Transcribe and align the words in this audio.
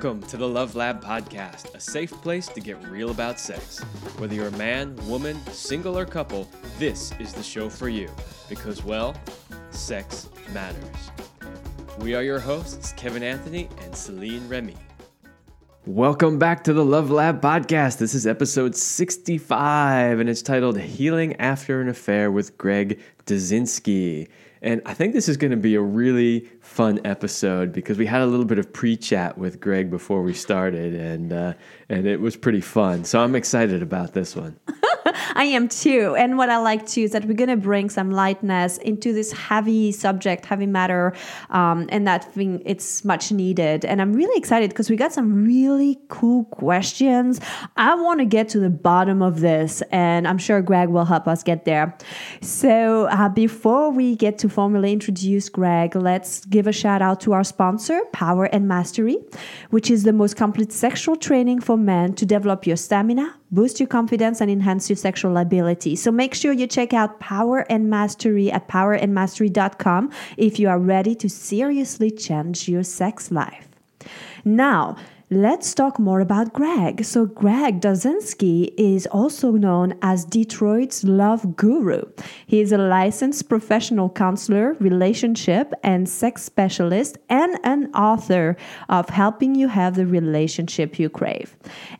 Welcome 0.00 0.22
to 0.28 0.36
the 0.36 0.46
Love 0.46 0.76
Lab 0.76 1.02
Podcast, 1.02 1.74
a 1.74 1.80
safe 1.80 2.12
place 2.22 2.46
to 2.46 2.60
get 2.60 2.80
real 2.88 3.10
about 3.10 3.40
sex. 3.40 3.80
Whether 4.18 4.36
you're 4.36 4.46
a 4.46 4.56
man, 4.56 4.94
woman, 5.08 5.44
single, 5.46 5.98
or 5.98 6.06
couple, 6.06 6.48
this 6.78 7.10
is 7.18 7.32
the 7.32 7.42
show 7.42 7.68
for 7.68 7.88
you. 7.88 8.08
Because, 8.48 8.84
well, 8.84 9.16
sex 9.70 10.28
matters. 10.54 11.10
We 11.98 12.14
are 12.14 12.22
your 12.22 12.38
hosts, 12.38 12.92
Kevin 12.92 13.24
Anthony 13.24 13.68
and 13.82 13.92
Celine 13.92 14.48
Remy. 14.48 14.76
Welcome 15.84 16.38
back 16.38 16.62
to 16.64 16.72
the 16.72 16.84
Love 16.84 17.10
Lab 17.10 17.40
Podcast. 17.40 17.98
This 17.98 18.14
is 18.14 18.24
episode 18.24 18.76
65, 18.76 20.20
and 20.20 20.30
it's 20.30 20.42
titled 20.42 20.78
Healing 20.78 21.34
After 21.40 21.80
an 21.80 21.88
Affair 21.88 22.30
with 22.30 22.56
Greg 22.56 23.00
Dudzinski. 23.26 24.28
And 24.62 24.82
I 24.86 24.94
think 24.94 25.12
this 25.14 25.28
is 25.28 25.36
going 25.36 25.50
to 25.52 25.56
be 25.56 25.74
a 25.74 25.80
really 25.80 26.48
fun 26.78 27.00
episode 27.04 27.72
because 27.72 27.98
we 27.98 28.06
had 28.06 28.20
a 28.20 28.26
little 28.26 28.44
bit 28.44 28.56
of 28.56 28.72
pre-chat 28.72 29.36
with 29.36 29.60
Greg 29.60 29.90
before 29.90 30.22
we 30.22 30.32
started, 30.32 30.94
and 30.94 31.32
uh, 31.32 31.54
and 31.88 32.06
it 32.06 32.20
was 32.20 32.36
pretty 32.36 32.60
fun. 32.60 33.04
So 33.04 33.18
I'm 33.18 33.34
excited 33.34 33.82
about 33.82 34.12
this 34.12 34.36
one. 34.36 34.60
I 35.34 35.44
am 35.44 35.68
too. 35.68 36.14
And 36.16 36.38
what 36.38 36.50
I 36.50 36.58
like 36.58 36.86
too 36.86 37.02
is 37.02 37.12
that 37.12 37.24
we're 37.24 37.34
to 37.34 37.56
bring 37.56 37.90
some 37.90 38.10
lightness 38.10 38.78
into 38.78 39.12
this 39.12 39.32
heavy 39.32 39.90
subject, 39.90 40.46
heavy 40.46 40.66
matter, 40.66 41.14
um, 41.50 41.88
and 41.90 42.06
that 42.06 42.32
thing 42.32 42.62
it's 42.64 43.04
much 43.04 43.32
needed. 43.32 43.84
And 43.84 44.00
I'm 44.00 44.12
really 44.12 44.38
excited 44.38 44.70
because 44.70 44.88
we 44.88 44.94
got 44.94 45.12
some 45.12 45.44
really 45.44 45.98
cool 46.08 46.44
questions. 46.44 47.40
I 47.76 47.96
want 47.96 48.20
to 48.20 48.24
get 48.24 48.48
to 48.50 48.60
the 48.60 48.70
bottom 48.70 49.20
of 49.20 49.40
this, 49.40 49.82
and 49.90 50.28
I'm 50.28 50.38
sure 50.38 50.62
Greg 50.62 50.90
will 50.90 51.06
help 51.06 51.26
us 51.26 51.42
get 51.42 51.64
there. 51.64 51.96
So 52.40 53.06
uh, 53.06 53.28
before 53.28 53.90
we 53.90 54.14
get 54.14 54.38
to 54.38 54.48
formally 54.48 54.92
introduce 54.92 55.48
Greg, 55.48 55.96
let's 55.96 56.44
give 56.44 56.67
a 56.68 56.72
shout 56.72 57.02
out 57.02 57.20
to 57.22 57.32
our 57.32 57.44
sponsor, 57.44 58.00
Power 58.12 58.44
and 58.44 58.68
Mastery, 58.68 59.18
which 59.70 59.90
is 59.90 60.04
the 60.04 60.12
most 60.12 60.36
complete 60.36 60.72
sexual 60.72 61.16
training 61.16 61.60
for 61.60 61.76
men 61.76 62.14
to 62.14 62.24
develop 62.24 62.66
your 62.66 62.76
stamina 62.76 63.34
boost 63.50 63.80
your 63.80 63.86
confidence 63.86 64.40
and 64.40 64.50
enhance 64.50 64.88
your 64.88 64.96
sexual 64.96 65.36
ability. 65.36 65.96
So 65.96 66.10
make 66.10 66.34
sure 66.34 66.52
you 66.52 66.66
check 66.66 66.92
out 66.92 67.20
Power 67.20 67.60
and 67.70 67.88
Mastery 67.88 68.50
at 68.50 68.68
powerandmastery.com 68.68 70.10
if 70.36 70.58
you 70.58 70.68
are 70.68 70.78
ready 70.78 71.14
to 71.16 71.28
seriously 71.28 72.10
change 72.10 72.68
your 72.68 72.82
sex 72.82 73.30
life. 73.30 73.68
Now, 74.44 74.96
Let's 75.30 75.74
talk 75.74 75.98
more 75.98 76.20
about 76.20 76.54
Greg. 76.54 77.04
So, 77.04 77.26
Greg 77.26 77.82
Dudzinski 77.82 78.72
is 78.78 79.06
also 79.08 79.50
known 79.50 79.92
as 80.00 80.24
Detroit's 80.24 81.04
love 81.04 81.54
guru. 81.54 82.04
He 82.46 82.62
is 82.62 82.72
a 82.72 82.78
licensed 82.78 83.46
professional 83.46 84.08
counselor, 84.08 84.72
relationship 84.80 85.74
and 85.82 86.08
sex 86.08 86.44
specialist, 86.44 87.18
and 87.28 87.58
an 87.62 87.94
author 87.94 88.56
of 88.88 89.10
Helping 89.10 89.54
You 89.54 89.68
Have 89.68 89.96
the 89.96 90.06
Relationship 90.06 90.98
You 90.98 91.10
Crave. 91.10 91.54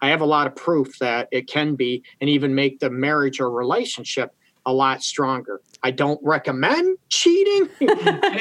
I 0.00 0.08
have 0.10 0.20
a 0.20 0.26
lot 0.26 0.46
of 0.46 0.54
proof 0.54 0.98
that 0.98 1.28
it 1.30 1.48
can 1.48 1.74
be 1.74 2.02
and 2.20 2.28
even 2.30 2.54
make 2.54 2.80
the 2.80 2.90
marriage 2.90 3.40
or 3.40 3.50
relationship 3.50 4.34
a 4.66 4.72
lot 4.72 5.02
stronger. 5.02 5.60
I 5.82 5.92
don't 5.92 6.20
recommend 6.22 6.98
cheating 7.08 7.68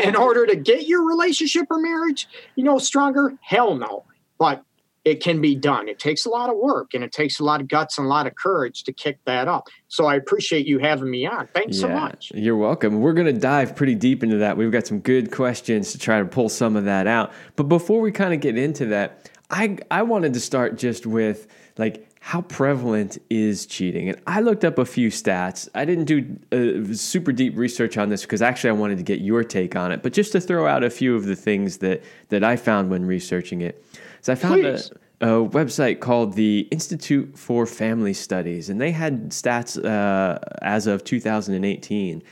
in 0.04 0.16
order 0.16 0.46
to 0.48 0.56
get 0.56 0.88
your 0.88 1.08
relationship 1.08 1.68
or 1.70 1.80
marriage, 1.80 2.28
you 2.56 2.64
know, 2.64 2.80
stronger. 2.80 3.34
Hell 3.42 3.76
no. 3.76 4.06
But 4.38 4.64
it 5.06 5.22
can 5.22 5.40
be 5.40 5.56
done. 5.56 5.88
It 5.88 6.00
takes 6.00 6.26
a 6.26 6.30
lot 6.30 6.50
of 6.50 6.58
work 6.58 6.96
and 6.96 7.04
it 7.04 7.12
takes 7.12 7.40
a 7.40 7.44
lot 7.44 7.62
of 7.62 7.68
guts 7.68 8.00
and 8.00 8.08
a 8.08 8.10
lot 8.10 8.26
of 8.26 8.34
courage 8.34 8.84
to 8.86 8.92
kick 8.92 9.20
that 9.26 9.48
up. 9.48 9.68
So 9.88 10.08
I 10.08 10.16
appreciate 10.16 10.66
you 10.66 10.80
having 10.80 11.12
me 11.12 11.28
on. 11.28 11.48
Thanks 11.54 11.78
yeah, 11.78 11.82
so 11.82 11.90
much. 11.90 12.32
You're 12.34 12.58
welcome. 12.58 13.00
We're 13.02 13.14
going 13.14 13.28
to 13.28 13.40
dive 13.40 13.76
pretty 13.76 13.94
deep 13.94 14.24
into 14.24 14.38
that. 14.38 14.58
We've 14.58 14.72
got 14.72 14.88
some 14.88 15.00
good 15.00 15.32
questions 15.32 15.92
to 15.92 16.00
try 16.00 16.18
to 16.18 16.26
pull 16.26 16.50
some 16.50 16.76
of 16.76 16.86
that 16.86 17.06
out. 17.06 17.32
But 17.56 17.66
before 17.66 18.02
we 18.02 18.12
kind 18.12 18.34
of 18.34 18.40
get 18.40 18.58
into 18.58 18.88
that, 18.88 19.30
I 19.50 19.78
I 19.92 20.04
wanted 20.04 20.34
to 20.34 20.40
start 20.40 20.78
just 20.78 21.06
with 21.06 21.48
like 21.78 22.08
how 22.26 22.42
prevalent 22.42 23.20
is 23.30 23.68
cheating? 23.68 24.10
And 24.10 24.20
I 24.26 24.42
looked 24.42 24.66
up 24.66 24.80
a 24.80 24.86
few 24.86 25.10
stats. 25.10 25.70
I 25.76 25.86
didn't 25.86 26.06
do 26.06 26.40
uh, 26.52 26.96
super 26.96 27.32
deep 27.32 27.56
research 27.56 28.00
on 28.00 28.10
this 28.10 28.24
because 28.24 28.42
actually 28.42 28.72
I 28.72 28.74
wanted 28.74 28.98
to 28.98 29.04
get 29.04 29.22
your 29.22 29.44
take 29.44 29.76
on 29.76 29.92
it, 29.92 30.02
but 30.02 30.12
just 30.12 30.32
to 30.32 30.42
throw 30.42 30.66
out 30.66 30.84
a 30.84 30.90
few 30.90 31.16
of 31.16 31.26
the 31.26 31.36
things 31.36 31.78
that 31.78 32.04
that 32.30 32.44
I 32.44 32.56
found 32.56 32.90
when 32.90 33.06
researching 33.06 33.62
it. 33.62 33.86
So 34.22 34.34
I 34.34 34.36
found 34.38 34.66
a, 34.66 34.80
a, 35.22 35.28
website 35.48 36.00
called 36.00 36.34
the 36.34 36.68
Institute 36.72 37.38
for 37.38 37.68
Family 37.68 38.14
Studies, 38.14 38.72
and 38.72 38.82
they 38.82 38.90
had 38.90 39.30
stats 39.30 39.78
uh, 39.78 40.40
as 40.64 40.88
of 40.88 41.04
2018. 41.04 42.24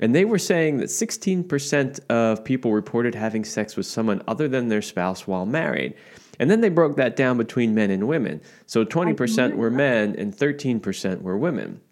And 0.00 0.14
they 0.14 0.26
were 0.26 0.38
saying 0.38 0.78
that 0.78 0.86
16% 0.88 2.00
of 2.10 2.44
people 2.44 2.72
reported 2.72 3.14
having 3.14 3.44
sex 3.44 3.74
with 3.74 3.86
someone 3.86 4.22
other 4.28 4.48
than 4.48 4.68
their 4.68 4.82
spouse 4.82 5.26
while 5.26 5.46
married. 5.46 5.94
And 6.40 6.50
then 6.50 6.62
they 6.62 6.70
broke 6.70 6.96
that 6.96 7.16
down 7.16 7.36
between 7.36 7.74
men 7.74 7.90
and 7.90 8.08
women. 8.08 8.40
So 8.64 8.82
20% 8.84 9.56
were 9.56 9.70
men 9.70 10.16
and 10.16 10.34
13% 10.34 11.20
were 11.20 11.36
women. 11.36 11.82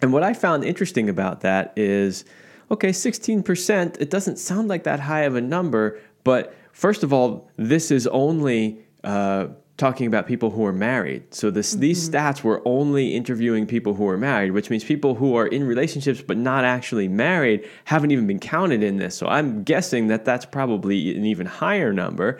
And 0.00 0.12
what 0.12 0.22
I 0.22 0.34
found 0.34 0.64
interesting 0.64 1.08
about 1.08 1.40
that 1.40 1.72
is 1.76 2.24
okay, 2.70 2.90
16%, 2.90 4.00
it 4.00 4.08
doesn't 4.08 4.38
sound 4.38 4.68
like 4.68 4.84
that 4.84 5.00
high 5.00 5.22
of 5.22 5.34
a 5.34 5.40
number, 5.40 5.98
but 6.22 6.54
first 6.72 7.02
of 7.02 7.12
all, 7.12 7.50
this 7.56 7.90
is 7.90 8.06
only 8.08 8.78
uh, 9.02 9.48
talking 9.78 10.06
about 10.06 10.26
people 10.26 10.50
who 10.50 10.64
are 10.64 10.72
married. 10.72 11.34
So 11.34 11.50
this, 11.50 11.72
mm-hmm. 11.72 11.80
these 11.80 12.08
stats 12.08 12.44
were 12.44 12.62
only 12.66 13.16
interviewing 13.16 13.66
people 13.66 13.94
who 13.94 14.06
are 14.06 14.18
married, 14.18 14.52
which 14.52 14.70
means 14.70 14.84
people 14.84 15.14
who 15.14 15.34
are 15.34 15.46
in 15.46 15.64
relationships 15.64 16.22
but 16.24 16.36
not 16.36 16.64
actually 16.64 17.08
married 17.08 17.66
haven't 17.86 18.10
even 18.10 18.26
been 18.26 18.38
counted 18.38 18.82
in 18.82 18.98
this. 18.98 19.16
So 19.16 19.26
I'm 19.26 19.64
guessing 19.64 20.08
that 20.08 20.24
that's 20.24 20.44
probably 20.44 21.16
an 21.16 21.24
even 21.24 21.46
higher 21.46 21.92
number. 21.92 22.38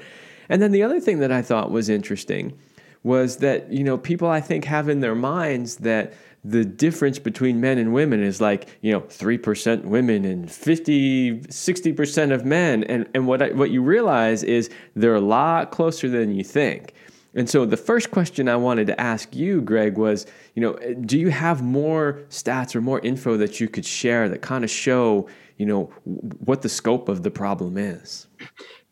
And 0.48 0.62
then 0.62 0.72
the 0.72 0.82
other 0.82 1.00
thing 1.00 1.18
that 1.20 1.32
I 1.32 1.42
thought 1.42 1.70
was 1.70 1.88
interesting 1.88 2.58
was 3.02 3.38
that, 3.38 3.72
you 3.72 3.84
know, 3.84 3.96
people 3.96 4.28
I 4.28 4.40
think 4.40 4.64
have 4.64 4.88
in 4.88 5.00
their 5.00 5.14
minds 5.14 5.76
that 5.76 6.12
the 6.44 6.64
difference 6.64 7.18
between 7.18 7.60
men 7.60 7.78
and 7.78 7.92
women 7.92 8.22
is 8.22 8.40
like, 8.40 8.68
you 8.80 8.92
know, 8.92 9.00
3% 9.00 9.84
women 9.84 10.24
and 10.24 10.50
50, 10.50 11.40
60% 11.40 12.32
of 12.32 12.44
men. 12.44 12.84
And, 12.84 13.08
and 13.14 13.26
what, 13.26 13.42
I, 13.42 13.50
what 13.50 13.70
you 13.70 13.82
realize 13.82 14.42
is 14.42 14.70
they're 14.94 15.14
a 15.14 15.20
lot 15.20 15.70
closer 15.70 16.08
than 16.08 16.34
you 16.34 16.44
think. 16.44 16.94
And 17.34 17.48
so 17.48 17.66
the 17.66 17.76
first 17.76 18.10
question 18.10 18.48
I 18.48 18.56
wanted 18.56 18.86
to 18.86 19.00
ask 19.00 19.34
you, 19.34 19.60
Greg, 19.60 19.98
was, 19.98 20.26
you 20.54 20.62
know, 20.62 20.74
do 21.02 21.18
you 21.18 21.28
have 21.28 21.62
more 21.62 22.20
stats 22.30 22.74
or 22.74 22.80
more 22.80 23.00
info 23.00 23.36
that 23.36 23.60
you 23.60 23.68
could 23.68 23.84
share 23.84 24.28
that 24.28 24.40
kind 24.40 24.64
of 24.64 24.70
show, 24.70 25.28
you 25.56 25.66
know, 25.66 25.84
what 26.04 26.62
the 26.62 26.68
scope 26.68 27.08
of 27.08 27.22
the 27.22 27.30
problem 27.30 27.76
is? 27.76 28.26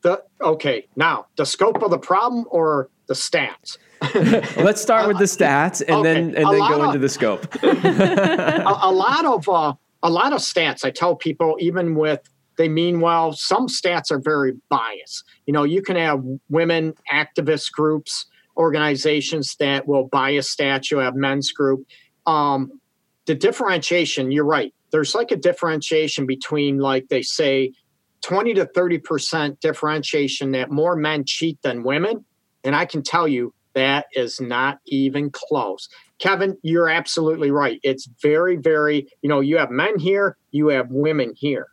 The 0.07 0.23
okay 0.41 0.87
now 0.95 1.27
the 1.37 1.45
scope 1.45 1.83
of 1.83 1.91
the 1.91 1.99
problem 1.99 2.45
or 2.51 2.89
the 3.09 3.15
stats? 3.15 3.77
Let's 4.57 4.81
start 4.81 5.09
with 5.09 5.19
the 5.19 5.25
stats 5.25 5.81
and 5.81 5.99
okay. 5.99 6.15
then 6.15 6.25
and 6.37 6.47
then 6.47 6.61
go 6.61 6.81
of, 6.81 6.87
into 6.87 6.99
the 6.99 7.09
scope. 7.09 7.47
A, 7.63 8.79
a, 8.83 8.93
lot 8.93 9.25
of 9.25 9.49
uh, 9.49 9.75
a 10.03 10.11
lot 10.11 10.33
of 10.33 10.41
stats 10.41 10.85
i 10.85 10.91
tell 10.91 11.17
people 11.17 11.57
even 11.59 11.97
with 11.97 12.21
they 12.57 12.69
mean 12.69 13.01
well 13.01 13.33
some 13.33 13.67
stats 13.67 14.13
are 14.13 14.21
very 14.21 14.53
biased. 14.69 15.25
You 15.47 15.53
know 15.53 15.65
you 15.65 15.83
can 15.83 15.97
have 15.97 16.23
women 16.49 16.95
activist 17.13 17.73
groups 17.73 18.27
organizations 18.57 19.57
that 19.59 19.89
will 19.89 20.05
bias 20.07 20.55
stats 20.55 20.91
you 20.91 20.99
have 20.99 21.17
men's 21.17 21.51
group. 21.51 21.85
Um, 22.27 22.81
the 23.27 23.35
differentiation 23.35 24.31
you're 24.31 24.45
right 24.45 24.73
there's 24.93 25.17
like 25.17 25.33
a 25.33 25.37
differentiation 25.37 26.27
between 26.27 26.79
like 26.79 27.09
they 27.09 27.23
say 27.23 27.73
20 28.27 28.55
to 28.55 28.67
30% 28.67 29.61
differentiation 29.61 30.51
that 30.51 30.69
more 30.69 30.97
men 30.97 31.25
cheat 31.25 31.63
than 31.63 31.85
women. 31.85 32.25
And 32.65 32.75
I 32.75 32.85
can 32.85 33.05
tell 33.05 33.29
you 33.29 33.55
that 33.75 34.07
is 34.15 34.41
not 34.41 34.79
even 34.87 35.31
close. 35.31 35.89
Kevin, 36.19 36.57
you're 36.63 36.89
absolutely 36.89 37.53
right. 37.53 37.79
It's 37.85 38.09
very, 38.21 38.57
very, 38.57 39.07
you 39.23 39.29
know, 39.29 39.39
you 39.39 39.59
have 39.59 39.71
men 39.71 39.97
here, 40.01 40.37
you 40.51 40.69
have 40.69 40.91
women 40.91 41.35
here. 41.37 41.69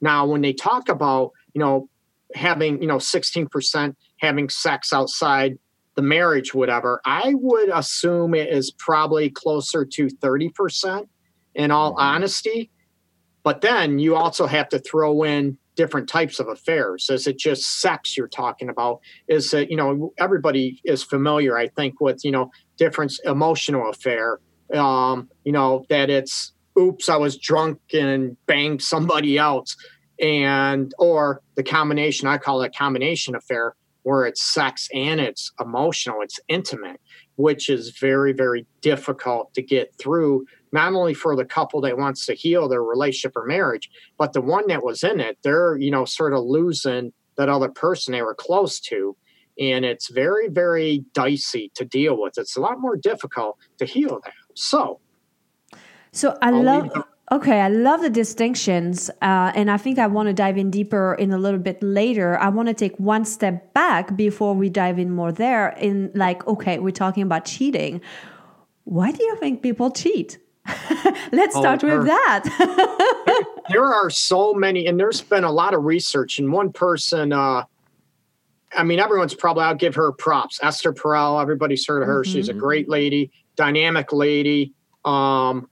Now, 0.00 0.24
when 0.24 0.40
they 0.40 0.54
talk 0.54 0.88
about, 0.88 1.32
you 1.52 1.58
know, 1.58 1.90
having, 2.34 2.80
you 2.80 2.88
know, 2.88 2.96
16% 2.96 3.94
having 4.20 4.48
sex 4.48 4.94
outside 4.94 5.58
the 5.96 6.02
marriage, 6.02 6.54
whatever, 6.54 7.02
I 7.04 7.34
would 7.34 7.68
assume 7.68 8.34
it 8.34 8.48
is 8.48 8.70
probably 8.70 9.28
closer 9.28 9.84
to 9.84 10.06
30% 10.06 11.08
in 11.56 11.70
all 11.70 11.90
Mm-hmm. 11.92 12.00
honesty. 12.00 12.70
But 13.42 13.60
then 13.60 13.98
you 13.98 14.16
also 14.16 14.46
have 14.46 14.70
to 14.70 14.78
throw 14.78 15.24
in 15.24 15.58
different 15.80 16.10
types 16.10 16.38
of 16.38 16.46
affairs. 16.46 17.08
Is 17.08 17.26
it 17.26 17.38
just 17.38 17.80
sex 17.80 18.14
you're 18.14 18.28
talking 18.28 18.68
about? 18.68 19.00
Is 19.28 19.54
it, 19.54 19.70
you 19.70 19.78
know, 19.78 20.12
everybody 20.18 20.78
is 20.84 21.02
familiar, 21.02 21.56
I 21.56 21.68
think, 21.68 22.02
with, 22.02 22.22
you 22.22 22.30
know, 22.30 22.50
different 22.76 23.14
emotional 23.24 23.88
affair. 23.88 24.40
Um, 24.74 25.30
you 25.42 25.52
know, 25.52 25.86
that 25.88 26.10
it's 26.10 26.52
oops, 26.78 27.08
I 27.08 27.16
was 27.16 27.38
drunk 27.38 27.78
and 27.94 28.36
banged 28.44 28.82
somebody 28.82 29.38
else. 29.38 29.74
And 30.20 30.92
or 30.98 31.40
the 31.54 31.62
combination, 31.62 32.28
I 32.28 32.36
call 32.36 32.60
it 32.60 32.76
combination 32.76 33.34
affair, 33.34 33.74
where 34.02 34.26
it's 34.26 34.42
sex 34.42 34.86
and 34.92 35.18
it's 35.18 35.50
emotional, 35.58 36.20
it's 36.20 36.38
intimate, 36.48 37.00
which 37.36 37.70
is 37.70 37.96
very, 37.98 38.34
very 38.34 38.66
difficult 38.82 39.54
to 39.54 39.62
get 39.62 39.94
through, 39.98 40.44
not 40.72 40.92
only 40.92 41.14
for 41.14 41.36
the 41.36 41.44
couple 41.44 41.80
that 41.82 41.98
wants 41.98 42.26
to 42.26 42.34
heal 42.34 42.68
their 42.68 42.82
relationship 42.82 43.36
or 43.36 43.44
marriage, 43.44 43.90
but 44.18 44.32
the 44.32 44.40
one 44.40 44.66
that 44.68 44.84
was 44.84 45.02
in 45.02 45.20
it, 45.20 45.38
they're, 45.42 45.76
you 45.76 45.90
know, 45.90 46.04
sort 46.04 46.32
of 46.32 46.44
losing 46.44 47.12
that 47.36 47.48
other 47.48 47.68
person 47.68 48.12
they 48.12 48.22
were 48.22 48.34
close 48.34 48.80
to. 48.80 49.16
And 49.58 49.84
it's 49.84 50.10
very, 50.10 50.48
very 50.48 51.04
dicey 51.12 51.70
to 51.74 51.84
deal 51.84 52.20
with. 52.20 52.38
It's 52.38 52.56
a 52.56 52.60
lot 52.60 52.80
more 52.80 52.96
difficult 52.96 53.58
to 53.78 53.84
heal 53.84 54.20
that. 54.24 54.32
So, 54.54 55.00
So 56.12 56.36
I 56.42 56.48
I'll 56.48 56.62
love. 56.62 57.04
Okay, 57.32 57.60
I 57.60 57.68
love 57.68 58.00
the 58.00 58.10
distinctions, 58.10 59.08
uh, 59.22 59.52
and 59.54 59.70
I 59.70 59.76
think 59.76 60.00
I 60.00 60.08
want 60.08 60.26
to 60.26 60.32
dive 60.32 60.58
in 60.58 60.68
deeper 60.68 61.14
in 61.14 61.30
a 61.30 61.38
little 61.38 61.60
bit 61.60 61.80
later. 61.80 62.36
I 62.36 62.48
want 62.48 62.66
to 62.66 62.74
take 62.74 62.96
one 62.98 63.24
step 63.24 63.72
back 63.72 64.16
before 64.16 64.52
we 64.52 64.68
dive 64.68 64.98
in 64.98 65.12
more 65.12 65.30
there. 65.30 65.68
In 65.80 66.10
like, 66.12 66.44
okay, 66.48 66.80
we're 66.80 66.90
talking 66.90 67.22
about 67.22 67.44
cheating. 67.44 68.00
Why 68.82 69.12
do 69.12 69.22
you 69.22 69.36
think 69.36 69.62
people 69.62 69.92
cheat? 69.92 70.38
Let's 71.32 71.56
Oh, 71.56 71.60
start 71.60 71.82
with 71.82 72.04
that. 72.06 73.64
there 73.70 73.84
are 73.84 74.10
so 74.10 74.54
many, 74.54 74.86
and 74.86 74.98
there's 74.98 75.20
been 75.20 75.44
a 75.44 75.50
lot 75.52 75.74
of 75.74 75.84
research. 75.84 76.38
And 76.38 76.52
one 76.52 76.72
person, 76.72 77.32
uh, 77.32 77.64
I 78.76 78.82
mean, 78.84 79.00
everyone's 79.00 79.34
probably, 79.34 79.64
I'll 79.64 79.74
give 79.74 79.94
her 79.96 80.12
props. 80.12 80.60
Esther 80.62 80.92
Perel, 80.92 81.40
everybody's 81.40 81.86
heard 81.86 82.02
of 82.02 82.08
her. 82.08 82.24
She's 82.24 82.48
a 82.48 82.54
great 82.54 82.88
lady, 82.88 83.30
dynamic 83.56 84.12
lady. 84.12 84.74
Um, 85.04 85.68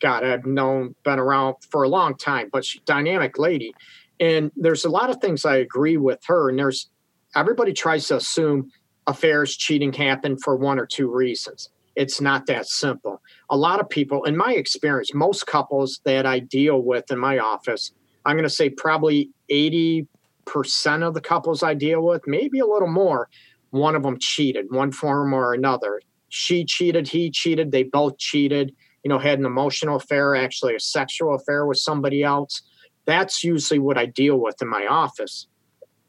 God, 0.00 0.24
I've 0.24 0.46
known, 0.46 0.94
been 1.04 1.18
around 1.18 1.56
for 1.70 1.82
a 1.82 1.88
long 1.88 2.16
time, 2.16 2.48
but 2.52 2.64
she's 2.64 2.82
dynamic 2.82 3.38
lady. 3.38 3.74
And 4.20 4.52
there's 4.56 4.84
a 4.84 4.90
lot 4.90 5.10
of 5.10 5.16
things 5.20 5.44
I 5.44 5.56
agree 5.56 5.96
with 5.96 6.20
her. 6.26 6.48
And 6.48 6.58
there's, 6.58 6.88
everybody 7.34 7.72
tries 7.72 8.06
to 8.08 8.16
assume 8.16 8.70
affairs, 9.06 9.56
cheating 9.56 9.92
happen 9.92 10.38
for 10.38 10.54
one 10.56 10.78
or 10.78 10.86
two 10.86 11.10
reasons. 11.12 11.70
It's 11.96 12.20
not 12.20 12.46
that 12.46 12.66
simple. 12.66 13.20
A 13.50 13.56
lot 13.56 13.80
of 13.80 13.88
people, 13.88 14.24
in 14.24 14.36
my 14.36 14.54
experience, 14.54 15.12
most 15.12 15.46
couples 15.46 16.00
that 16.04 16.26
I 16.26 16.38
deal 16.38 16.82
with 16.82 17.10
in 17.10 17.18
my 17.18 17.38
office, 17.38 17.92
I'm 18.24 18.36
going 18.36 18.44
to 18.44 18.50
say 18.50 18.70
probably 18.70 19.30
80% 19.50 20.06
of 21.02 21.14
the 21.14 21.20
couples 21.20 21.62
I 21.62 21.74
deal 21.74 22.02
with, 22.02 22.22
maybe 22.26 22.60
a 22.60 22.66
little 22.66 22.90
more, 22.90 23.28
one 23.70 23.94
of 23.94 24.02
them 24.02 24.18
cheated, 24.18 24.66
one 24.70 24.92
form 24.92 25.32
or 25.32 25.52
another. 25.54 26.00
She 26.28 26.64
cheated, 26.64 27.08
he 27.08 27.30
cheated, 27.30 27.72
they 27.72 27.82
both 27.82 28.16
cheated, 28.18 28.74
you 29.04 29.08
know, 29.08 29.18
had 29.18 29.38
an 29.38 29.46
emotional 29.46 29.96
affair, 29.96 30.34
actually 30.34 30.74
a 30.74 30.80
sexual 30.80 31.34
affair 31.34 31.66
with 31.66 31.78
somebody 31.78 32.22
else. 32.22 32.62
That's 33.04 33.42
usually 33.42 33.80
what 33.80 33.98
I 33.98 34.06
deal 34.06 34.38
with 34.38 34.62
in 34.62 34.68
my 34.68 34.86
office. 34.86 35.46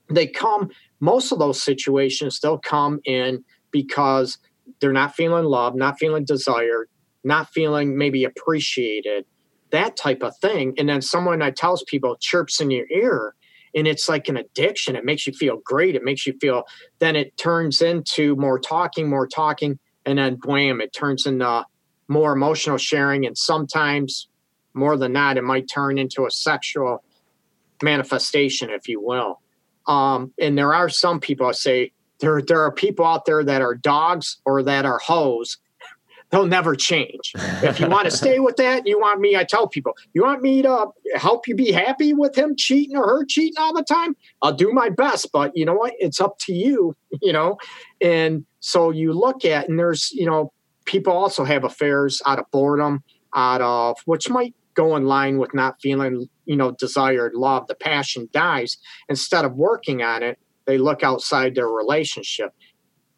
They 0.09 0.27
come, 0.27 0.69
most 0.99 1.31
of 1.31 1.39
those 1.39 1.61
situations, 1.61 2.39
they'll 2.39 2.59
come 2.59 2.99
in 3.05 3.43
because 3.71 4.37
they're 4.79 4.91
not 4.91 5.15
feeling 5.15 5.45
love, 5.45 5.75
not 5.75 5.97
feeling 5.99 6.25
desired, 6.25 6.89
not 7.23 7.49
feeling 7.49 7.97
maybe 7.97 8.23
appreciated, 8.23 9.25
that 9.71 9.97
type 9.97 10.21
of 10.21 10.37
thing. 10.37 10.73
And 10.77 10.87
then 10.87 11.01
someone 11.01 11.39
that 11.39 11.55
tells 11.55 11.83
people 11.83 12.17
chirps 12.19 12.59
in 12.59 12.69
your 12.71 12.85
ear, 12.91 13.35
and 13.75 13.87
it's 13.87 14.07
like 14.07 14.27
an 14.29 14.37
addiction. 14.37 14.95
It 14.95 15.05
makes 15.05 15.25
you 15.25 15.33
feel 15.33 15.57
great. 15.65 15.95
It 15.95 16.03
makes 16.03 16.27
you 16.27 16.33
feel. 16.39 16.63
Then 16.99 17.15
it 17.15 17.35
turns 17.37 17.81
into 17.81 18.35
more 18.35 18.59
talking, 18.59 19.09
more 19.09 19.27
talking, 19.27 19.79
and 20.05 20.19
then 20.19 20.37
wham! 20.45 20.81
It 20.81 20.93
turns 20.93 21.25
into 21.25 21.65
more 22.07 22.33
emotional 22.33 22.77
sharing, 22.77 23.25
and 23.25 23.37
sometimes 23.37 24.27
more 24.73 24.97
than 24.97 25.13
that, 25.13 25.37
it 25.37 25.43
might 25.43 25.67
turn 25.67 25.97
into 25.97 26.25
a 26.25 26.31
sexual 26.31 27.03
manifestation, 27.81 28.69
if 28.69 28.87
you 28.87 29.01
will. 29.01 29.39
Um, 29.87 30.33
and 30.39 30.57
there 30.57 30.73
are 30.73 30.89
some 30.89 31.19
people 31.19 31.47
I 31.47 31.51
say 31.51 31.92
there 32.23 32.41
there 32.41 32.61
are 32.61 32.71
people 32.71 33.05
out 33.05 33.25
there 33.25 33.43
that 33.43 33.61
are 33.61 33.75
dogs 33.75 34.37
or 34.45 34.63
that 34.63 34.85
are 34.85 34.97
hoes. 34.97 35.57
They'll 36.31 36.47
never 36.47 36.75
change. 36.75 37.33
If 37.35 37.79
you 37.79 37.87
want 37.87 38.05
to 38.05 38.11
stay 38.11 38.39
with 38.39 38.55
that, 38.55 38.87
you 38.87 38.99
want 38.99 39.19
me. 39.19 39.35
I 39.35 39.43
tell 39.43 39.67
people, 39.67 39.95
you 40.13 40.23
want 40.23 40.41
me 40.41 40.63
to 40.63 40.87
help 41.13 41.47
you 41.47 41.53
be 41.53 41.71
happy 41.71 42.11
with 42.11 42.35
him 42.35 42.55
cheating 42.57 42.97
or 42.97 43.05
her 43.05 43.25
cheating 43.25 43.53
all 43.59 43.71
the 43.71 43.83
time. 43.83 44.15
I'll 44.41 44.53
do 44.53 44.71
my 44.71 44.89
best, 44.89 45.31
but 45.31 45.55
you 45.55 45.63
know 45.63 45.75
what? 45.75 45.93
It's 45.99 46.19
up 46.19 46.39
to 46.39 46.53
you. 46.53 46.95
You 47.21 47.31
know, 47.31 47.57
and 48.01 48.43
so 48.59 48.89
you 48.89 49.13
look 49.13 49.45
at 49.45 49.69
and 49.69 49.77
there's 49.77 50.11
you 50.11 50.25
know 50.25 50.51
people 50.85 51.13
also 51.13 51.43
have 51.43 51.63
affairs 51.63 52.21
out 52.25 52.39
of 52.39 52.49
boredom, 52.51 53.03
out 53.35 53.61
of 53.61 53.97
which 54.05 54.29
might 54.29 54.55
go 54.73 54.95
in 54.95 55.05
line 55.05 55.37
with 55.37 55.53
not 55.53 55.79
feeling 55.79 56.27
you 56.45 56.55
know 56.55 56.71
desired 56.71 57.33
love. 57.35 57.67
The 57.67 57.75
passion 57.75 58.29
dies 58.33 58.77
instead 59.07 59.45
of 59.45 59.53
working 59.53 60.01
on 60.01 60.23
it 60.23 60.39
they 60.65 60.77
look 60.77 61.03
outside 61.03 61.55
their 61.55 61.67
relationship. 61.67 62.51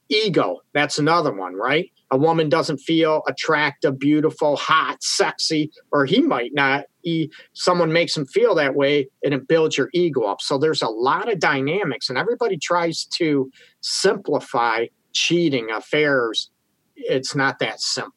Ego, 0.10 0.62
that's 0.74 1.00
another 1.00 1.34
one, 1.34 1.56
right? 1.56 1.92
A 2.12 2.18
woman 2.18 2.48
doesn't 2.50 2.78
feel 2.78 3.24
attractive, 3.28 3.98
beautiful, 3.98 4.56
hot, 4.56 5.02
sexy, 5.02 5.72
or 5.92 6.06
he 6.06 6.22
might 6.22 6.54
not. 6.54 6.86
He, 7.02 7.32
someone 7.54 7.92
makes 7.92 8.16
him 8.16 8.28
feel 8.28 8.54
that 8.56 8.76
way 8.76 9.10
and 9.24 9.34
it 9.34 9.48
builds 9.48 9.78
your 9.78 9.90
ego 9.94 10.22
up. 10.24 10.42
So 10.42 10.58
there's 10.58 10.84
a 10.84 10.88
lot 10.88 11.32
of 11.32 11.40
dynamics, 11.40 12.10
and 12.10 12.18
everybody 12.18 12.58
tries 12.58 13.06
to 13.06 13.52
simplify 13.82 14.86
cheating, 15.14 15.72
affairs. 15.72 16.52
It's 16.96 17.36
not 17.36 17.58
that 17.60 17.82
simple. 17.82 18.14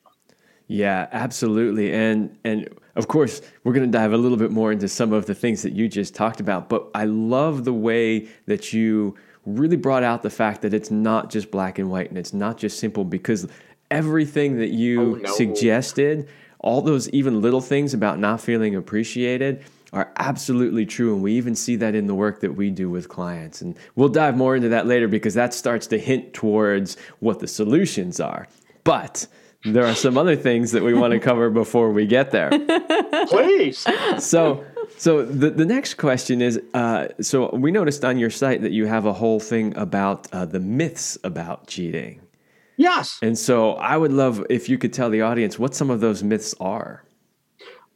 Yeah, 0.67 1.09
absolutely. 1.13 1.93
And 1.93 2.37
and 2.45 2.69
of 2.97 3.09
course, 3.09 3.41
we're 3.65 3.73
going 3.73 3.91
to 3.91 3.99
dive 3.99 4.13
a 4.13 4.19
little 4.19 4.37
bit 4.37 4.51
more 4.51 4.71
into 4.71 4.89
some 4.89 5.13
of 5.13 5.25
the 5.27 5.35
things 5.35 5.63
that 5.63 5.73
you 5.73 5.89
just 5.89 6.15
talked 6.15 6.41
about, 6.41 6.69
but 6.69 6.89
I 6.95 7.05
love 7.05 7.65
the 7.65 7.73
way 7.73 8.29
that 8.47 8.73
you 8.73 9.15
really 9.57 9.77
brought 9.77 10.03
out 10.03 10.23
the 10.23 10.31
fact 10.31 10.63
that 10.63 10.75
it's 10.75 10.91
not 10.91 11.31
just 11.31 11.51
black 11.51 11.79
and 11.79 11.91
white 11.91 12.09
and 12.09 12.19
it's 12.19 12.33
not 12.33 12.59
just 12.59 12.79
simple 12.79 13.05
because 13.05 13.47
everything 13.91 14.59
that 14.59 14.69
you 14.71 15.01
Oh, 15.01 15.15
no. 15.15 15.31
suggested, 15.33 16.29
all 16.61 16.83
those 16.83 17.09
even 17.11 17.41
little 17.41 17.61
things 17.61 17.95
about 17.95 18.19
not 18.19 18.41
feeling 18.41 18.75
appreciated 18.75 19.65
are 19.93 20.13
absolutely 20.19 20.85
true 20.85 21.15
and 21.15 21.23
we 21.23 21.33
even 21.33 21.55
see 21.55 21.77
that 21.77 21.95
in 21.95 22.07
the 22.07 22.15
work 22.15 22.41
that 22.41 22.53
we 22.55 22.69
do 22.71 22.91
with 22.91 23.09
clients 23.09 23.63
and 23.63 23.75
we'll 23.97 24.11
dive 24.11 24.37
more 24.37 24.55
into 24.55 24.69
that 24.69 24.87
later 24.87 25.09
because 25.09 25.33
that 25.35 25.55
starts 25.55 25.87
to 25.87 25.97
hint 25.99 26.35
towards 26.35 26.97
what 27.21 27.39
the 27.41 27.49
solutions 27.49 28.21
are. 28.21 28.47
But 28.85 29.27
there 29.65 29.87
are 29.87 29.95
some 29.95 30.19
other 30.19 30.37
things 30.37 30.73
that 30.73 30.83
we 30.83 30.93
want 30.93 31.13
to 31.15 31.19
cover 31.19 31.49
before 31.49 31.91
we 31.91 32.07
get 32.07 32.31
there. 32.33 32.51
Please. 33.29 33.87
So, 34.19 34.65
so 34.99 35.25
the, 35.25 35.51
the 35.51 35.65
next 35.65 35.95
question 35.95 36.43
is 36.43 36.61
uh, 36.75 37.09
so 37.21 37.51
we 37.55 37.71
noticed 37.71 38.05
on 38.05 38.19
your 38.19 38.31
site 38.31 38.63
that 38.63 38.73
you 38.73 38.87
have 38.87 39.07
a 39.07 39.13
whole 39.13 39.41
thing 39.41 39.77
about 39.77 40.31
uh, 40.33 40.45
the 40.45 40.61
myths 40.61 41.17
about 41.25 41.67
cheating. 41.67 42.21
yes. 42.77 43.19
And 43.23 43.39
so 43.39 43.73
I 43.75 43.97
would 43.97 44.13
love 44.13 44.45
if 44.51 44.69
you 44.69 44.77
could 44.79 44.93
tell 44.93 45.11
the 45.11 45.23
audience 45.23 45.59
what 45.59 45.75
some 45.75 45.91
of 45.91 46.01
those 46.01 46.23
myths 46.23 46.55
are. 46.61 47.05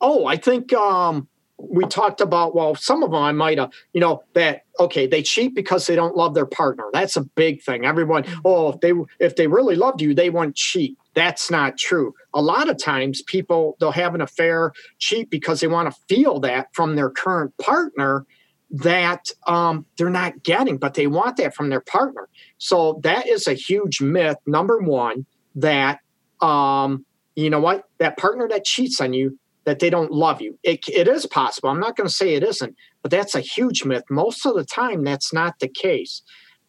Oh, 0.00 0.26
I 0.26 0.36
think 0.36 0.72
um, 0.72 1.28
we 1.58 1.84
talked 1.84 2.20
about, 2.20 2.54
well, 2.54 2.74
some 2.74 3.02
of 3.02 3.12
them 3.12 3.22
I 3.22 3.32
might 3.32 3.58
have, 3.58 3.70
you 3.92 4.00
know, 4.00 4.24
that, 4.34 4.64
okay, 4.80 5.06
they 5.06 5.22
cheat 5.22 5.54
because 5.54 5.86
they 5.86 5.94
don't 5.94 6.16
love 6.16 6.34
their 6.34 6.46
partner. 6.46 6.84
That's 6.92 7.16
a 7.16 7.22
big 7.22 7.62
thing. 7.62 7.84
Everyone, 7.84 8.24
oh, 8.44 8.70
if 8.70 8.80
they, 8.80 8.92
if 9.20 9.36
they 9.36 9.46
really 9.46 9.76
loved 9.76 10.00
you, 10.00 10.14
they 10.14 10.28
wouldn't 10.28 10.56
cheat. 10.56 10.98
That's 11.14 11.50
not 11.50 11.76
true. 11.76 12.14
A 12.32 12.40
lot 12.40 12.68
of 12.70 12.78
times 12.78 13.22
people, 13.22 13.76
they'll 13.78 13.92
have 13.92 14.14
an 14.14 14.20
affair, 14.20 14.72
cheat 14.98 15.28
because 15.30 15.60
they 15.60 15.66
want 15.66 15.92
to 15.92 16.00
feel 16.08 16.40
that 16.40 16.68
from 16.72 16.96
their 16.96 17.10
current 17.10 17.56
partner 17.58 18.24
that 18.70 19.30
um, 19.46 19.84
they're 19.98 20.08
not 20.08 20.42
getting, 20.42 20.78
but 20.78 20.94
they 20.94 21.06
want 21.06 21.36
that 21.36 21.54
from 21.54 21.68
their 21.68 21.80
partner. 21.82 22.28
So 22.56 23.00
that 23.02 23.28
is 23.28 23.46
a 23.46 23.52
huge 23.52 24.00
myth. 24.00 24.38
Number 24.46 24.78
one, 24.78 25.26
that, 25.56 26.00
um, 26.40 27.04
you 27.36 27.50
know 27.50 27.60
what, 27.60 27.84
that 27.98 28.16
partner 28.16 28.48
that 28.48 28.64
cheats 28.64 29.00
on 29.00 29.12
you, 29.12 29.38
that 29.64 29.78
they 29.78 29.90
don't 29.90 30.10
love 30.10 30.40
you. 30.40 30.58
It, 30.62 30.88
it 30.88 31.06
is 31.06 31.26
possible. 31.26 31.68
I'm 31.68 31.80
not 31.80 31.96
going 31.96 32.08
to 32.08 32.14
say 32.14 32.34
it 32.34 32.42
isn't, 32.42 32.74
but 33.02 33.10
that's 33.10 33.34
a 33.34 33.40
huge 33.40 33.84
myth. 33.84 34.04
Most 34.08 34.46
of 34.46 34.54
the 34.54 34.64
time, 34.64 35.04
that's 35.04 35.32
not 35.32 35.58
the 35.58 35.68
case. 35.68 36.22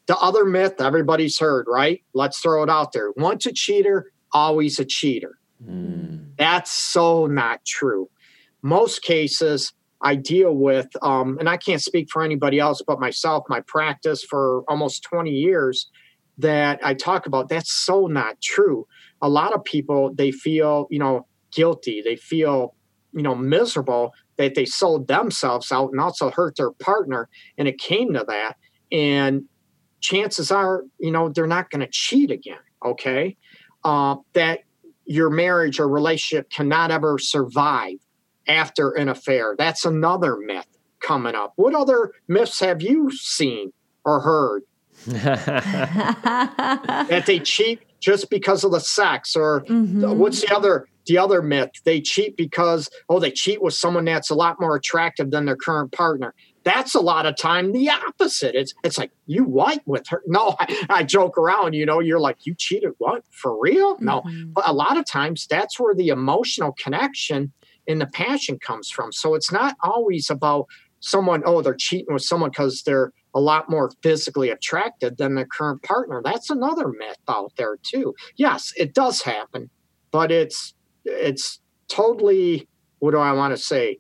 The 0.06 0.18
other 0.18 0.44
myth 0.44 0.82
everybody's 0.82 1.40
heard, 1.40 1.66
right? 1.70 2.04
Let's 2.14 2.40
throw 2.40 2.64
it 2.64 2.70
out 2.70 2.92
there. 2.92 3.12
Once 3.16 3.46
a 3.46 3.54
cheater, 3.54 4.12
always 4.34 4.80
a 4.80 4.86
cheater. 4.86 5.38
That's 6.38 6.72
so 6.72 7.26
not 7.26 7.64
true. 7.66 8.10
Most 8.62 9.02
cases 9.02 9.74
I 10.02 10.16
deal 10.16 10.54
with, 10.56 10.88
um, 11.02 11.38
and 11.40 11.48
I 11.48 11.58
can't 11.58 11.82
speak 11.82 12.10
for 12.12 12.24
anybody 12.24 12.60
else 12.60 12.82
but 12.86 13.00
myself, 13.00 13.46
my 13.48 13.62
practice 13.62 14.24
for 14.24 14.64
almost 14.68 15.04
20 15.04 15.30
years, 15.32 15.90
that 16.38 16.80
I 16.84 16.94
talk 16.94 17.26
about, 17.26 17.48
that's 17.48 17.72
so 17.72 18.08
not 18.08 18.42
true. 18.42 18.88
A 19.22 19.30
lot 19.30 19.54
of 19.54 19.64
people, 19.64 20.14
they 20.14 20.32
feel, 20.32 20.88
you 20.90 21.00
know, 21.00 21.28
guilty. 21.52 22.02
They 22.02 22.16
feel, 22.16 22.76
you 23.14 23.22
know, 23.22 23.36
miserable 23.36 24.14
that 24.38 24.56
they 24.56 24.66
sold 24.66 25.08
themselves 25.08 25.72
out 25.72 25.92
and 25.92 26.02
also 26.02 26.32
hurt 26.32 26.56
their 26.58 26.72
partner. 26.72 27.30
And 27.58 27.68
it 27.68 27.78
came 27.78 28.14
to 28.14 28.26
that. 28.28 28.58
And 28.92 29.44
chances 30.02 30.52
are, 30.52 30.84
you 31.00 31.12
know, 31.12 31.30
they're 31.30 31.48
not 31.48 31.70
going 31.70 31.82
to 31.82 31.90
cheat 31.92 32.32
again. 32.32 32.58
Okay. 32.84 33.38
Uh, 33.84 34.16
that 34.34 34.62
your 35.06 35.30
marriage 35.30 35.80
or 35.80 35.88
relationship 35.88 36.50
cannot 36.50 36.92
ever 36.92 37.18
survive 37.18 37.98
after 38.48 38.92
an 38.92 39.10
affair. 39.10 39.56
That's 39.58 39.86
another 39.86 40.38
myth 40.38 40.68
coming 41.02 41.36
up. 41.36 41.54
What 41.56 41.76
other 41.76 42.14
myths 42.28 42.60
have 42.62 42.82
you 42.82 43.12
seen 43.12 43.74
or 44.06 44.22
heard? 44.22 44.64
that 45.08 45.64
they 47.26 47.40
cheat 47.40 47.82
just 48.04 48.30
because 48.30 48.66
of 48.66 48.72
the 48.72 48.82
sex 48.82 49.36
or 49.36 49.62
mm-hmm. 49.62 50.18
what's 50.18 50.42
the 50.42 50.54
other 50.54 50.88
the 51.06 51.18
other 51.18 51.42
myth? 51.42 51.72
They 51.86 52.02
cheat 52.02 52.36
because 52.36 52.90
oh 53.08 53.20
they 53.20 53.32
cheat 53.32 53.62
with 53.62 53.74
someone 53.74 54.06
that's 54.06 54.30
a 54.30 54.36
lot 54.36 54.60
more 54.60 54.76
attractive 54.76 55.32
than 55.32 55.46
their 55.46 55.56
current 55.56 55.92
partner. 55.94 56.34
That's 56.64 56.96
a 56.96 57.00
lot 57.00 57.26
of 57.26 57.38
time 57.38 57.72
the 57.72 57.90
opposite. 57.90 58.56
It's 58.56 58.74
it's 58.84 58.98
like 58.98 59.12
you 59.26 59.46
what 59.46 59.82
with 59.86 60.06
her. 60.10 60.22
No 60.28 60.56
I, 60.60 60.86
I 60.90 61.04
joke 61.04 61.38
around 61.38 61.74
you 61.74 61.86
know 61.86 62.02
you're 62.02 62.20
like 62.20 62.46
you 62.46 62.56
cheated 62.56 62.92
what? 62.98 63.24
For 63.32 63.58
real? 63.60 63.98
No. 64.00 64.22
Mm-hmm. 64.22 64.52
but 64.52 64.68
a 64.68 64.74
lot 64.74 64.98
of 64.98 65.06
times 65.06 65.48
that's 65.50 65.80
where 65.80 65.96
the 65.96 66.10
emotional 66.10 66.74
connection 66.74 67.54
and 67.88 68.02
the 68.02 68.08
passion 68.08 68.60
comes 68.60 68.90
from. 68.90 69.14
So 69.14 69.34
it's 69.34 69.52
not 69.52 69.76
always 69.82 70.30
about 70.30 70.68
someone 71.00 71.42
oh 71.46 71.62
they're 71.62 71.74
cheating 71.74 72.14
with 72.14 72.24
someone 72.24 72.50
because 72.50 72.84
they're 72.86 73.14
a 73.36 73.40
lot 73.40 73.70
more 73.70 73.92
physically 74.02 74.50
attracted 74.50 75.18
than 75.18 75.36
their 75.36 75.46
current 75.46 75.82
partner 75.84 76.22
that's 76.24 76.50
another 76.50 76.88
myth 76.88 77.18
out 77.28 77.52
there 77.58 77.78
too 77.84 78.14
yes 78.36 78.74
it 78.78 78.94
does 78.94 79.22
happen 79.22 79.70
but 80.12 80.32
it's 80.32 80.74
it's 81.06 81.60
totally 81.88 82.68
what 83.04 83.12
do 83.12 83.18
I 83.18 83.34
want 83.34 83.54
to 83.54 83.62
say? 83.62 83.98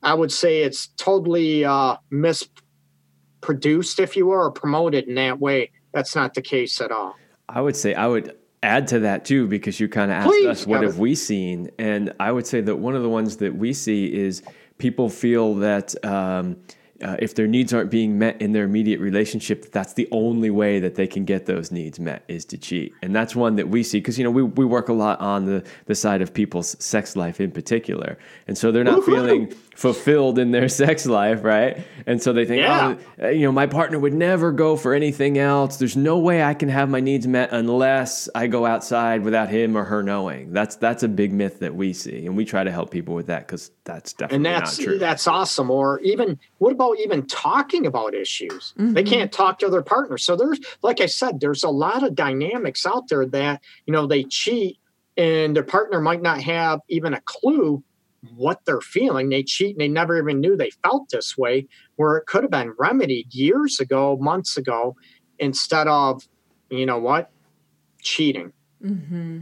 I 0.00 0.14
would 0.14 0.30
say 0.30 0.62
it's 0.62 0.86
totally 0.96 1.64
uh, 1.64 1.96
misproduced, 2.12 3.98
if 3.98 4.16
you 4.16 4.26
will, 4.26 4.34
or 4.34 4.52
promoted 4.52 5.08
in 5.08 5.16
that 5.16 5.40
way. 5.40 5.72
That's 5.92 6.14
not 6.14 6.34
the 6.34 6.42
case 6.42 6.80
at 6.80 6.92
all. 6.92 7.16
I 7.48 7.60
would 7.60 7.74
say 7.74 7.94
I 7.94 8.06
would 8.06 8.36
add 8.62 8.86
to 8.88 9.00
that 9.00 9.24
too 9.24 9.48
because 9.48 9.80
you 9.80 9.88
kind 9.88 10.12
of 10.12 10.18
asked 10.18 10.28
Please, 10.28 10.46
us 10.46 10.66
what 10.68 10.84
have 10.84 11.00
we 11.00 11.16
seen, 11.16 11.70
and 11.80 12.14
I 12.20 12.30
would 12.30 12.46
say 12.46 12.60
that 12.60 12.76
one 12.76 12.94
of 12.94 13.02
the 13.02 13.08
ones 13.08 13.38
that 13.38 13.56
we 13.56 13.72
see 13.72 14.14
is 14.14 14.42
people 14.78 15.08
feel 15.08 15.54
that. 15.56 15.92
Um, 16.04 16.58
uh, 17.04 17.16
if 17.18 17.34
their 17.34 17.46
needs 17.46 17.74
aren't 17.74 17.90
being 17.90 18.18
met 18.18 18.40
in 18.40 18.52
their 18.52 18.64
immediate 18.64 18.98
relationship, 18.98 19.70
that's 19.70 19.92
the 19.92 20.08
only 20.10 20.50
way 20.50 20.80
that 20.80 20.94
they 20.94 21.06
can 21.06 21.24
get 21.24 21.44
those 21.44 21.70
needs 21.70 22.00
met 22.00 22.24
is 22.28 22.46
to 22.46 22.56
cheat. 22.56 22.94
And 23.02 23.14
that's 23.14 23.36
one 23.36 23.56
that 23.56 23.68
we 23.68 23.82
see 23.82 23.98
because, 23.98 24.18
you 24.18 24.24
know, 24.24 24.30
we, 24.30 24.42
we 24.42 24.64
work 24.64 24.88
a 24.88 24.94
lot 24.94 25.20
on 25.20 25.44
the, 25.44 25.62
the 25.84 25.94
side 25.94 26.22
of 26.22 26.32
people's 26.32 26.82
sex 26.82 27.14
life 27.14 27.40
in 27.40 27.50
particular. 27.50 28.18
And 28.48 28.56
so 28.56 28.72
they're 28.72 28.84
not 28.84 29.06
Woo-hoo! 29.06 29.14
feeling 29.14 29.54
fulfilled 29.74 30.38
in 30.38 30.50
their 30.50 30.68
sex 30.84 31.04
life, 31.04 31.44
right? 31.44 31.84
And 32.06 32.22
so 32.22 32.32
they 32.32 32.46
think, 32.46 32.62
yeah. 32.62 32.96
oh, 33.20 33.28
you 33.28 33.42
know, 33.42 33.52
my 33.52 33.66
partner 33.66 33.98
would 33.98 34.14
never 34.14 34.50
go 34.52 34.76
for 34.76 34.94
anything 34.94 35.36
else. 35.38 35.76
There's 35.76 35.96
no 35.96 36.18
way 36.18 36.42
I 36.42 36.54
can 36.54 36.68
have 36.68 36.88
my 36.88 37.00
needs 37.00 37.26
met 37.26 37.50
unless 37.52 38.28
I 38.34 38.46
go 38.46 38.64
outside 38.64 39.22
without 39.22 39.50
him 39.50 39.76
or 39.76 39.84
her 39.84 40.02
knowing. 40.02 40.52
That's 40.52 40.76
that's 40.76 41.02
a 41.02 41.08
big 41.08 41.32
myth 41.32 41.60
that 41.60 41.74
we 41.74 41.92
see, 41.92 42.26
and 42.26 42.36
we 42.36 42.44
try 42.44 42.64
to 42.64 42.70
help 42.70 42.90
people 42.90 43.14
with 43.14 43.26
that 43.26 43.46
because 43.46 43.70
that's 43.84 44.12
definitely 44.12 44.36
and 44.36 44.46
that's 44.46 44.78
not 44.78 44.84
true. 44.84 44.98
that's 44.98 45.26
awesome. 45.26 45.70
Or 45.70 46.00
even 46.00 46.38
what 46.58 46.72
about 46.72 46.93
even 46.96 47.26
talking 47.26 47.86
about 47.86 48.14
issues? 48.14 48.74
Mm-hmm. 48.78 48.94
They 48.94 49.02
can't 49.02 49.32
talk 49.32 49.58
to 49.60 49.68
their 49.68 49.82
partner. 49.82 50.18
So 50.18 50.36
there's, 50.36 50.60
like 50.82 51.00
I 51.00 51.06
said, 51.06 51.40
there's 51.40 51.62
a 51.62 51.70
lot 51.70 52.02
of 52.02 52.14
dynamics 52.14 52.86
out 52.86 53.08
there 53.08 53.26
that 53.26 53.62
you 53.86 53.92
know 53.92 54.06
they 54.06 54.24
cheat 54.24 54.78
and 55.16 55.54
their 55.54 55.62
partner 55.62 56.00
might 56.00 56.22
not 56.22 56.40
have 56.40 56.80
even 56.88 57.14
a 57.14 57.20
clue 57.22 57.82
what 58.36 58.64
they're 58.64 58.80
feeling. 58.80 59.28
They 59.28 59.42
cheat 59.42 59.72
and 59.72 59.80
they 59.80 59.88
never 59.88 60.18
even 60.18 60.40
knew 60.40 60.56
they 60.56 60.70
felt 60.82 61.10
this 61.10 61.36
way, 61.36 61.66
where 61.96 62.16
it 62.16 62.26
could 62.26 62.42
have 62.42 62.50
been 62.50 62.74
remedied 62.78 63.34
years 63.34 63.80
ago, 63.80 64.16
months 64.20 64.56
ago, 64.56 64.96
instead 65.38 65.88
of, 65.88 66.26
you 66.70 66.86
know 66.86 66.98
what, 66.98 67.30
cheating. 68.02 68.52
Mm-hmm. 68.82 69.40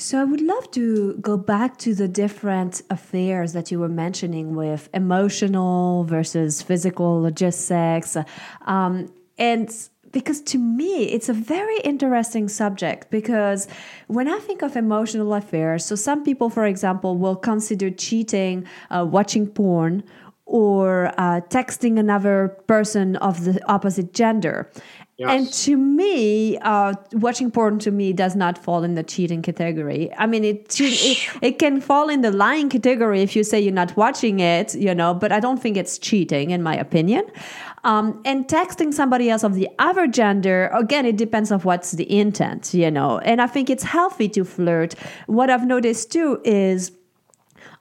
So 0.00 0.20
I 0.20 0.24
would 0.24 0.40
love 0.40 0.70
to 0.72 1.14
go 1.14 1.36
back 1.36 1.76
to 1.78 1.92
the 1.92 2.06
different 2.06 2.82
affairs 2.88 3.52
that 3.52 3.72
you 3.72 3.80
were 3.80 3.88
mentioning 3.88 4.54
with 4.54 4.88
emotional 4.94 6.04
versus 6.04 6.62
physical 6.62 7.28
sex. 7.50 8.16
Um, 8.64 9.12
and 9.38 9.68
because 10.12 10.40
to 10.40 10.58
me 10.58 11.10
it's 11.10 11.28
a 11.28 11.32
very 11.32 11.78
interesting 11.80 12.48
subject 12.48 13.10
because 13.10 13.68
when 14.06 14.26
i 14.26 14.38
think 14.38 14.62
of 14.62 14.74
emotional 14.74 15.34
affairs 15.34 15.84
so 15.84 15.94
some 15.94 16.24
people 16.24 16.48
for 16.48 16.64
example 16.64 17.18
will 17.18 17.36
consider 17.36 17.90
cheating 17.90 18.64
uh, 18.90 19.04
watching 19.06 19.46
porn 19.46 20.02
or 20.46 21.12
uh, 21.18 21.42
texting 21.50 21.98
another 21.98 22.56
person 22.66 23.16
of 23.16 23.44
the 23.44 23.62
opposite 23.70 24.14
gender 24.14 24.70
Yes. 25.18 25.30
And 25.30 25.52
to 25.64 25.76
me, 25.76 26.58
uh, 26.58 26.94
watching 27.14 27.50
porn 27.50 27.80
to 27.80 27.90
me 27.90 28.12
does 28.12 28.36
not 28.36 28.56
fall 28.56 28.84
in 28.84 28.94
the 28.94 29.02
cheating 29.02 29.42
category. 29.42 30.14
I 30.16 30.26
mean, 30.26 30.44
it, 30.44 30.80
it 30.80 31.28
it 31.42 31.58
can 31.58 31.80
fall 31.80 32.08
in 32.08 32.20
the 32.20 32.30
lying 32.30 32.68
category 32.68 33.20
if 33.22 33.34
you 33.34 33.42
say 33.42 33.58
you're 33.60 33.72
not 33.72 33.96
watching 33.96 34.38
it, 34.38 34.76
you 34.76 34.94
know. 34.94 35.14
But 35.14 35.32
I 35.32 35.40
don't 35.40 35.60
think 35.60 35.76
it's 35.76 35.98
cheating, 35.98 36.50
in 36.50 36.62
my 36.62 36.76
opinion. 36.76 37.24
Um, 37.82 38.22
and 38.24 38.46
texting 38.46 38.94
somebody 38.94 39.28
else 39.28 39.42
of 39.42 39.54
the 39.54 39.68
other 39.80 40.06
gender, 40.06 40.68
again, 40.68 41.04
it 41.04 41.16
depends 41.16 41.50
on 41.50 41.60
what's 41.60 41.92
the 41.92 42.10
intent, 42.16 42.72
you 42.72 42.90
know. 42.90 43.18
And 43.18 43.42
I 43.42 43.48
think 43.48 43.70
it's 43.70 43.82
healthy 43.82 44.28
to 44.30 44.44
flirt. 44.44 44.94
What 45.26 45.50
I've 45.50 45.66
noticed 45.66 46.12
too 46.12 46.40
is 46.44 46.92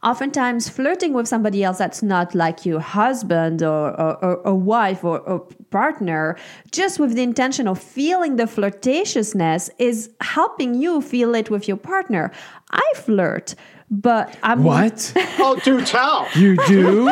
oftentimes 0.07 0.69
flirting 0.69 1.13
with 1.13 1.27
somebody 1.27 1.63
else 1.63 1.77
that's 1.77 2.01
not 2.01 2.33
like 2.33 2.65
your 2.65 2.79
husband 2.79 3.61
or, 3.61 3.99
or, 3.99 4.37
or 4.47 4.55
wife 4.55 5.03
or, 5.03 5.19
or, 5.19 5.39
partner, 5.69 6.37
just 6.71 6.97
with 6.97 7.13
the 7.13 7.21
intention 7.21 7.67
of 7.67 7.77
feeling 7.77 8.37
the 8.37 8.45
flirtatiousness, 8.45 9.69
is 9.79 10.09
helping 10.21 10.73
you 10.75 11.01
feel 11.01 11.35
it 11.35 11.49
with 11.49 11.67
your 11.67 11.75
partner. 11.75 12.31
I 12.71 12.87
flirt, 12.95 13.53
but 13.91 14.33
I'm. 14.43 14.63
What? 14.63 15.11
oh, 15.39 15.59
do 15.65 15.83
tell. 15.83 16.25
You 16.35 16.55
do? 16.67 17.05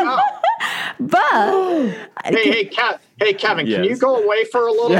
But. 0.99 1.89
hey, 2.25 2.51
hey, 2.51 2.65
Kat. 2.65 3.01
Hey, 3.17 3.33
Kevin, 3.33 3.65
yes. 3.65 3.77
can 3.77 3.85
you 3.85 3.95
go 3.95 4.21
away 4.21 4.43
for 4.45 4.67
a 4.67 4.71
little 4.71 4.89
bit? 4.89 4.99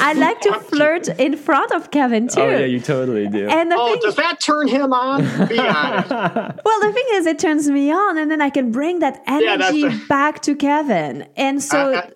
I 0.00 0.14
like 0.16 0.40
to 0.40 0.58
flirt 0.60 1.08
in 1.20 1.36
front 1.36 1.72
of 1.72 1.90
Kevin 1.90 2.26
too. 2.28 2.40
Oh 2.40 2.48
yeah, 2.48 2.64
you 2.64 2.80
totally 2.80 3.28
do. 3.28 3.46
And 3.46 3.70
oh, 3.74 3.92
thing, 3.92 4.00
does 4.02 4.16
that 4.16 4.40
turn 4.40 4.66
him 4.66 4.94
on? 4.94 5.20
Be 5.46 5.58
honest. 5.58 6.08
well, 6.10 6.80
the 6.80 6.90
thing 6.94 7.04
is, 7.12 7.26
it 7.26 7.38
turns 7.38 7.68
me 7.68 7.92
on, 7.92 8.16
and 8.16 8.30
then 8.30 8.40
I 8.40 8.48
can 8.48 8.72
bring 8.72 9.00
that 9.00 9.22
energy 9.26 9.80
yeah, 9.80 9.98
back 10.08 10.40
to 10.42 10.54
Kevin. 10.54 11.28
And 11.36 11.62
so, 11.62 11.92
uh, 11.92 11.96
uh, 11.98 12.10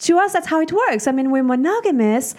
to 0.00 0.18
us, 0.18 0.34
that's 0.34 0.46
how 0.46 0.60
it 0.60 0.70
works. 0.70 1.06
I 1.06 1.12
mean, 1.12 1.30
we're 1.30 1.44
monogamous, 1.44 2.34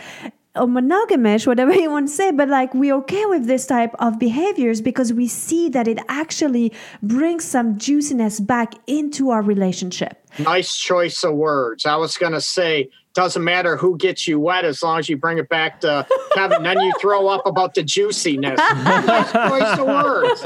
or 0.56 0.68
monogamish, 0.68 1.46
whatever 1.46 1.74
you 1.74 1.92
want 1.92 2.08
to 2.08 2.14
say, 2.14 2.32
but 2.32 2.50
like 2.50 2.74
we're 2.74 2.96
okay 2.96 3.26
with 3.26 3.46
this 3.46 3.66
type 3.68 3.94
of 4.00 4.20
behaviors 4.20 4.82
because 4.82 5.14
we 5.14 5.28
see 5.28 5.70
that 5.70 5.88
it 5.88 6.00
actually 6.08 6.74
brings 7.04 7.44
some 7.44 7.78
juiciness 7.78 8.40
back 8.40 8.74
into 8.88 9.30
our 9.30 9.42
relationship. 9.42 10.22
Nice 10.40 10.78
choice 10.78 11.24
of 11.24 11.36
words. 11.36 11.86
I 11.86 11.96
was 11.96 12.18
going 12.18 12.34
to 12.34 12.42
say, 12.42 12.90
doesn't 13.16 13.44
matter 13.44 13.78
who 13.78 13.98
gets 13.98 14.28
you 14.28 14.40
wet 14.40 14.66
as 14.66 14.84
long 14.84 15.00
as 15.00 15.08
you 15.08 15.16
bring 15.16 15.38
it 15.38 15.48
back 15.48 15.80
to 15.82 16.06
Kevin. 16.34 16.64
then 16.64 16.80
you 16.82 16.92
throw 17.00 17.28
up 17.28 17.46
about 17.46 17.74
the 17.74 17.82
juiciness. 17.82 18.58
nice 18.60 19.32
choice 19.32 19.80
of 19.80 19.88
words. 19.88 20.44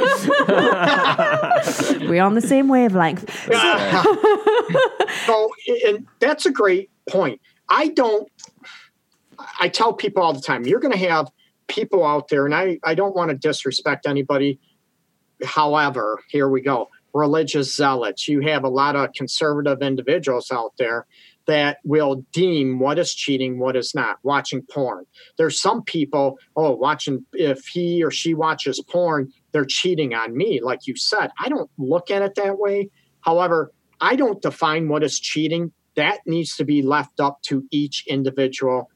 We're 2.07 2.21
on 2.21 2.35
the 2.35 2.41
same 2.41 2.67
wavelength. 2.67 3.27
so, 5.25 5.49
and 5.87 6.05
that's 6.19 6.45
a 6.45 6.51
great 6.51 6.91
point. 7.09 7.41
I 7.69 7.87
don't 7.87 8.29
I 9.59 9.69
tell 9.69 9.93
people 9.93 10.23
all 10.23 10.33
the 10.33 10.41
time, 10.41 10.65
you're 10.65 10.79
going 10.79 10.93
to 10.93 11.09
have 11.09 11.29
people 11.67 12.05
out 12.05 12.29
there, 12.29 12.45
and 12.45 12.55
I, 12.55 12.79
I 12.83 12.95
don't 12.95 13.15
want 13.15 13.29
to 13.29 13.37
disrespect 13.37 14.07
anybody. 14.07 14.59
However, 15.43 16.19
here 16.29 16.49
we 16.49 16.61
go 16.61 16.89
religious 17.13 17.75
zealots. 17.75 18.27
You 18.27 18.41
have 18.41 18.63
a 18.63 18.69
lot 18.69 18.95
of 18.95 19.13
conservative 19.13 19.81
individuals 19.81 20.51
out 20.51 20.73
there 20.77 21.05
that 21.47 21.79
will 21.83 22.23
deem 22.31 22.79
what 22.79 22.99
is 22.99 23.13
cheating, 23.13 23.57
what 23.57 23.75
is 23.75 23.95
not. 23.95 24.17
Watching 24.23 24.61
porn. 24.61 25.05
There's 25.37 25.59
some 25.59 25.81
people, 25.81 26.37
oh, 26.55 26.75
watching, 26.75 27.25
if 27.33 27.65
he 27.65 28.03
or 28.03 28.11
she 28.11 28.33
watches 28.33 28.79
porn, 28.87 29.31
they're 29.51 29.65
cheating 29.65 30.13
on 30.13 30.37
me. 30.37 30.61
Like 30.61 30.85
you 30.85 30.95
said, 30.95 31.31
I 31.39 31.49
don't 31.49 31.69
look 31.77 32.11
at 32.11 32.21
it 32.21 32.35
that 32.35 32.59
way. 32.59 32.89
However, 33.21 33.71
I 33.99 34.15
don't 34.15 34.41
define 34.41 34.87
what 34.87 35.03
is 35.03 35.19
cheating. 35.19 35.71
That 35.95 36.19
needs 36.27 36.55
to 36.57 36.65
be 36.65 36.81
left 36.83 37.19
up 37.19 37.41
to 37.43 37.65
each 37.71 38.05
individual 38.07 38.89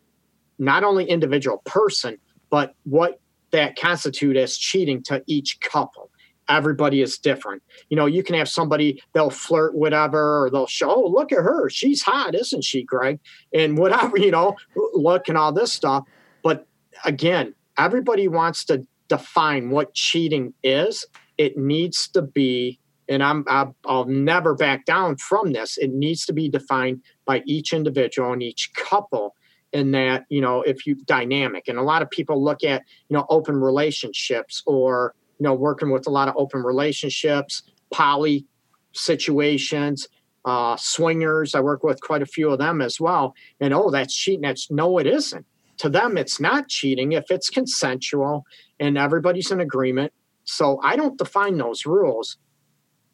not 0.63 0.83
only 0.83 1.05
individual 1.05 1.61
person, 1.65 2.17
but 2.49 2.75
what 2.83 3.19
that 3.51 3.75
constitute 3.75 4.35
as 4.35 4.57
cheating 4.57 5.01
to 5.03 5.23
each 5.27 5.59
couple. 5.61 6.09
everybody 6.49 7.01
is 7.01 7.17
different. 7.17 7.63
You 7.87 7.95
know, 7.95 8.05
you 8.05 8.21
can 8.21 8.35
have 8.35 8.49
somebody 8.49 9.01
they'll 9.13 9.29
flirt, 9.29 9.75
whatever, 9.75 10.43
or 10.43 10.49
they'll 10.49 10.67
show, 10.67 10.93
oh, 10.93 11.07
look 11.07 11.31
at 11.31 11.37
her, 11.37 11.69
she's 11.69 12.01
hot, 12.01 12.35
isn't 12.35 12.65
she, 12.65 12.83
Greg? 12.83 13.19
And 13.53 13.77
whatever, 13.83 14.17
you 14.17 14.31
know, 14.31 14.57
look 14.93 15.29
and 15.29 15.37
all 15.37 15.53
this 15.53 15.71
stuff. 15.71 16.03
But 16.43 16.67
again, 17.05 17.55
everybody 17.77 18.27
wants 18.27 18.65
to 18.65 18.85
define 19.07 19.69
what 19.69 19.93
cheating 19.93 20.53
is. 20.63 21.05
It 21.37 21.57
needs 21.57 22.09
to 22.09 22.21
be, 22.21 22.77
and 23.07 23.23
I'm 23.23 23.45
I'll, 23.47 23.75
I'll 23.85 24.05
never 24.05 24.53
back 24.53 24.85
down 24.85 25.15
from 25.15 25.53
this. 25.53 25.77
It 25.77 25.91
needs 25.91 26.25
to 26.25 26.33
be 26.33 26.49
defined 26.49 27.03
by 27.25 27.41
each 27.45 27.71
individual 27.71 28.33
and 28.33 28.43
each 28.43 28.73
couple 28.75 29.33
in 29.73 29.91
that 29.91 30.25
you 30.29 30.39
know 30.39 30.61
if 30.61 30.85
you 30.85 30.95
dynamic 31.05 31.67
and 31.67 31.77
a 31.77 31.83
lot 31.83 32.01
of 32.01 32.09
people 32.09 32.41
look 32.41 32.63
at 32.63 32.83
you 33.09 33.17
know 33.17 33.25
open 33.29 33.55
relationships 33.55 34.61
or 34.65 35.15
you 35.39 35.49
know, 35.49 35.53
working 35.53 35.91
with 35.91 36.07
a 36.07 36.09
lot 36.09 36.27
of 36.27 36.35
open 36.37 36.63
relationships, 36.63 37.63
poly 37.91 38.45
situations, 38.93 40.07
uh, 40.45 40.77
swingers. 40.77 41.55
I 41.55 41.59
work 41.59 41.83
with 41.83 41.99
quite 42.01 42.21
a 42.21 42.25
few 42.25 42.49
of 42.49 42.59
them 42.59 42.81
as 42.81 42.99
well. 42.99 43.33
And 43.59 43.73
oh, 43.73 43.89
that's 43.89 44.15
cheating. 44.15 44.41
That's 44.41 44.69
no, 44.69 44.97
it 44.99 45.07
isn't. 45.07 45.45
To 45.79 45.89
them, 45.89 46.17
it's 46.17 46.39
not 46.39 46.69
cheating 46.69 47.13
if 47.13 47.25
it's 47.29 47.49
consensual 47.49 48.45
and 48.79 48.97
everybody's 48.97 49.51
in 49.51 49.59
agreement. 49.59 50.13
So 50.45 50.79
I 50.83 50.95
don't 50.95 51.17
define 51.17 51.57
those 51.57 51.85
rules. 51.85 52.37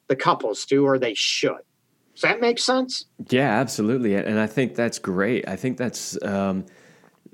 The 0.08 0.16
couples 0.16 0.64
do, 0.66 0.84
or 0.84 0.98
they 0.98 1.14
should. 1.14 1.62
Does 2.20 2.28
that 2.28 2.40
make 2.42 2.58
sense? 2.58 3.06
Yeah, 3.30 3.58
absolutely. 3.58 4.14
And 4.14 4.38
I 4.38 4.46
think 4.46 4.74
that's 4.74 4.98
great. 4.98 5.48
I 5.48 5.56
think 5.56 5.78
that's 5.78 6.22
um, 6.22 6.66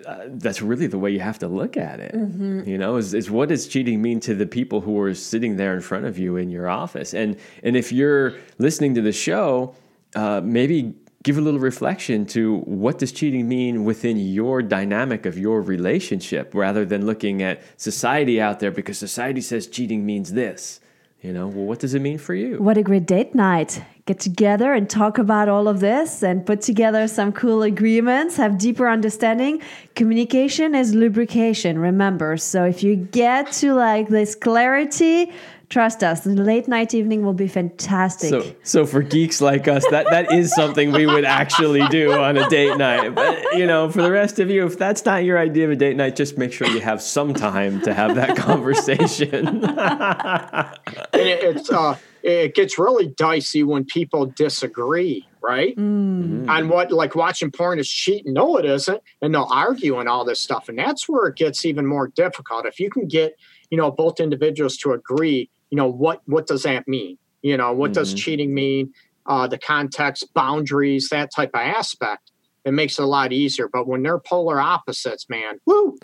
uh, 0.07 0.27
that's 0.29 0.63
really 0.63 0.87
the 0.87 0.99
way 0.99 1.11
you 1.11 1.19
have 1.19 1.41
to 1.41 1.49
look 1.49 1.77
at 1.77 1.99
it. 1.99 2.15
Mm-hmm. 2.15 2.69
You 2.69 2.79
know, 2.79 2.95
is, 2.95 3.13
is 3.13 3.29
what 3.29 3.49
does 3.49 3.67
cheating 3.67 4.01
mean 4.01 4.21
to 4.21 4.35
the 4.37 4.47
people 4.47 4.81
who 4.83 4.97
are 5.01 5.13
sitting 5.13 5.57
there 5.57 5.75
in 5.75 5.81
front 5.81 6.05
of 6.05 6.19
you 6.19 6.37
in 6.37 6.51
your 6.51 6.69
office? 6.69 7.15
And 7.15 7.37
and 7.65 7.77
if 7.77 7.91
you're 7.91 8.35
listening 8.59 8.95
to 8.95 9.03
the 9.03 9.11
show, 9.11 9.75
uh, 10.15 10.41
maybe 10.45 10.95
give 11.25 11.37
a 11.37 11.41
little 11.41 11.59
reflection 11.59 12.25
to 12.27 12.59
what 12.59 13.01
does 13.01 13.11
cheating 13.11 13.49
mean 13.49 13.85
within 13.85 14.17
your 14.17 14.63
dynamic 14.63 15.27
of 15.27 15.37
your 15.37 15.63
relationship, 15.63 16.55
rather 16.55 16.85
than 16.85 17.07
looking 17.07 17.43
at 17.43 17.61
society 17.77 18.41
out 18.41 18.61
there 18.61 18.71
because 18.71 18.99
society 18.99 19.41
says 19.41 19.67
cheating 19.67 20.07
means 20.07 20.35
this. 20.35 20.79
You 21.23 21.33
know, 21.33 21.49
well, 21.49 21.65
what 21.65 21.79
does 21.79 21.95
it 21.95 22.01
mean 22.01 22.19
for 22.19 22.35
you? 22.35 22.59
What 22.59 22.77
a 22.77 22.83
great 22.83 23.07
date 23.07 23.35
night. 23.35 23.83
Get 24.05 24.21
together 24.21 24.73
and 24.75 24.89
talk 24.89 25.19
about 25.19 25.49
all 25.49 25.67
of 25.67 25.81
this 25.81 26.23
and 26.23 26.45
put 26.47 26.61
together 26.61 27.09
some 27.09 27.33
cool 27.33 27.63
agreements, 27.63 28.37
have 28.37 28.59
deeper 28.59 28.89
understanding. 28.89 29.61
Communication 29.97 30.75
is 30.75 30.95
lubrication, 30.95 31.79
remember. 31.79 32.37
So 32.37 32.65
if 32.65 32.83
you 32.83 32.97
get 32.97 33.51
to 33.53 33.75
like 33.75 34.09
this 34.09 34.35
clarity, 34.35 35.33
Trust 35.69 36.05
us, 36.05 36.21
the 36.21 36.31
late 36.31 36.69
night 36.69 36.95
evening 36.95 37.25
will 37.25 37.33
be 37.33 37.49
fantastic. 37.49 38.31
So, 38.31 38.55
so 38.63 38.87
for 38.87 39.03
geeks 39.03 39.41
like 39.41 39.67
us, 39.67 39.85
that, 39.91 40.07
that 40.11 40.33
is 40.33 40.55
something 40.55 40.93
we 40.93 41.07
would 41.07 41.25
actually 41.25 41.85
do 41.89 42.13
on 42.13 42.37
a 42.37 42.49
date 42.49 42.77
night. 42.77 43.17
But 43.17 43.37
you 43.55 43.67
know, 43.67 43.91
for 43.91 44.01
the 44.01 44.13
rest 44.13 44.39
of 44.39 44.49
you, 44.49 44.65
if 44.65 44.79
that's 44.79 45.05
not 45.05 45.25
your 45.25 45.39
idea 45.39 45.65
of 45.65 45.73
a 45.73 45.77
date 45.77 45.97
night, 45.97 46.15
just 46.15 46.39
make 46.39 46.53
sure 46.53 46.69
you 46.69 46.81
have 46.81 47.03
some 47.03 47.35
time 47.35 47.81
to 47.83 47.93
have 47.93 48.15
that 48.15 48.37
conversation. 48.37 49.65
it, 51.13 51.43
it's 51.43 51.69
uh, 51.69 51.99
it 52.23 52.55
gets 52.55 52.79
really 52.79 53.09
dicey 53.09 53.65
when 53.65 53.85
people 53.85 54.27
disagree, 54.27 55.27
right? 55.43 55.77
Mm. 55.77 56.49
On 56.49 56.69
what, 56.69 56.93
like 56.93 57.17
watching 57.17 57.51
porn 57.51 57.81
is 57.81 57.91
cheating. 57.91 58.35
No, 58.35 58.57
it 58.57 58.65
isn't, 58.65 59.03
and 59.21 59.35
they'll 59.35 59.49
argue 59.51 59.99
and 59.99 60.09
all 60.09 60.25
this 60.25 60.39
stuff, 60.39 60.69
and 60.69 60.79
that's 60.79 61.09
where 61.09 61.27
it 61.27 61.37
gets 61.37 61.65
even 61.65 61.87
more 61.87 62.07
difficult. 62.07 62.67
If 62.67 62.79
you 62.79 62.89
can 62.89 63.09
get 63.09 63.37
you 63.71 63.77
know 63.77 63.91
both 63.91 64.21
individuals 64.21 64.77
to 64.79 64.93
agree 64.93 65.51
you 65.77 65.83
know 65.83 65.89
what 65.89 66.23
what 66.25 66.47
does 66.47 66.63
that 66.63 66.89
mean 66.89 67.19
you 67.43 67.55
know 67.55 67.71
what 67.71 67.89
mm-hmm. 67.89 68.01
does 68.01 68.15
cheating 68.15 68.55
mean 68.55 68.91
uh, 69.27 69.47
the 69.47 69.59
context 69.59 70.33
boundaries 70.33 71.11
that 71.11 71.31
type 71.31 71.51
of 71.53 71.61
aspect 71.61 72.33
it 72.65 72.73
makes 72.73 72.99
it 72.99 73.03
a 73.03 73.07
lot 73.07 73.31
easier 73.31 73.69
but 73.71 73.87
when 73.87 74.03
they're 74.03 74.19
polar 74.19 74.59
opposites 74.59 75.29
man 75.29 75.61
woo 75.67 75.99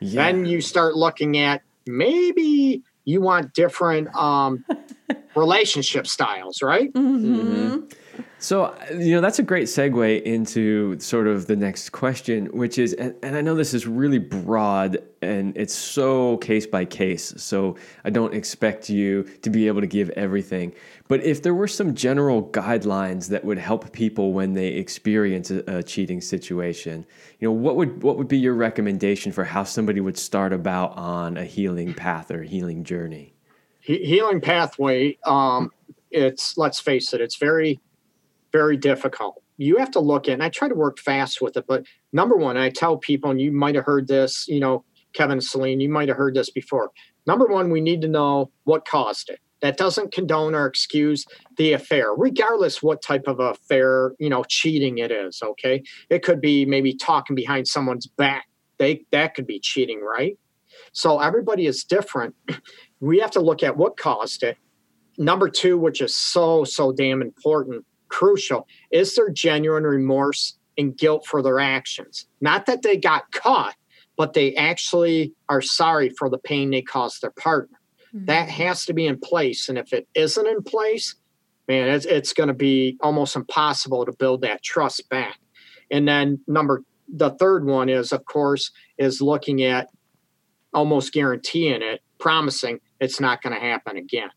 yeah. 0.00 0.22
then 0.22 0.46
you 0.46 0.62
start 0.62 0.94
looking 0.94 1.36
at 1.36 1.60
maybe 1.86 2.82
you 3.04 3.20
want 3.20 3.52
different 3.52 4.08
um, 4.16 4.64
relationship 5.36 6.06
styles 6.06 6.62
right 6.62 6.90
mm-hmm. 6.94 7.34
Mm-hmm. 7.34 7.80
So, 8.38 8.76
you 8.90 9.14
know, 9.14 9.20
that's 9.20 9.38
a 9.38 9.42
great 9.42 9.68
segue 9.68 10.22
into 10.22 10.98
sort 10.98 11.28
of 11.28 11.46
the 11.46 11.54
next 11.54 11.90
question, 11.90 12.46
which 12.46 12.76
is, 12.76 12.92
and, 12.94 13.14
and, 13.22 13.36
I 13.36 13.40
know 13.40 13.54
this 13.54 13.72
is 13.72 13.86
really 13.86 14.18
broad 14.18 14.98
and 15.22 15.56
it's 15.56 15.72
so 15.72 16.38
case 16.38 16.66
by 16.66 16.84
case. 16.84 17.32
So 17.36 17.76
I 18.04 18.10
don't 18.10 18.34
expect 18.34 18.90
you 18.90 19.22
to 19.42 19.50
be 19.50 19.68
able 19.68 19.80
to 19.80 19.86
give 19.86 20.10
everything. 20.10 20.74
But 21.06 21.22
if 21.22 21.42
there 21.42 21.54
were 21.54 21.68
some 21.68 21.94
general 21.94 22.42
guidelines 22.48 23.28
that 23.28 23.44
would 23.44 23.58
help 23.58 23.92
people 23.92 24.32
when 24.32 24.54
they 24.54 24.68
experience 24.68 25.52
a, 25.52 25.62
a 25.68 25.82
cheating 25.82 26.20
situation, 26.20 27.06
you 27.38 27.48
know, 27.48 27.52
what 27.52 27.76
would 27.76 28.02
what 28.02 28.18
would 28.18 28.28
be 28.28 28.38
your 28.38 28.54
recommendation 28.54 29.30
for 29.30 29.44
how 29.44 29.62
somebody 29.62 30.00
would 30.00 30.18
start 30.18 30.52
about 30.52 30.96
on 30.96 31.36
a 31.36 31.44
healing 31.44 31.94
path 31.94 32.30
or 32.32 32.42
healing 32.42 32.82
journey? 32.82 33.34
He- 33.78 34.04
healing 34.04 34.40
pathway. 34.40 35.16
Um, 35.24 35.70
it's 36.10 36.58
let's 36.58 36.80
face 36.80 37.12
it, 37.14 37.20
it's 37.20 37.36
very 37.36 37.80
very 38.52 38.76
difficult. 38.76 39.42
You 39.56 39.76
have 39.78 39.90
to 39.92 40.00
look 40.00 40.28
at, 40.28 40.34
and 40.34 40.42
I 40.42 40.48
try 40.48 40.68
to 40.68 40.74
work 40.74 40.98
fast 40.98 41.40
with 41.40 41.56
it, 41.56 41.64
but 41.66 41.84
number 42.12 42.36
one, 42.36 42.56
I 42.56 42.70
tell 42.70 42.96
people, 42.96 43.30
and 43.30 43.40
you 43.40 43.52
might 43.52 43.74
have 43.74 43.84
heard 43.84 44.08
this, 44.08 44.46
you 44.48 44.60
know, 44.60 44.84
Kevin 45.12 45.40
Celine, 45.40 45.80
you 45.80 45.88
might 45.88 46.08
have 46.08 46.16
heard 46.16 46.34
this 46.34 46.50
before. 46.50 46.90
Number 47.26 47.46
one, 47.46 47.70
we 47.70 47.80
need 47.80 48.00
to 48.02 48.08
know 48.08 48.50
what 48.64 48.86
caused 48.86 49.28
it. 49.28 49.40
That 49.60 49.76
doesn't 49.76 50.12
condone 50.12 50.54
or 50.54 50.66
excuse 50.66 51.24
the 51.56 51.72
affair, 51.72 52.12
regardless 52.14 52.82
what 52.82 53.00
type 53.00 53.28
of 53.28 53.38
affair, 53.38 54.12
you 54.18 54.28
know, 54.28 54.42
cheating 54.48 54.98
it 54.98 55.12
is. 55.12 55.40
Okay. 55.40 55.84
It 56.10 56.24
could 56.24 56.40
be 56.40 56.66
maybe 56.66 56.94
talking 56.94 57.36
behind 57.36 57.68
someone's 57.68 58.06
back. 58.06 58.46
They 58.78 59.04
that 59.12 59.34
could 59.34 59.46
be 59.46 59.60
cheating, 59.60 60.00
right? 60.00 60.36
So 60.92 61.20
everybody 61.20 61.66
is 61.66 61.84
different. 61.84 62.34
We 63.00 63.18
have 63.18 63.32
to 63.32 63.40
look 63.40 63.64
at 63.64 63.76
what 63.76 63.96
caused 63.96 64.44
it. 64.44 64.56
Number 65.18 65.48
two, 65.48 65.76
which 65.76 66.00
is 66.00 66.16
so, 66.16 66.62
so 66.62 66.92
damn 66.92 67.20
important, 67.20 67.84
crucial. 68.12 68.68
Is 68.90 69.16
there 69.16 69.30
genuine 69.30 69.84
remorse 69.84 70.56
and 70.76 70.96
guilt 70.96 71.26
for 71.26 71.42
their 71.42 71.58
actions? 71.58 72.26
Not 72.40 72.66
that 72.66 72.82
they 72.82 72.96
got 72.96 73.32
caught, 73.32 73.74
but 74.16 74.34
they 74.34 74.54
actually 74.54 75.32
are 75.48 75.62
sorry 75.62 76.10
for 76.10 76.28
the 76.28 76.38
pain 76.38 76.70
they 76.70 76.82
caused 76.82 77.22
their 77.22 77.30
partner. 77.30 77.78
Mm-hmm. 78.14 78.26
That 78.26 78.48
has 78.50 78.84
to 78.86 78.92
be 78.92 79.06
in 79.06 79.18
place. 79.18 79.68
And 79.68 79.78
if 79.78 79.92
it 79.92 80.06
isn't 80.14 80.46
in 80.46 80.62
place, 80.62 81.14
man, 81.66 81.88
it's, 81.88 82.04
it's 82.04 82.34
going 82.34 82.48
to 82.48 82.54
be 82.54 82.98
almost 83.00 83.34
impossible 83.34 84.04
to 84.04 84.12
build 84.12 84.42
that 84.42 84.62
trust 84.62 85.08
back. 85.08 85.38
And 85.90 86.06
then 86.06 86.40
number 86.46 86.84
the 87.08 87.30
third 87.30 87.64
one 87.64 87.88
is, 87.88 88.12
of 88.12 88.24
course, 88.26 88.70
is 88.98 89.20
looking 89.20 89.62
at 89.62 89.88
almost 90.72 91.12
guaranteeing 91.12 91.82
it, 91.82 92.00
promising 92.18 92.80
it's 93.00 93.20
not 93.20 93.42
going 93.42 93.54
to 93.54 93.60
happen 93.60 93.96
again. 93.96 94.30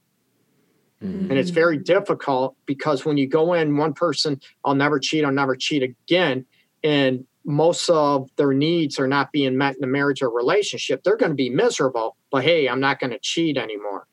Mm-hmm. 1.06 1.30
And 1.30 1.40
it's 1.40 1.52
very 1.52 1.78
difficult 1.78 2.56
because 2.66 3.06
when 3.06 3.18
you 3.18 3.28
go 3.28 3.54
in, 3.54 3.78
one 3.78 3.94
person, 3.94 4.42
I'll 4.64 4.76
never 4.76 5.00
cheat, 5.00 5.24
I'll 5.24 5.32
never 5.32 5.56
cheat 5.56 5.84
again. 5.84 6.46
And 6.84 7.26
most 7.46 7.90
of 7.90 8.30
their 8.38 8.54
needs 8.54 9.00
are 9.00 9.08
not 9.08 9.32
being 9.32 9.58
met 9.58 9.78
in 9.78 9.84
a 9.84 9.88
marriage 9.88 10.22
or 10.22 10.30
relationship. 10.30 11.04
They're 11.04 11.18
going 11.18 11.32
to 11.32 11.36
be 11.36 11.50
miserable, 11.50 12.18
but 12.32 12.44
hey, 12.44 12.68
I'm 12.68 12.80
not 12.80 13.00
going 13.00 13.12
to 13.12 13.20
cheat 13.20 13.58
anymore. 13.58 14.08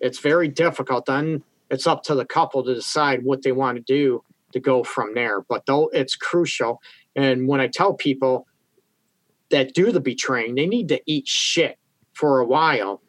It's 0.00 0.18
very 0.18 0.48
difficult. 0.48 1.06
Then 1.06 1.42
it's 1.70 1.86
up 1.86 2.02
to 2.04 2.14
the 2.14 2.24
couple 2.24 2.64
to 2.64 2.74
decide 2.74 3.24
what 3.24 3.42
they 3.42 3.52
want 3.52 3.76
to 3.76 3.82
do 3.82 4.24
to 4.52 4.60
go 4.60 4.84
from 4.84 5.14
there. 5.14 5.42
But 5.42 5.66
though 5.66 5.88
it's 5.92 6.16
crucial. 6.16 6.80
And 7.14 7.46
when 7.46 7.60
I 7.60 7.68
tell 7.68 7.94
people 7.94 8.46
that 9.50 9.74
do 9.74 9.92
the 9.92 10.00
betraying, 10.00 10.54
they 10.54 10.66
need 10.66 10.88
to 10.88 11.00
eat 11.06 11.28
shit 11.28 11.78
for 12.14 12.40
a 12.40 12.46
while 12.46 13.02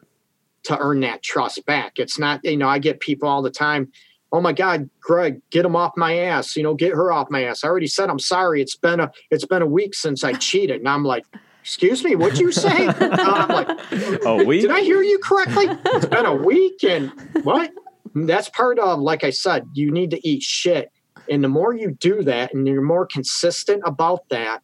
to 0.64 0.78
earn 0.78 1.00
that 1.00 1.22
trust 1.22 1.64
back. 1.66 1.98
It's 1.98 2.18
not, 2.18 2.40
you 2.44 2.56
know, 2.56 2.68
I 2.68 2.78
get 2.78 3.00
people 3.00 3.28
all 3.28 3.42
the 3.42 3.50
time, 3.50 3.92
oh 4.34 4.40
my 4.40 4.52
God, 4.52 4.90
Greg, 5.00 5.40
get 5.50 5.64
him 5.64 5.76
off 5.76 5.92
my 5.96 6.18
ass, 6.18 6.56
you 6.56 6.64
know, 6.64 6.74
get 6.74 6.92
her 6.92 7.12
off 7.12 7.30
my 7.30 7.44
ass. 7.44 7.62
I 7.62 7.68
already 7.68 7.86
said 7.86 8.10
I'm 8.10 8.18
sorry. 8.18 8.60
It's 8.60 8.74
been 8.74 8.98
a 8.98 9.12
it's 9.30 9.46
been 9.46 9.62
a 9.62 9.66
week 9.66 9.94
since 9.94 10.24
I 10.24 10.32
cheated. 10.32 10.80
And 10.80 10.88
I'm 10.88 11.04
like, 11.04 11.24
excuse 11.62 12.02
me, 12.02 12.16
what'd 12.16 12.40
you 12.40 12.50
say? 12.50 12.88
I'm 12.88 13.48
like, 13.48 13.68
oh, 14.26 14.40
a 14.40 14.44
week? 14.44 14.62
Did 14.62 14.72
I 14.72 14.80
hear 14.80 15.02
you 15.02 15.20
correctly? 15.20 15.66
It's 15.68 16.06
been 16.06 16.26
a 16.26 16.34
week 16.34 16.82
and 16.82 17.12
what? 17.44 17.70
That's 18.16 18.48
part 18.48 18.80
of, 18.80 18.98
like 18.98 19.22
I 19.22 19.30
said, 19.30 19.68
you 19.72 19.92
need 19.92 20.10
to 20.10 20.28
eat 20.28 20.42
shit. 20.42 20.90
And 21.30 21.42
the 21.42 21.48
more 21.48 21.72
you 21.72 21.92
do 21.92 22.22
that 22.24 22.52
and 22.54 22.66
you're 22.66 22.82
more 22.82 23.06
consistent 23.06 23.82
about 23.86 24.28
that, 24.30 24.62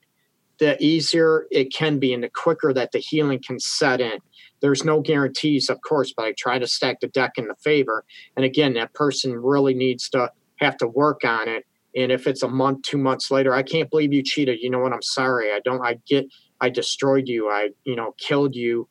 the 0.58 0.82
easier 0.82 1.46
it 1.50 1.72
can 1.72 1.98
be 1.98 2.12
and 2.12 2.22
the 2.22 2.28
quicker 2.28 2.72
that 2.74 2.92
the 2.92 2.98
healing 2.98 3.40
can 3.44 3.58
set 3.58 4.00
in. 4.00 4.18
There's 4.60 4.84
no 4.84 5.00
guarantees, 5.00 5.68
of 5.68 5.80
course, 5.80 6.12
but 6.14 6.26
I 6.26 6.34
try 6.38 6.58
to 6.58 6.66
stack 6.66 7.00
the 7.00 7.08
deck 7.08 7.32
in 7.36 7.48
the 7.48 7.54
favor. 7.56 8.04
And 8.36 8.44
again, 8.44 8.74
that 8.74 8.92
person 8.94 9.34
really 9.34 9.74
needs 9.74 10.08
to 10.10 10.30
have 10.56 10.76
to 10.78 10.86
work 10.86 11.24
on 11.24 11.48
it. 11.48 11.64
And 11.96 12.12
if 12.12 12.26
it's 12.26 12.42
a 12.42 12.48
month, 12.48 12.82
two 12.82 12.98
months 12.98 13.30
later, 13.30 13.54
I 13.54 13.62
can't 13.62 13.90
believe 13.90 14.12
you 14.12 14.22
cheated. 14.22 14.58
You 14.60 14.70
know 14.70 14.78
what? 14.78 14.92
I'm 14.92 15.02
sorry. 15.02 15.50
I 15.52 15.60
don't, 15.64 15.84
I 15.84 15.98
get, 16.06 16.26
I 16.60 16.68
destroyed 16.68 17.26
you. 17.26 17.48
I, 17.48 17.70
you 17.84 17.96
know, 17.96 18.14
killed 18.18 18.54
you. 18.54 18.88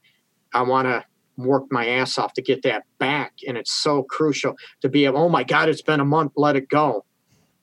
I 0.53 0.63
want 0.63 0.87
to 0.87 1.05
work 1.37 1.63
my 1.71 1.87
ass 1.87 2.17
off 2.17 2.33
to 2.33 2.41
get 2.41 2.63
that 2.63 2.83
back. 2.97 3.33
And 3.47 3.57
it's 3.57 3.71
so 3.71 4.03
crucial 4.03 4.55
to 4.81 4.89
be 4.89 5.05
able, 5.05 5.19
oh 5.19 5.29
my 5.29 5.43
God, 5.43 5.69
it's 5.69 5.81
been 5.81 6.01
a 6.01 6.05
month, 6.05 6.33
let 6.35 6.55
it 6.55 6.67
go. 6.67 7.05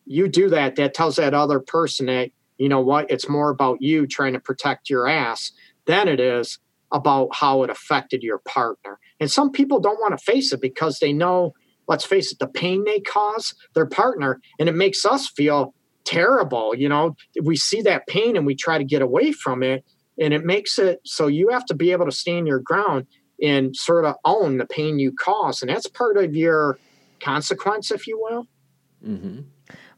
You 0.07 0.29
do 0.29 0.49
that, 0.51 0.77
that 0.77 0.95
tells 0.95 1.17
that 1.17 1.35
other 1.35 1.61
person 1.61 2.07
that, 2.07 2.31
you 2.59 2.69
know 2.69 2.81
what, 2.81 3.11
it's 3.11 3.29
more 3.29 3.51
about 3.51 3.83
you 3.83 4.07
trying 4.07 4.33
to 4.33 4.41
protect 4.41 4.89
your 4.89 5.07
ass 5.07 5.53
than 5.85 6.09
it 6.09 6.21
is 6.21 6.59
about 6.97 7.29
how 7.35 7.63
it 7.63 7.71
affected 7.71 8.23
your 8.23 8.39
partner. 8.39 8.99
And 9.21 9.31
some 9.31 9.51
people 9.53 9.79
don't 9.81 10.01
want 10.01 10.19
to 10.19 10.25
face 10.25 10.53
it 10.53 10.61
because 10.61 10.99
they 10.99 11.13
know, 11.13 11.53
let's 11.87 12.05
face 12.05 12.33
it, 12.33 12.39
the 12.39 12.49
pain 12.49 12.85
they 12.85 13.01
cause 13.01 13.55
their 13.75 13.87
partner, 13.87 14.41
and 14.59 14.69
it 14.69 14.75
makes 14.75 15.05
us 15.05 15.29
feel 15.29 15.75
terrible. 16.05 16.75
You 16.75 16.89
know, 16.89 17.17
we 17.43 17.57
see 17.57 17.83
that 17.83 18.07
pain 18.07 18.37
and 18.37 18.47
we 18.47 18.55
try 18.55 18.79
to 18.79 18.85
get 18.85 19.03
away 19.03 19.33
from 19.33 19.63
it. 19.63 19.85
And 20.19 20.33
it 20.33 20.45
makes 20.45 20.79
it 20.79 21.01
so 21.05 21.27
you 21.27 21.51
have 21.51 21.67
to 21.67 21.75
be 21.75 21.93
able 21.93 22.07
to 22.07 22.13
stand 22.13 22.47
your 22.47 22.61
ground 22.61 23.07
and 23.43 23.77
sort 23.77 24.07
of 24.07 24.15
own 24.25 24.57
the 24.57 24.65
pain 24.65 24.99
you 24.99 25.13
cause. 25.13 25.61
And 25.61 25.71
that's 25.71 25.87
part 25.87 26.17
of 26.17 26.35
your 26.35 26.79
consequence, 27.21 27.91
if 27.91 28.07
you 28.07 28.19
will. 28.19 28.47
Mm-hmm. 29.07 29.41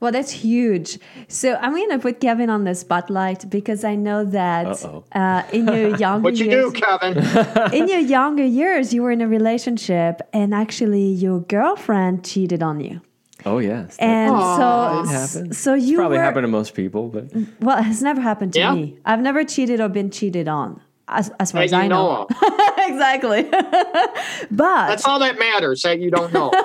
Well, 0.01 0.13
that's 0.13 0.31
huge. 0.31 0.99
So 1.27 1.55
I'm 1.57 1.73
going 1.73 1.91
to 1.91 1.99
put 1.99 2.21
Kevin 2.21 2.51
on 2.51 2.63
the 2.65 2.75
spotlight 2.75 3.51
because 3.51 3.83
I 3.83 3.97
know 3.97 4.25
that 4.27 4.85
uh, 5.13 5.43
in 5.53 5.67
your 5.67 5.97
younger 6.05 6.23
what 6.23 6.37
you 6.37 6.47
years, 6.47 6.73
do, 6.73 6.81
Kevin? 6.81 7.73
in 7.73 7.89
your 7.89 7.99
younger 8.19 8.45
years, 8.45 8.95
you 8.95 9.03
were 9.03 9.11
in 9.11 9.21
a 9.21 9.27
relationship, 9.29 10.21
and 10.33 10.55
actually 10.55 11.03
your 11.09 11.41
girlfriend 11.41 12.25
cheated 12.25 12.63
on 12.63 12.79
you. 12.81 13.01
Oh 13.47 13.59
yes, 13.59 13.97
that 13.97 14.03
And 14.03 14.35
Aw. 14.35 14.97
did 15.03 15.07
so, 15.09 15.13
happen. 15.13 15.53
so 15.53 15.75
you 15.75 15.97
probably 15.97 16.19
were, 16.19 16.23
happened 16.25 16.45
to 16.45 16.49
most 16.49 16.75
people, 16.75 17.09
but 17.09 17.33
Well, 17.61 17.79
it 17.79 17.83
has 17.83 18.03
never 18.03 18.21
happened 18.21 18.53
to 18.55 18.59
Yeah. 18.61 18.75
me. 18.75 18.99
I've 19.05 19.21
never 19.21 19.45
cheated 19.45 19.81
or 19.81 19.89
been 19.89 20.11
cheated 20.11 20.49
on, 20.49 20.81
as, 21.09 21.31
as 21.41 21.53
far 21.53 21.61
that 21.61 21.65
as 21.67 21.73
I 21.73 21.89
know. 21.89 22.27
know 22.31 22.49
exactly. 22.79 23.43
but 24.51 24.89
That's 24.89 25.07
all 25.07 25.19
that 25.21 25.39
matters 25.39 25.83
that 25.83 25.99
you 25.99 26.11
don't 26.11 26.33
know. 26.33 26.51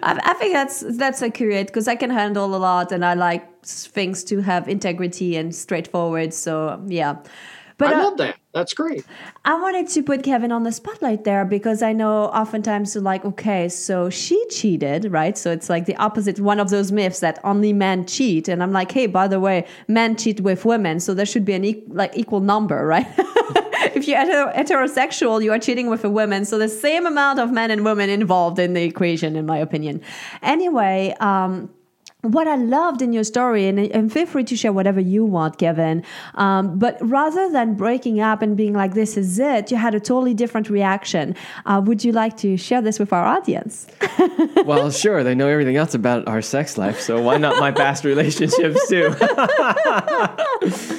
I, 0.00 0.18
I 0.22 0.34
think 0.34 0.54
that's 0.54 0.80
that's 0.80 1.22
accurate 1.22 1.68
because 1.68 1.88
I 1.88 1.96
can 1.96 2.10
handle 2.10 2.54
a 2.54 2.58
lot 2.58 2.92
and 2.92 3.04
I 3.04 3.14
like 3.14 3.64
things 3.64 4.24
to 4.24 4.40
have 4.40 4.68
integrity 4.68 5.36
and 5.36 5.54
straightforward. 5.54 6.32
So 6.34 6.82
yeah. 6.86 7.16
But 7.76 7.94
I 7.94 8.00
uh, 8.00 8.04
love 8.04 8.16
that. 8.18 8.36
That's 8.58 8.74
great. 8.74 9.04
I 9.44 9.54
wanted 9.54 9.86
to 9.90 10.02
put 10.02 10.24
Kevin 10.24 10.50
on 10.50 10.64
the 10.64 10.72
spotlight 10.72 11.22
there 11.22 11.44
because 11.44 11.80
I 11.80 11.92
know 11.92 12.24
oftentimes 12.24 12.92
you're 12.92 13.04
like, 13.04 13.24
okay, 13.24 13.68
so 13.68 14.10
she 14.10 14.44
cheated, 14.50 15.12
right? 15.12 15.38
So 15.38 15.52
it's 15.52 15.70
like 15.70 15.86
the 15.86 15.94
opposite, 15.94 16.40
one 16.40 16.58
of 16.58 16.68
those 16.68 16.90
myths 16.90 17.20
that 17.20 17.38
only 17.44 17.72
men 17.72 18.04
cheat. 18.04 18.48
And 18.48 18.60
I'm 18.60 18.72
like, 18.72 18.90
hey, 18.90 19.06
by 19.06 19.28
the 19.28 19.38
way, 19.38 19.64
men 19.86 20.16
cheat 20.16 20.40
with 20.40 20.64
women, 20.64 20.98
so 20.98 21.14
there 21.14 21.24
should 21.24 21.44
be 21.44 21.52
an 21.52 21.64
e- 21.64 21.84
like 21.86 22.16
equal 22.16 22.40
number, 22.40 22.84
right? 22.84 23.06
if 23.94 24.08
you're 24.08 24.18
heter- 24.18 24.52
heterosexual, 24.56 25.40
you 25.40 25.52
are 25.52 25.60
cheating 25.60 25.88
with 25.88 26.04
a 26.04 26.10
woman, 26.10 26.44
so 26.44 26.58
the 26.58 26.68
same 26.68 27.06
amount 27.06 27.38
of 27.38 27.52
men 27.52 27.70
and 27.70 27.84
women 27.84 28.10
involved 28.10 28.58
in 28.58 28.74
the 28.74 28.82
equation, 28.82 29.36
in 29.36 29.46
my 29.46 29.58
opinion. 29.58 30.00
Anyway, 30.42 31.14
um, 31.20 31.70
what 32.22 32.48
I 32.48 32.56
loved 32.56 33.00
in 33.00 33.12
your 33.12 33.22
story, 33.22 33.68
and, 33.68 33.78
and 33.78 34.12
feel 34.12 34.26
free 34.26 34.42
to 34.44 34.56
share 34.56 34.72
whatever 34.72 34.98
you 34.98 35.24
want, 35.24 35.58
Kevin. 35.58 36.02
Um, 36.34 36.76
but 36.78 36.98
rather 37.00 37.48
than 37.50 37.74
breaking 37.74 38.20
up 38.20 38.42
and 38.42 38.56
being 38.56 38.74
like, 38.74 38.94
this 38.94 39.16
is 39.16 39.38
it, 39.38 39.70
you 39.70 39.76
had 39.76 39.94
a 39.94 40.00
totally 40.00 40.34
different 40.34 40.68
reaction. 40.68 41.36
Uh, 41.64 41.80
would 41.84 42.02
you 42.04 42.10
like 42.10 42.36
to 42.38 42.56
share 42.56 42.82
this 42.82 42.98
with 42.98 43.12
our 43.12 43.24
audience? 43.24 43.86
well, 44.64 44.90
sure, 44.90 45.22
they 45.22 45.36
know 45.36 45.46
everything 45.48 45.76
else 45.76 45.94
about 45.94 46.26
our 46.26 46.42
sex 46.42 46.76
life, 46.76 46.98
so 46.98 47.22
why 47.22 47.36
not 47.36 47.60
my 47.60 47.70
past 47.70 48.04
relationships 48.12 48.88
too? 48.88 49.14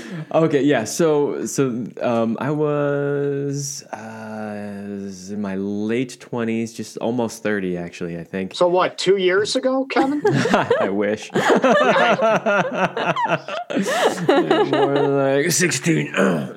okay, 0.34 0.64
yeah. 0.64 0.84
So, 0.84 1.46
so 1.46 1.86
um, 2.02 2.38
I 2.40 2.52
was, 2.52 3.84
uh, 3.92 5.12
in 5.32 5.42
my 5.42 5.56
late 5.56 6.20
twenties, 6.20 6.74
just 6.74 6.98
almost 6.98 7.44
thirty, 7.44 7.78
actually. 7.78 8.18
I 8.18 8.24
think. 8.24 8.56
So 8.56 8.68
what? 8.68 8.98
Two 8.98 9.18
years 9.18 9.56
ago, 9.56 9.86
Kevin? 9.86 10.22
I 10.80 10.90
wish. 10.90 11.32
More 14.72 15.08
like 15.08 15.52
sixteen. 15.52 16.12
I 16.16 16.54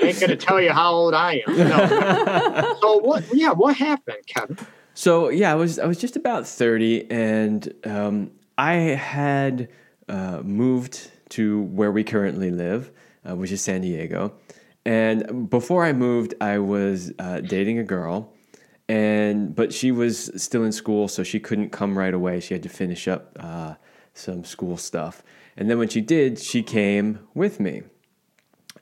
ain't 0.02 0.20
gonna 0.20 0.36
tell 0.36 0.60
you 0.60 0.72
how 0.72 0.92
old 0.92 1.14
I 1.14 1.42
am. 1.46 1.56
No. 1.56 2.74
so 2.80 2.98
what? 2.98 3.24
Yeah, 3.32 3.52
what 3.52 3.76
happened, 3.76 4.26
Kevin? 4.26 4.58
So 4.94 5.28
yeah, 5.28 5.52
I 5.52 5.54
was 5.54 5.78
I 5.78 5.86
was 5.86 5.98
just 5.98 6.16
about 6.16 6.46
thirty, 6.46 7.08
and 7.10 7.72
um, 7.84 8.30
I 8.58 8.74
had 8.74 9.68
uh, 10.08 10.40
moved 10.42 11.10
to 11.36 11.62
where 11.62 11.92
we 11.92 12.02
currently 12.02 12.50
live, 12.50 12.90
uh, 13.28 13.36
which 13.36 13.52
is 13.52 13.62
San 13.62 13.82
Diego. 13.82 14.32
And 14.84 15.50
before 15.50 15.84
I 15.84 15.92
moved, 15.92 16.34
I 16.40 16.58
was 16.58 17.12
uh, 17.18 17.40
dating 17.40 17.78
a 17.78 17.84
girl, 17.84 18.32
and 18.88 19.54
but 19.54 19.72
she 19.72 19.90
was 19.90 20.30
still 20.42 20.64
in 20.64 20.72
school, 20.72 21.08
so 21.08 21.22
she 21.22 21.40
couldn't 21.40 21.70
come 21.70 21.98
right 21.98 22.14
away. 22.14 22.40
She 22.40 22.54
had 22.54 22.62
to 22.62 22.68
finish 22.68 23.06
up 23.08 23.36
uh, 23.38 23.74
some 24.14 24.44
school 24.44 24.76
stuff, 24.76 25.22
and 25.56 25.68
then 25.68 25.78
when 25.78 25.88
she 25.88 26.00
did, 26.00 26.38
she 26.38 26.62
came 26.62 27.18
with 27.34 27.60
me 27.60 27.82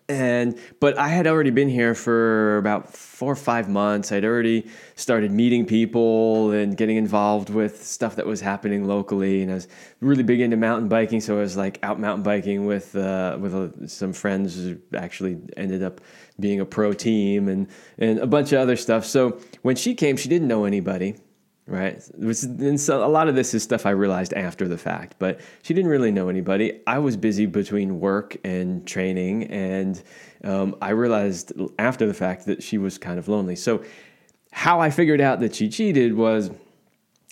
and 0.08 0.58
but 0.80 0.98
I 0.98 1.08
had 1.08 1.26
already 1.26 1.50
been 1.50 1.68
here 1.68 1.94
for 1.94 2.58
about 2.58 2.92
four 2.92 3.32
or 3.32 3.36
five 3.36 3.68
months. 3.68 4.12
I'd 4.12 4.24
already 4.24 4.66
started 4.96 5.30
meeting 5.30 5.64
people 5.64 6.50
and 6.50 6.76
getting 6.76 6.96
involved 6.96 7.48
with 7.48 7.84
stuff 7.84 8.16
that 8.16 8.26
was 8.26 8.40
happening 8.40 8.86
locally, 8.86 9.42
and 9.42 9.50
I 9.50 9.54
was 9.54 9.68
really 10.00 10.22
big 10.22 10.40
into 10.40 10.56
mountain 10.56 10.88
biking. 10.88 11.20
So 11.20 11.38
I 11.38 11.40
was 11.40 11.56
like 11.56 11.78
out 11.82 11.98
mountain 11.98 12.22
biking 12.22 12.66
with 12.66 12.94
uh, 12.94 13.38
with 13.40 13.54
uh, 13.54 13.86
some 13.86 14.12
friends 14.12 14.56
who 14.56 14.78
actually 14.94 15.38
ended 15.56 15.82
up 15.82 16.02
being 16.38 16.60
a 16.60 16.66
pro 16.66 16.92
team 16.92 17.48
and 17.48 17.68
and 17.98 18.18
a 18.18 18.26
bunch 18.26 18.52
of 18.52 18.58
other 18.58 18.76
stuff. 18.76 19.06
So 19.06 19.40
when 19.62 19.76
she 19.76 19.94
came, 19.94 20.16
she 20.16 20.28
didn't 20.28 20.48
know 20.48 20.64
anybody 20.64 21.16
right? 21.66 22.06
And 22.18 22.78
so 22.78 23.04
a 23.04 23.08
lot 23.08 23.28
of 23.28 23.34
this 23.34 23.54
is 23.54 23.62
stuff 23.62 23.86
I 23.86 23.90
realized 23.90 24.34
after 24.34 24.68
the 24.68 24.76
fact, 24.76 25.16
but 25.18 25.40
she 25.62 25.74
didn't 25.74 25.90
really 25.90 26.10
know 26.10 26.28
anybody. 26.28 26.80
I 26.86 26.98
was 26.98 27.16
busy 27.16 27.46
between 27.46 28.00
work 28.00 28.36
and 28.44 28.86
training, 28.86 29.44
and 29.44 30.02
um, 30.42 30.76
I 30.82 30.90
realized 30.90 31.52
after 31.78 32.06
the 32.06 32.14
fact 32.14 32.46
that 32.46 32.62
she 32.62 32.78
was 32.78 32.98
kind 32.98 33.18
of 33.18 33.28
lonely. 33.28 33.56
So, 33.56 33.82
how 34.52 34.80
I 34.80 34.90
figured 34.90 35.20
out 35.20 35.40
that 35.40 35.54
she 35.54 35.68
cheated 35.68 36.14
was 36.14 36.50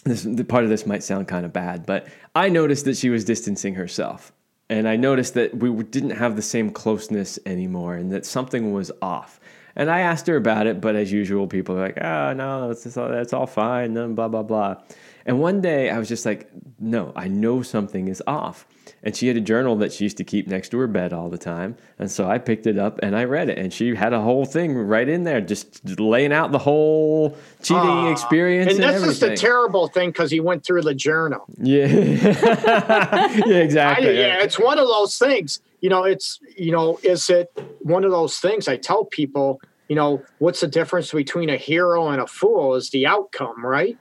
this, 0.04 0.22
the 0.22 0.44
part 0.44 0.64
of 0.64 0.70
this 0.70 0.86
might 0.86 1.02
sound 1.02 1.28
kind 1.28 1.46
of 1.46 1.52
bad, 1.52 1.86
but 1.86 2.08
I 2.34 2.48
noticed 2.48 2.84
that 2.86 2.96
she 2.96 3.10
was 3.10 3.24
distancing 3.24 3.74
herself. 3.74 4.32
And 4.68 4.88
I 4.88 4.96
noticed 4.96 5.34
that 5.34 5.54
we 5.54 5.70
didn't 5.84 6.10
have 6.10 6.34
the 6.34 6.42
same 6.42 6.70
closeness 6.70 7.38
anymore 7.44 7.94
and 7.94 8.10
that 8.12 8.24
something 8.24 8.72
was 8.72 8.90
off. 9.02 9.38
And 9.74 9.90
I 9.90 10.00
asked 10.00 10.26
her 10.26 10.36
about 10.36 10.66
it, 10.66 10.80
but 10.80 10.96
as 10.96 11.10
usual, 11.10 11.46
people 11.46 11.76
are 11.76 11.80
like, 11.80 11.98
oh, 12.02 12.32
no, 12.34 12.70
it's, 12.70 12.96
all, 12.96 13.08
that's 13.08 13.32
all 13.32 13.46
fine, 13.46 13.96
and 13.96 14.14
blah, 14.14 14.28
blah, 14.28 14.42
blah. 14.42 14.76
And 15.24 15.40
one 15.40 15.60
day 15.60 15.90
I 15.90 15.98
was 15.98 16.08
just 16.08 16.26
like, 16.26 16.50
no, 16.78 17.12
I 17.14 17.28
know 17.28 17.62
something 17.62 18.08
is 18.08 18.22
off. 18.26 18.66
And 19.04 19.16
she 19.16 19.28
had 19.28 19.36
a 19.36 19.40
journal 19.40 19.76
that 19.76 19.92
she 19.92 20.04
used 20.04 20.16
to 20.18 20.24
keep 20.24 20.46
next 20.46 20.70
to 20.70 20.78
her 20.78 20.86
bed 20.86 21.12
all 21.12 21.28
the 21.28 21.38
time. 21.38 21.76
And 21.98 22.10
so 22.10 22.28
I 22.28 22.38
picked 22.38 22.66
it 22.66 22.78
up 22.78 23.00
and 23.02 23.16
I 23.16 23.24
read 23.24 23.48
it. 23.48 23.58
And 23.58 23.72
she 23.72 23.94
had 23.94 24.12
a 24.12 24.20
whole 24.20 24.44
thing 24.44 24.74
right 24.76 25.08
in 25.08 25.24
there, 25.24 25.40
just 25.40 25.88
laying 25.98 26.32
out 26.32 26.52
the 26.52 26.58
whole 26.58 27.36
cheating 27.62 27.82
Aw. 27.82 28.12
experience. 28.12 28.72
And 28.72 28.84
And, 28.84 28.94
that's 28.94 29.04
just 29.04 29.22
a 29.22 29.36
terrible 29.36 29.88
thing 29.88 30.10
because 30.10 30.30
he 30.30 30.40
went 30.40 30.64
through 30.64 30.82
the 30.82 30.94
journal. 30.94 31.44
Yeah. 31.58 31.86
yeah, 31.86 33.28
I, 33.46 33.50
exactly. 33.50 34.18
yeah, 34.18 34.42
it's 34.42 34.58
one 34.58 34.78
of 34.78 34.86
those 34.86 35.18
things. 35.18 35.60
You 35.82 35.90
know, 35.90 36.04
it's 36.04 36.38
you 36.56 36.72
know, 36.72 36.98
is 37.02 37.28
it 37.28 37.48
one 37.80 38.04
of 38.04 38.10
those 38.10 38.38
things? 38.38 38.68
I 38.68 38.76
tell 38.78 39.04
people, 39.04 39.60
you 39.88 39.96
know, 39.96 40.24
what's 40.38 40.60
the 40.60 40.68
difference 40.68 41.12
between 41.12 41.50
a 41.50 41.56
hero 41.58 42.08
and 42.08 42.22
a 42.22 42.26
fool? 42.26 42.76
Is 42.76 42.88
the 42.90 43.06
outcome, 43.06 43.62
right? 43.64 43.98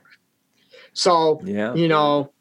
So, 0.94 1.42
Yeah. 1.44 1.74
you 1.74 1.88
know, 1.88 2.32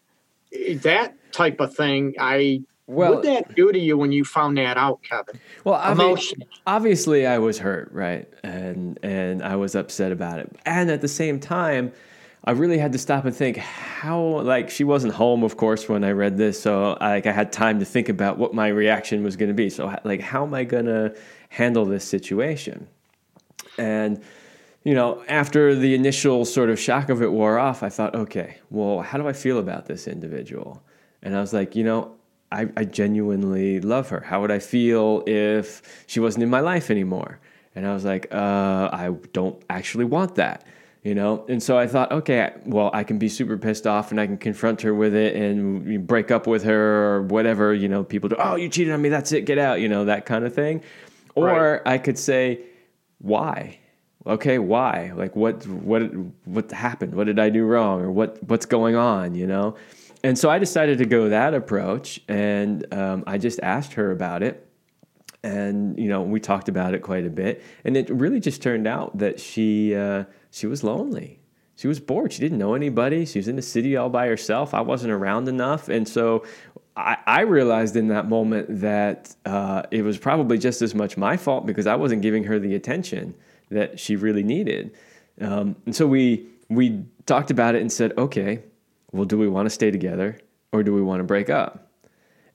that 0.83 1.15
type 1.31 1.59
of 1.59 1.75
thing. 1.75 2.13
I 2.19 2.61
Well, 2.87 3.15
what 3.15 3.23
did 3.23 3.45
that 3.45 3.55
do 3.55 3.71
to 3.71 3.79
you 3.79 3.97
when 3.97 4.11
you 4.11 4.23
found 4.23 4.57
that 4.57 4.77
out, 4.77 5.01
Kevin? 5.03 5.39
well, 5.63 5.75
I 5.75 5.93
mean, 5.93 6.17
obviously 6.67 7.25
I 7.25 7.39
was 7.39 7.57
hurt, 7.59 7.89
right? 7.91 8.27
And 8.43 8.99
and 9.01 9.41
I 9.41 9.55
was 9.55 9.75
upset 9.75 10.11
about 10.11 10.39
it. 10.39 10.55
And 10.65 10.91
at 10.91 11.01
the 11.01 11.07
same 11.07 11.39
time, 11.39 11.91
I 12.43 12.51
really 12.51 12.79
had 12.79 12.91
to 12.93 12.97
stop 12.97 13.25
and 13.25 13.35
think 13.35 13.57
how 13.57 14.41
like 14.41 14.69
she 14.69 14.83
wasn't 14.83 15.13
home 15.13 15.43
of 15.43 15.57
course 15.57 15.87
when 15.87 16.03
I 16.03 16.11
read 16.11 16.37
this, 16.37 16.61
so 16.61 16.97
like 16.99 17.25
I 17.25 17.31
had 17.31 17.51
time 17.51 17.79
to 17.79 17.85
think 17.85 18.09
about 18.09 18.37
what 18.37 18.53
my 18.53 18.67
reaction 18.67 19.23
was 19.23 19.35
going 19.35 19.49
to 19.49 19.55
be. 19.55 19.69
So 19.69 19.95
like 20.03 20.21
how 20.21 20.43
am 20.43 20.53
I 20.53 20.63
going 20.63 20.85
to 20.85 21.15
handle 21.49 21.85
this 21.85 22.03
situation? 22.03 22.87
And 23.77 24.21
you 24.83 24.95
know, 24.95 25.23
after 25.27 25.75
the 25.75 25.93
initial 25.93 26.43
sort 26.45 26.69
of 26.69 26.79
shock 26.79 27.09
of 27.09 27.21
it 27.21 27.31
wore 27.31 27.59
off, 27.59 27.83
I 27.83 27.89
thought, 27.89 28.15
okay, 28.15 28.57
well, 28.71 29.01
how 29.01 29.19
do 29.19 29.27
I 29.27 29.33
feel 29.33 29.59
about 29.59 29.85
this 29.85 30.07
individual? 30.07 30.81
And 31.21 31.35
I 31.35 31.41
was 31.41 31.53
like, 31.53 31.75
you 31.75 31.83
know, 31.83 32.15
I, 32.51 32.67
I 32.75 32.85
genuinely 32.85 33.79
love 33.79 34.09
her. 34.09 34.21
How 34.21 34.41
would 34.41 34.49
I 34.51 34.57
feel 34.59 35.23
if 35.27 36.03
she 36.07 36.19
wasn't 36.19 36.43
in 36.43 36.49
my 36.49 36.61
life 36.61 36.89
anymore? 36.89 37.39
And 37.75 37.87
I 37.87 37.93
was 37.93 38.03
like, 38.03 38.27
uh, 38.33 38.89
I 38.91 39.15
don't 39.31 39.61
actually 39.69 40.05
want 40.05 40.35
that, 40.35 40.65
you 41.03 41.15
know? 41.15 41.45
And 41.47 41.61
so 41.61 41.77
I 41.77 41.87
thought, 41.87 42.11
okay, 42.11 42.53
well, 42.65 42.91
I 42.93 43.03
can 43.03 43.17
be 43.17 43.27
super 43.29 43.57
pissed 43.57 43.87
off 43.87 44.11
and 44.11 44.19
I 44.19 44.27
can 44.27 44.37
confront 44.37 44.81
her 44.81 44.93
with 44.93 45.15
it 45.15 45.35
and 45.35 46.07
break 46.07 46.31
up 46.31 46.47
with 46.47 46.63
her 46.63 47.15
or 47.15 47.23
whatever, 47.23 47.73
you 47.73 47.87
know, 47.87 48.03
people 48.03 48.29
do, 48.29 48.35
oh, 48.37 48.55
you 48.55 48.69
cheated 48.69 48.93
on 48.93 49.01
me, 49.01 49.09
that's 49.09 49.31
it, 49.31 49.45
get 49.45 49.57
out, 49.57 49.81
you 49.81 49.89
know, 49.89 50.05
that 50.05 50.25
kind 50.25 50.45
of 50.45 50.53
thing. 50.53 50.83
Or 51.35 51.47
Right. 51.47 51.81
I 51.85 51.97
could 51.97 52.17
say, 52.17 52.61
why? 53.19 53.79
Okay, 54.27 54.59
why? 54.59 55.13
Like 55.15 55.35
what 55.35 55.65
what 55.65 56.03
what 56.45 56.71
happened? 56.71 57.15
What 57.15 57.25
did 57.25 57.39
I 57.39 57.49
do 57.49 57.65
wrong 57.65 58.01
or 58.01 58.11
what 58.11 58.37
what's 58.43 58.67
going 58.67 58.95
on, 58.95 59.33
you 59.33 59.47
know? 59.47 59.75
And 60.23 60.37
so 60.37 60.49
I 60.49 60.59
decided 60.59 60.99
to 60.99 61.05
go 61.05 61.29
that 61.29 61.55
approach 61.55 62.21
and 62.27 62.85
um, 62.93 63.23
I 63.25 63.39
just 63.39 63.59
asked 63.61 63.93
her 63.93 64.11
about 64.11 64.43
it 64.43 64.70
and 65.43 65.97
you 65.97 66.07
know 66.07 66.21
we 66.21 66.39
talked 66.39 66.69
about 66.69 66.93
it 66.93 66.99
quite 66.99 67.25
a 67.25 67.29
bit 67.29 67.63
and 67.83 67.97
it 67.97 68.09
really 68.09 68.39
just 68.39 68.61
turned 68.61 68.87
out 68.87 69.17
that 69.17 69.39
she 69.39 69.95
uh, 69.95 70.23
she 70.51 70.67
was 70.67 70.83
lonely. 70.83 71.39
She 71.75 71.87
was 71.87 71.99
bored. 71.99 72.31
She 72.31 72.41
didn't 72.41 72.59
know 72.59 72.75
anybody. 72.75 73.25
She 73.25 73.39
was 73.39 73.47
in 73.47 73.55
the 73.55 73.61
city 73.63 73.97
all 73.97 74.09
by 74.09 74.27
herself. 74.27 74.75
I 74.75 74.81
wasn't 74.81 75.13
around 75.13 75.47
enough 75.47 75.89
and 75.89 76.07
so 76.07 76.45
i, 76.95 77.17
I 77.25 77.41
realized 77.41 77.95
in 77.95 78.09
that 78.09 78.27
moment 78.27 78.81
that 78.81 79.35
uh, 79.45 79.83
it 79.91 80.01
was 80.01 80.17
probably 80.17 80.57
just 80.57 80.81
as 80.81 80.93
much 80.93 81.17
my 81.17 81.37
fault 81.37 81.65
because 81.65 81.87
i 81.87 81.95
wasn't 81.95 82.21
giving 82.21 82.43
her 82.43 82.59
the 82.59 82.75
attention 82.75 83.33
that 83.71 83.99
she 83.99 84.15
really 84.15 84.43
needed. 84.43 84.91
Um, 85.39 85.75
and 85.85 85.95
so 85.95 86.05
we 86.05 86.45
we 86.69 87.03
talked 87.25 87.51
about 87.51 87.75
it 87.75 87.81
and 87.81 87.91
said 87.91 88.13
okay 88.17 88.63
well 89.11 89.25
do 89.25 89.37
we 89.37 89.47
want 89.47 89.65
to 89.65 89.69
stay 89.69 89.91
together 89.91 90.37
or 90.71 90.83
do 90.83 90.93
we 90.93 91.01
want 91.01 91.19
to 91.19 91.23
break 91.23 91.49
up? 91.49 91.91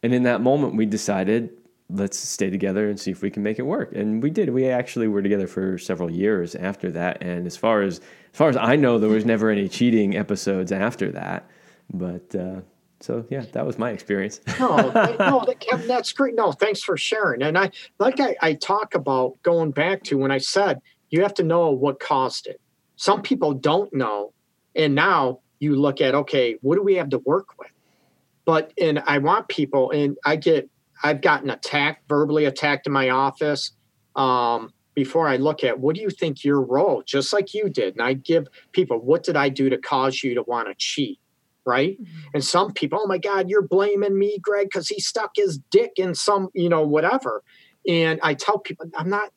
And 0.02 0.14
in 0.14 0.22
that 0.22 0.40
moment 0.40 0.76
we 0.76 0.86
decided 0.86 1.55
let's 1.88 2.18
stay 2.18 2.50
together 2.50 2.88
and 2.88 2.98
see 2.98 3.10
if 3.10 3.22
we 3.22 3.30
can 3.30 3.42
make 3.42 3.58
it 3.58 3.62
work. 3.62 3.92
And 3.94 4.22
we 4.22 4.30
did. 4.30 4.50
We 4.50 4.68
actually 4.68 5.08
were 5.08 5.22
together 5.22 5.46
for 5.46 5.78
several 5.78 6.10
years 6.10 6.54
after 6.54 6.90
that. 6.92 7.22
And 7.22 7.46
as 7.46 7.56
far 7.56 7.82
as 7.82 7.98
as 7.98 8.38
far 8.38 8.48
as 8.48 8.56
I 8.56 8.76
know, 8.76 8.98
there 8.98 9.08
was 9.08 9.24
never 9.24 9.50
any 9.50 9.68
cheating 9.68 10.16
episodes 10.16 10.72
after 10.72 11.10
that. 11.12 11.48
But 11.92 12.34
uh, 12.34 12.60
so 13.00 13.24
yeah, 13.30 13.44
that 13.52 13.64
was 13.64 13.78
my 13.78 13.90
experience. 13.90 14.40
no, 14.58 14.76
no, 15.18 15.54
Kevin, 15.60 15.86
that's 15.86 16.12
great. 16.12 16.34
No, 16.34 16.52
thanks 16.52 16.82
for 16.82 16.96
sharing. 16.96 17.42
And 17.42 17.56
I 17.56 17.70
like 17.98 18.20
I, 18.20 18.36
I 18.42 18.54
talk 18.54 18.94
about 18.94 19.40
going 19.42 19.70
back 19.70 20.02
to 20.04 20.18
when 20.18 20.30
I 20.30 20.38
said 20.38 20.80
you 21.10 21.22
have 21.22 21.34
to 21.34 21.44
know 21.44 21.70
what 21.70 22.00
caused 22.00 22.46
it. 22.46 22.60
Some 22.96 23.22
people 23.22 23.52
don't 23.52 23.92
know, 23.94 24.32
and 24.74 24.94
now 24.94 25.40
you 25.60 25.76
look 25.76 26.00
at 26.00 26.14
okay, 26.14 26.56
what 26.62 26.76
do 26.76 26.82
we 26.82 26.94
have 26.94 27.10
to 27.10 27.18
work 27.18 27.58
with? 27.58 27.70
But 28.44 28.72
and 28.80 28.98
I 29.06 29.18
want 29.18 29.48
people, 29.48 29.92
and 29.92 30.16
I 30.24 30.36
get 30.36 30.68
I've 31.02 31.20
gotten 31.20 31.50
attacked, 31.50 32.08
verbally 32.08 32.44
attacked 32.44 32.86
in 32.86 32.92
my 32.92 33.10
office. 33.10 33.72
Um, 34.14 34.72
before 34.96 35.28
I 35.28 35.36
look 35.36 35.62
at 35.62 35.78
what 35.78 35.94
do 35.94 36.00
you 36.00 36.08
think 36.10 36.42
your 36.42 36.60
role, 36.60 37.02
just 37.06 37.32
like 37.32 37.54
you 37.54 37.68
did, 37.68 37.94
and 37.94 38.02
I 38.02 38.14
give 38.14 38.48
people 38.72 38.98
what 38.98 39.22
did 39.22 39.36
I 39.36 39.50
do 39.50 39.68
to 39.68 39.76
cause 39.76 40.24
you 40.24 40.34
to 40.34 40.42
want 40.42 40.68
to 40.68 40.74
cheat, 40.76 41.20
right? 41.66 42.00
Mm-hmm. 42.00 42.28
And 42.32 42.42
some 42.42 42.72
people, 42.72 43.00
oh 43.02 43.06
my 43.06 43.18
God, 43.18 43.48
you're 43.48 43.68
blaming 43.68 44.18
me, 44.18 44.38
Greg, 44.40 44.68
because 44.72 44.88
he 44.88 44.98
stuck 44.98 45.32
his 45.36 45.58
dick 45.70 45.92
in 45.96 46.14
some, 46.14 46.48
you 46.54 46.70
know, 46.70 46.80
whatever. 46.80 47.42
And 47.86 48.18
I 48.22 48.34
tell 48.34 48.58
people, 48.58 48.86
I'm 48.96 49.08
not. 49.08 49.30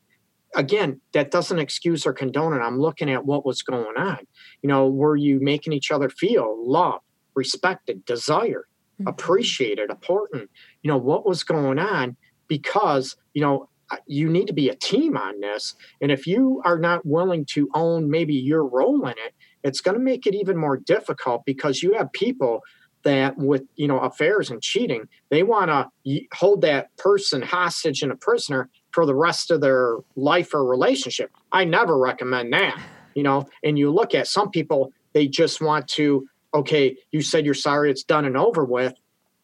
Again, 0.55 0.99
that 1.13 1.29
doesn't 1.29 1.59
excuse 1.59 2.07
or 2.07 2.13
condone 2.13 2.53
it. 2.53 2.59
I'm 2.61 2.79
looking 2.79 3.07
at 3.11 3.23
what 3.23 3.45
was 3.45 3.61
going 3.61 3.97
on. 3.97 4.17
You 4.63 4.67
know, 4.69 4.89
were 4.89 5.15
you 5.15 5.39
making 5.39 5.73
each 5.73 5.91
other 5.91 6.09
feel 6.09 6.55
loved, 6.67 7.03
respected, 7.35 8.03
desired? 8.03 8.65
Mm-hmm. 8.99 9.07
appreciated, 9.07 9.89
important. 9.89 10.49
You 10.81 10.91
know, 10.91 10.97
what 10.97 11.25
was 11.25 11.43
going 11.43 11.79
on 11.79 12.17
because, 12.47 13.15
you 13.33 13.41
know, 13.41 13.69
you 14.05 14.29
need 14.29 14.47
to 14.47 14.53
be 14.53 14.69
a 14.69 14.75
team 14.75 15.17
on 15.17 15.39
this. 15.39 15.75
And 16.01 16.11
if 16.11 16.27
you 16.27 16.61
are 16.63 16.77
not 16.77 17.05
willing 17.05 17.45
to 17.53 17.69
own 17.73 18.09
maybe 18.09 18.35
your 18.35 18.63
role 18.65 19.05
in 19.05 19.13
it, 19.17 19.33
it's 19.63 19.81
going 19.81 19.97
to 19.97 20.03
make 20.03 20.27
it 20.27 20.35
even 20.35 20.57
more 20.57 20.77
difficult 20.77 21.43
because 21.45 21.81
you 21.81 21.93
have 21.93 22.11
people 22.13 22.61
that 23.03 23.37
with 23.37 23.63
you 23.75 23.87
know 23.87 23.99
affairs 23.99 24.49
and 24.49 24.61
cheating 24.61 25.07
they 25.29 25.41
want 25.41 25.69
to 25.69 26.21
hold 26.33 26.61
that 26.61 26.95
person 26.97 27.41
hostage 27.41 28.01
and 28.01 28.11
a 28.11 28.15
prisoner 28.15 28.69
for 28.91 29.05
the 29.05 29.15
rest 29.15 29.51
of 29.51 29.61
their 29.61 29.95
life 30.17 30.53
or 30.53 30.65
relationship 30.65 31.31
i 31.53 31.63
never 31.63 31.97
recommend 31.97 32.51
that 32.51 32.77
you 33.15 33.23
know 33.23 33.47
and 33.63 33.79
you 33.79 33.89
look 33.89 34.13
at 34.13 34.27
some 34.27 34.49
people 34.49 34.91
they 35.13 35.27
just 35.27 35.61
want 35.61 35.87
to 35.87 36.27
okay, 36.53 36.97
you 37.11 37.21
said 37.21 37.45
you're 37.45 37.53
sorry, 37.53 37.91
it's 37.91 38.03
done 38.03 38.25
and 38.25 38.37
over 38.37 38.65
with, 38.65 38.93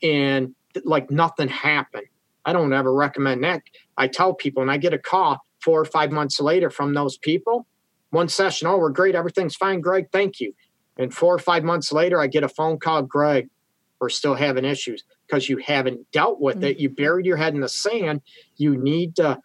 and 0.02 0.56
like 0.84 1.12
nothing 1.12 1.48
happened. 1.48 2.08
I 2.46 2.54
don't 2.54 2.74
ever 2.74 2.94
recommend 2.94 3.44
that. 3.44 3.64
I 3.98 4.08
tell 4.08 4.34
people, 4.34 4.62
and 4.62 4.72
I 4.72 4.78
get 4.78 4.94
a 4.94 5.00
call 5.00 5.40
four 5.62 5.80
or 5.80 5.86
five 5.86 6.12
months 6.12 6.40
later 6.40 6.70
from 6.70 6.94
those 6.94 7.18
people. 7.18 7.66
One 8.12 8.30
session, 8.30 8.68
oh, 8.68 8.78
we're 8.78 8.90
great, 8.90 9.16
everything's 9.16 9.56
fine, 9.56 9.82
Greg, 9.82 10.08
thank 10.12 10.40
you. 10.40 10.54
And 10.98 11.14
four 11.14 11.34
or 11.34 11.40
five 11.40 11.64
months 11.64 11.92
later, 11.92 12.22
I 12.22 12.28
get 12.28 12.44
a 12.44 12.50
phone 12.50 12.80
call, 12.80 13.02
Greg, 13.02 13.50
we're 14.00 14.10
still 14.10 14.36
having 14.36 14.66
issues 14.66 15.04
because 15.28 15.50
you 15.50 15.58
haven't 15.58 16.12
dealt 16.12 16.40
with 16.40 16.58
mm-hmm. 16.58 16.66
it. 16.66 16.80
You 16.80 16.90
buried 16.90 17.26
your 17.26 17.38
head 17.38 17.56
in 17.56 17.62
the 17.62 17.70
sand. 17.70 18.22
You 18.58 18.78
need 18.78 19.16
to 19.18 19.40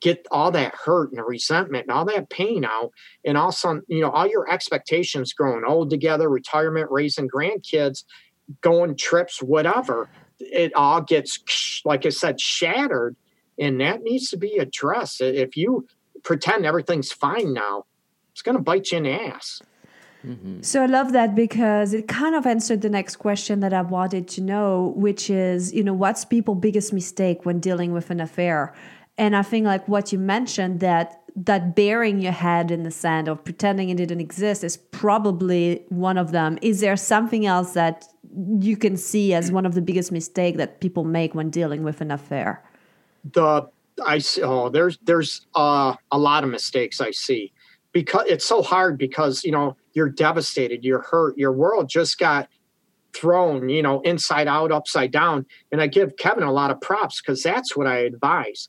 get 0.00 0.26
all 0.30 0.50
that 0.50 0.74
hurt 0.74 1.12
and 1.12 1.26
resentment 1.26 1.86
and 1.86 1.96
all 1.96 2.04
that 2.04 2.28
pain 2.30 2.64
out 2.64 2.90
and 3.24 3.36
also 3.36 3.80
you 3.88 4.00
know 4.00 4.10
all 4.10 4.26
your 4.26 4.50
expectations 4.50 5.32
growing 5.32 5.64
old 5.66 5.90
together 5.90 6.28
retirement 6.28 6.90
raising 6.90 7.28
grandkids 7.28 8.04
going 8.60 8.96
trips 8.96 9.42
whatever 9.42 10.08
it 10.38 10.74
all 10.74 11.00
gets 11.00 11.82
like 11.84 12.04
i 12.04 12.10
said 12.10 12.40
shattered 12.40 13.16
and 13.58 13.80
that 13.80 14.02
needs 14.02 14.28
to 14.28 14.36
be 14.36 14.58
addressed 14.58 15.20
if 15.20 15.56
you 15.56 15.86
pretend 16.22 16.66
everything's 16.66 17.12
fine 17.12 17.54
now 17.54 17.84
it's 18.32 18.42
going 18.42 18.56
to 18.56 18.62
bite 18.62 18.90
you 18.90 18.98
in 18.98 19.04
the 19.04 19.12
ass 19.12 19.62
mm-hmm. 20.26 20.60
So 20.60 20.82
I 20.82 20.86
love 20.86 21.12
that 21.12 21.34
because 21.34 21.94
it 21.94 22.08
kind 22.08 22.34
of 22.34 22.46
answered 22.46 22.82
the 22.82 22.90
next 22.90 23.16
question 23.16 23.60
that 23.60 23.72
I 23.72 23.82
wanted 23.82 24.26
to 24.28 24.40
know, 24.40 24.94
which 24.96 25.28
is, 25.28 25.72
you 25.74 25.84
know, 25.84 25.92
what's 25.92 26.24
people's 26.24 26.58
biggest 26.60 26.92
mistake 26.94 27.44
when 27.44 27.60
dealing 27.60 27.92
with 27.92 28.10
an 28.10 28.20
affair? 28.20 28.74
And 29.16 29.36
I 29.36 29.42
think 29.42 29.66
like 29.66 29.86
what 29.86 30.12
you 30.12 30.18
mentioned 30.18 30.80
that 30.80 31.20
that 31.36 31.74
burying 31.74 32.20
your 32.20 32.32
head 32.32 32.70
in 32.70 32.84
the 32.84 32.90
sand 32.90 33.28
or 33.28 33.34
pretending 33.34 33.90
it 33.90 33.96
didn't 33.96 34.20
exist 34.20 34.62
is 34.62 34.76
probably 34.76 35.84
one 35.88 36.16
of 36.16 36.30
them. 36.30 36.58
Is 36.62 36.80
there 36.80 36.96
something 36.96 37.44
else 37.44 37.72
that 37.72 38.06
you 38.60 38.76
can 38.76 38.96
see 38.96 39.34
as 39.34 39.50
one 39.50 39.66
of 39.66 39.74
the 39.74 39.82
biggest 39.82 40.12
mistake 40.12 40.56
that 40.58 40.80
people 40.80 41.02
make 41.02 41.34
when 41.34 41.50
dealing 41.50 41.82
with 41.82 42.00
an 42.00 42.12
affair? 42.12 42.62
The 43.32 43.68
I 44.04 44.18
see. 44.18 44.42
oh 44.42 44.68
there's 44.68 44.98
there's 45.02 45.46
uh, 45.54 45.94
a 46.10 46.18
lot 46.18 46.44
of 46.44 46.50
mistakes 46.50 47.00
I 47.00 47.10
see 47.10 47.52
because 47.92 48.26
it's 48.28 48.44
so 48.44 48.62
hard 48.62 48.98
because 48.98 49.44
you 49.44 49.52
know 49.52 49.76
you're 49.92 50.08
devastated, 50.08 50.84
you're 50.84 51.02
hurt, 51.02 51.36
your 51.38 51.52
world 51.52 51.88
just 51.88 52.18
got 52.18 52.48
thrown, 53.12 53.68
you 53.68 53.82
know, 53.82 54.00
inside 54.00 54.48
out, 54.48 54.72
upside 54.72 55.12
down. 55.12 55.46
And 55.70 55.80
I 55.80 55.86
give 55.86 56.16
Kevin 56.16 56.42
a 56.42 56.52
lot 56.52 56.72
of 56.72 56.80
props 56.80 57.20
because 57.20 57.44
that's 57.44 57.76
what 57.76 57.86
I 57.86 57.98
advise 57.98 58.68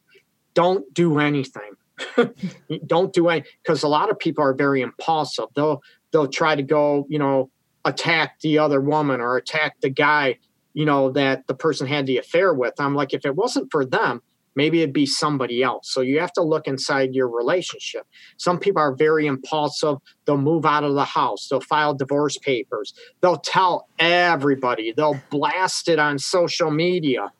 don't 0.56 0.92
do 0.94 1.20
anything. 1.20 1.76
don't 2.88 3.14
do 3.14 3.30
any 3.30 3.44
because 3.62 3.84
a 3.84 3.88
lot 3.88 4.10
of 4.10 4.18
people 4.18 4.44
are 4.44 4.54
very 4.54 4.82
impulsive. 4.82 5.46
They'll 5.56 5.82
they'll 6.12 6.28
try 6.28 6.56
to 6.56 6.64
go, 6.64 7.06
you 7.10 7.20
know, 7.20 7.52
attack 7.86 8.40
the 8.42 8.58
other 8.58 8.82
woman 8.82 9.22
or 9.22 9.38
attack 9.38 9.80
the 9.82 9.90
guy, 9.90 10.40
you 10.74 10.86
know, 10.86 11.12
that 11.12 11.48
the 11.48 11.54
person 11.54 11.88
had 11.88 12.06
the 12.06 12.18
affair 12.18 12.54
with. 12.54 12.74
I'm 12.80 12.96
like, 12.96 13.14
if 13.14 13.26
it 13.26 13.36
wasn't 13.36 13.72
for 13.72 13.86
them, 13.86 14.22
maybe 14.56 14.82
it'd 14.82 14.94
be 14.94 15.06
somebody 15.06 15.62
else. 15.62 15.92
So 15.92 16.02
you 16.02 16.20
have 16.20 16.34
to 16.34 16.42
look 16.42 16.68
inside 16.68 17.14
your 17.14 17.30
relationship. 17.30 18.08
Some 18.38 18.60
people 18.60 18.82
are 18.82 18.96
very 18.96 19.28
impulsive. 19.28 19.98
They'll 20.26 20.38
move 20.38 20.66
out 20.66 20.84
of 20.84 20.96
the 20.96 21.06
house. 21.06 21.48
They'll 21.48 21.62
file 21.62 21.94
divorce 21.94 22.38
papers. 22.38 22.94
They'll 23.22 23.38
tell 23.38 23.88
everybody. 24.00 24.94
They'll 24.96 25.22
blast 25.30 25.88
it 25.88 26.00
on 26.00 26.18
social 26.18 26.72
media. 26.72 27.32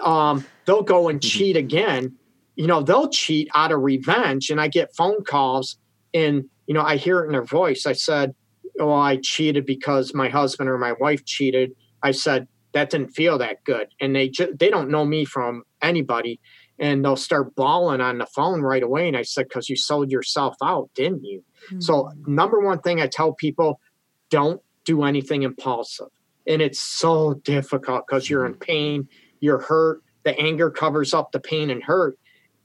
Um, 0.00 0.44
they'll 0.64 0.82
go 0.82 1.08
and 1.08 1.20
mm-hmm. 1.20 1.28
cheat 1.28 1.56
again 1.56 2.16
you 2.56 2.66
know, 2.66 2.82
they'll 2.82 3.08
cheat 3.08 3.48
out 3.54 3.72
of 3.72 3.80
revenge. 3.80 4.50
And 4.50 4.60
I 4.60 4.68
get 4.68 4.94
phone 4.94 5.24
calls 5.24 5.76
and, 6.12 6.44
you 6.66 6.74
know, 6.74 6.82
I 6.82 6.96
hear 6.96 7.22
it 7.22 7.26
in 7.26 7.32
their 7.32 7.44
voice. 7.44 7.86
I 7.86 7.92
said, 7.92 8.34
Oh, 8.80 8.92
I 8.92 9.18
cheated 9.18 9.66
because 9.66 10.14
my 10.14 10.28
husband 10.28 10.68
or 10.68 10.78
my 10.78 10.92
wife 10.92 11.24
cheated. 11.24 11.72
I 12.02 12.10
said, 12.10 12.48
that 12.74 12.90
didn't 12.90 13.10
feel 13.10 13.38
that 13.38 13.64
good. 13.64 13.88
And 14.00 14.14
they 14.14 14.28
just, 14.28 14.58
they 14.58 14.68
don't 14.68 14.90
know 14.90 15.04
me 15.04 15.24
from 15.24 15.62
anybody. 15.80 16.40
And 16.78 17.04
they'll 17.04 17.16
start 17.16 17.54
bawling 17.54 18.00
on 18.00 18.18
the 18.18 18.26
phone 18.26 18.60
right 18.60 18.82
away. 18.82 19.06
And 19.06 19.16
I 19.16 19.22
said, 19.22 19.46
because 19.48 19.68
you 19.68 19.76
sold 19.76 20.10
yourself 20.10 20.56
out, 20.62 20.90
didn't 20.94 21.24
you? 21.24 21.44
Mm-hmm. 21.66 21.80
So, 21.80 22.10
number 22.26 22.60
one 22.60 22.80
thing 22.80 23.00
I 23.00 23.06
tell 23.06 23.32
people 23.32 23.80
don't 24.28 24.60
do 24.84 25.04
anything 25.04 25.44
impulsive. 25.44 26.08
And 26.48 26.60
it's 26.60 26.80
so 26.80 27.34
difficult 27.44 28.06
because 28.08 28.28
you're 28.28 28.44
in 28.44 28.54
pain, 28.54 29.08
you're 29.38 29.60
hurt, 29.60 30.02
the 30.24 30.36
anger 30.38 30.68
covers 30.68 31.14
up 31.14 31.30
the 31.30 31.38
pain 31.38 31.70
and 31.70 31.82
hurt. 31.82 32.18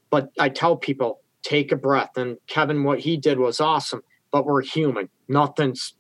But 0.10 0.30
I 0.40 0.50
tell 0.50 0.76
people, 0.76 1.22
take 1.44 1.72
a 1.72 1.76
breath. 1.76 2.18
And 2.18 2.38
Kevin, 2.48 2.84
what 2.84 3.00
he 3.00 3.18
did 3.18 3.40
was 3.40 3.60
awesome, 3.60 4.02
but 4.32 4.46
we're 4.46 4.62
human. 4.62 5.10
Nothing's, 5.28 5.94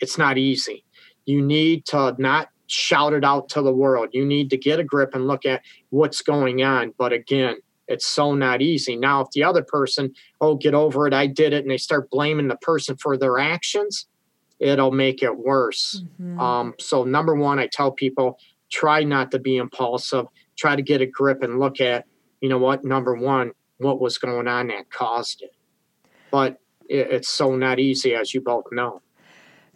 it's 0.00 0.18
not 0.18 0.38
easy. 0.38 0.84
You 1.24 1.40
need 1.42 1.86
to 1.86 2.14
not 2.18 2.48
shout 2.66 3.12
it 3.12 3.24
out 3.24 3.48
to 3.50 3.62
the 3.62 3.72
world. 3.72 4.10
You 4.12 4.24
need 4.24 4.50
to 4.50 4.56
get 4.56 4.80
a 4.80 4.84
grip 4.84 5.14
and 5.14 5.26
look 5.26 5.44
at 5.46 5.62
what's 5.90 6.22
going 6.22 6.62
on. 6.62 6.94
But 6.96 7.12
again, 7.12 7.56
it's 7.88 8.06
so 8.06 8.34
not 8.34 8.62
easy. 8.62 8.96
Now, 8.96 9.20
if 9.22 9.30
the 9.32 9.44
other 9.44 9.62
person, 9.62 10.14
oh, 10.40 10.54
get 10.54 10.74
over 10.74 11.06
it, 11.06 11.14
I 11.14 11.26
did 11.26 11.52
it, 11.52 11.62
and 11.62 11.70
they 11.70 11.76
start 11.76 12.10
blaming 12.10 12.48
the 12.48 12.56
person 12.56 12.96
for 12.96 13.16
their 13.18 13.38
actions, 13.38 14.06
it'll 14.58 14.92
make 14.92 15.22
it 15.22 15.36
worse. 15.36 16.02
Mm-hmm. 16.20 16.40
Um, 16.40 16.74
so, 16.78 17.04
number 17.04 17.34
one, 17.34 17.58
I 17.58 17.66
tell 17.66 17.92
people 17.92 18.38
try 18.70 19.04
not 19.04 19.30
to 19.32 19.38
be 19.38 19.58
impulsive, 19.58 20.26
try 20.56 20.74
to 20.74 20.82
get 20.82 21.02
a 21.02 21.06
grip 21.06 21.42
and 21.42 21.58
look 21.58 21.80
at 21.80 22.06
you 22.42 22.48
know 22.48 22.58
what? 22.58 22.84
Number 22.84 23.14
one, 23.14 23.52
what 23.78 24.00
was 24.00 24.18
going 24.18 24.48
on 24.48 24.66
that 24.66 24.90
caused 24.90 25.42
it. 25.42 25.54
But 26.30 26.58
it, 26.88 27.10
it's 27.10 27.28
so 27.28 27.56
not 27.56 27.78
easy, 27.78 28.14
as 28.14 28.34
you 28.34 28.40
both 28.42 28.66
know. 28.72 29.00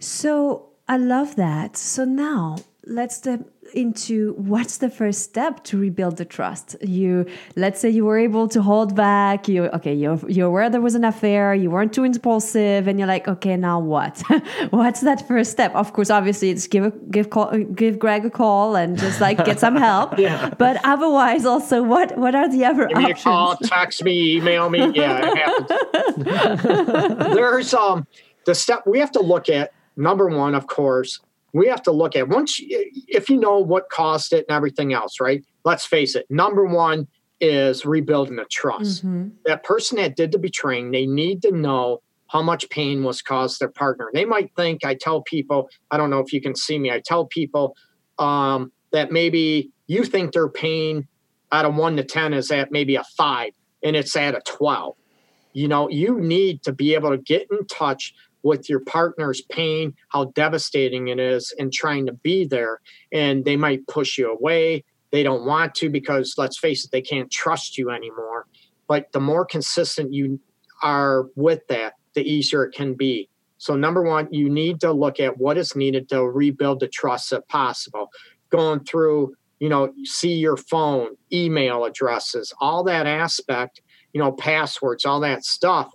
So 0.00 0.70
I 0.88 0.98
love 0.98 1.36
that. 1.36 1.76
So 1.76 2.04
now 2.04 2.56
let's 2.84 3.16
step 3.16 3.48
into 3.74 4.34
what's 4.34 4.78
the 4.78 4.90
first 4.90 5.22
step 5.22 5.62
to 5.64 5.78
rebuild 5.78 6.16
the 6.16 6.24
trust? 6.24 6.76
You 6.82 7.26
let's 7.56 7.80
say 7.80 7.90
you 7.90 8.04
were 8.04 8.18
able 8.18 8.48
to 8.48 8.62
hold 8.62 8.94
back 8.94 9.48
you 9.48 9.64
okay 9.66 9.94
you're, 9.94 10.18
you're 10.28 10.46
aware 10.48 10.70
there 10.70 10.80
was 10.80 10.94
an 10.94 11.04
affair 11.04 11.54
you 11.54 11.70
weren't 11.70 11.92
too 11.92 12.04
impulsive 12.04 12.86
and 12.88 12.98
you're 12.98 13.08
like 13.08 13.26
okay 13.28 13.56
now 13.56 13.78
what? 13.78 14.22
What's 14.70 15.00
that 15.02 15.26
first 15.28 15.50
step? 15.50 15.74
Of 15.74 15.92
course 15.92 16.10
obviously 16.10 16.50
it's 16.50 16.66
give 16.66 16.84
a, 16.84 16.90
give 17.10 17.30
call, 17.30 17.56
give 17.58 17.98
greg 17.98 18.24
a 18.24 18.30
call 18.30 18.76
and 18.76 18.98
just 18.98 19.20
like 19.20 19.44
get 19.44 19.60
some 19.60 19.76
help. 19.76 20.18
Yeah. 20.26 20.50
but 20.58 20.80
otherwise 20.82 21.44
also 21.44 21.82
what 21.82 22.16
what 22.16 22.34
are 22.34 22.48
the 22.48 22.64
other 22.64 22.86
Give 22.86 22.96
options 22.98 23.14
me 23.16 23.20
a 23.20 23.24
call 23.24 23.56
text 23.56 24.02
me 24.02 24.36
email 24.36 24.70
me. 24.70 24.78
Yeah 24.94 25.20
it 25.22 25.38
happens. 25.38 27.34
There's 27.36 27.74
um 27.74 28.06
the 28.44 28.54
step 28.54 28.86
we 28.86 28.98
have 29.00 29.10
to 29.12 29.20
look 29.20 29.48
at 29.48 29.72
number 29.96 30.26
one 30.28 30.54
of 30.54 30.66
course 30.66 31.20
we 31.56 31.68
have 31.68 31.82
to 31.82 31.90
look 31.90 32.16
at 32.16 32.28
once 32.28 32.58
you, 32.58 32.90
if 33.08 33.28
you 33.28 33.38
know 33.38 33.58
what 33.58 33.88
caused 33.90 34.32
it 34.32 34.44
and 34.48 34.56
everything 34.56 34.92
else 34.92 35.20
right? 35.20 35.44
Let's 35.64 35.86
face 35.86 36.14
it 36.14 36.26
number 36.30 36.64
one 36.64 37.08
is 37.40 37.84
rebuilding 37.84 38.36
the 38.36 38.46
trust. 38.46 39.04
Mm-hmm. 39.04 39.28
that 39.44 39.62
person 39.62 39.98
that 39.98 40.16
did 40.16 40.32
the 40.32 40.38
betraying 40.38 40.90
they 40.90 41.06
need 41.06 41.42
to 41.42 41.52
know 41.52 42.02
how 42.28 42.42
much 42.42 42.68
pain 42.70 43.04
was 43.04 43.22
caused 43.22 43.60
their 43.60 43.68
partner. 43.68 44.10
They 44.12 44.24
might 44.24 44.54
think 44.56 44.84
i 44.84 44.94
tell 44.94 45.22
people 45.22 45.68
i 45.90 45.96
don't 45.96 46.10
know 46.10 46.20
if 46.20 46.32
you 46.32 46.40
can 46.40 46.54
see 46.54 46.78
me 46.78 46.90
i 46.90 47.00
tell 47.00 47.26
people 47.26 47.76
um, 48.18 48.72
that 48.92 49.12
maybe 49.12 49.70
you 49.86 50.04
think 50.04 50.32
their 50.32 50.48
pain 50.48 51.06
out 51.52 51.64
of 51.64 51.74
1 51.74 51.96
to 51.96 52.04
10 52.04 52.32
is 52.32 52.50
at 52.50 52.72
maybe 52.72 52.96
a 52.96 53.04
5 53.16 53.52
and 53.82 53.94
it's 53.96 54.16
at 54.16 54.34
a 54.34 54.40
12 54.44 54.96
you 55.52 55.68
know 55.68 55.88
you 55.88 56.20
need 56.20 56.62
to 56.62 56.72
be 56.72 56.94
able 56.94 57.10
to 57.10 57.18
get 57.18 57.46
in 57.50 57.66
touch 57.66 58.14
with 58.42 58.68
your 58.68 58.80
partner's 58.80 59.40
pain, 59.42 59.94
how 60.08 60.26
devastating 60.26 61.08
it 61.08 61.18
is, 61.18 61.54
and 61.58 61.72
trying 61.72 62.06
to 62.06 62.12
be 62.12 62.44
there. 62.44 62.80
And 63.12 63.44
they 63.44 63.56
might 63.56 63.86
push 63.86 64.18
you 64.18 64.30
away. 64.30 64.84
They 65.10 65.22
don't 65.22 65.44
want 65.44 65.74
to 65.76 65.90
because, 65.90 66.34
let's 66.36 66.58
face 66.58 66.84
it, 66.84 66.90
they 66.90 67.02
can't 67.02 67.30
trust 67.30 67.78
you 67.78 67.90
anymore. 67.90 68.46
But 68.88 69.10
the 69.12 69.20
more 69.20 69.44
consistent 69.44 70.12
you 70.12 70.40
are 70.82 71.26
with 71.34 71.66
that, 71.68 71.94
the 72.14 72.22
easier 72.22 72.64
it 72.64 72.74
can 72.74 72.94
be. 72.94 73.28
So, 73.58 73.74
number 73.74 74.02
one, 74.02 74.28
you 74.30 74.50
need 74.50 74.80
to 74.80 74.92
look 74.92 75.18
at 75.18 75.38
what 75.38 75.56
is 75.56 75.74
needed 75.74 76.08
to 76.10 76.22
rebuild 76.22 76.80
the 76.80 76.88
trust 76.88 77.32
if 77.32 77.46
possible. 77.48 78.10
Going 78.50 78.84
through, 78.84 79.34
you 79.58 79.68
know, 79.68 79.92
see 80.04 80.34
your 80.34 80.56
phone, 80.56 81.16
email 81.32 81.84
addresses, 81.84 82.52
all 82.60 82.84
that 82.84 83.06
aspect, 83.06 83.80
you 84.12 84.20
know, 84.20 84.32
passwords, 84.32 85.04
all 85.04 85.20
that 85.20 85.44
stuff 85.44 85.90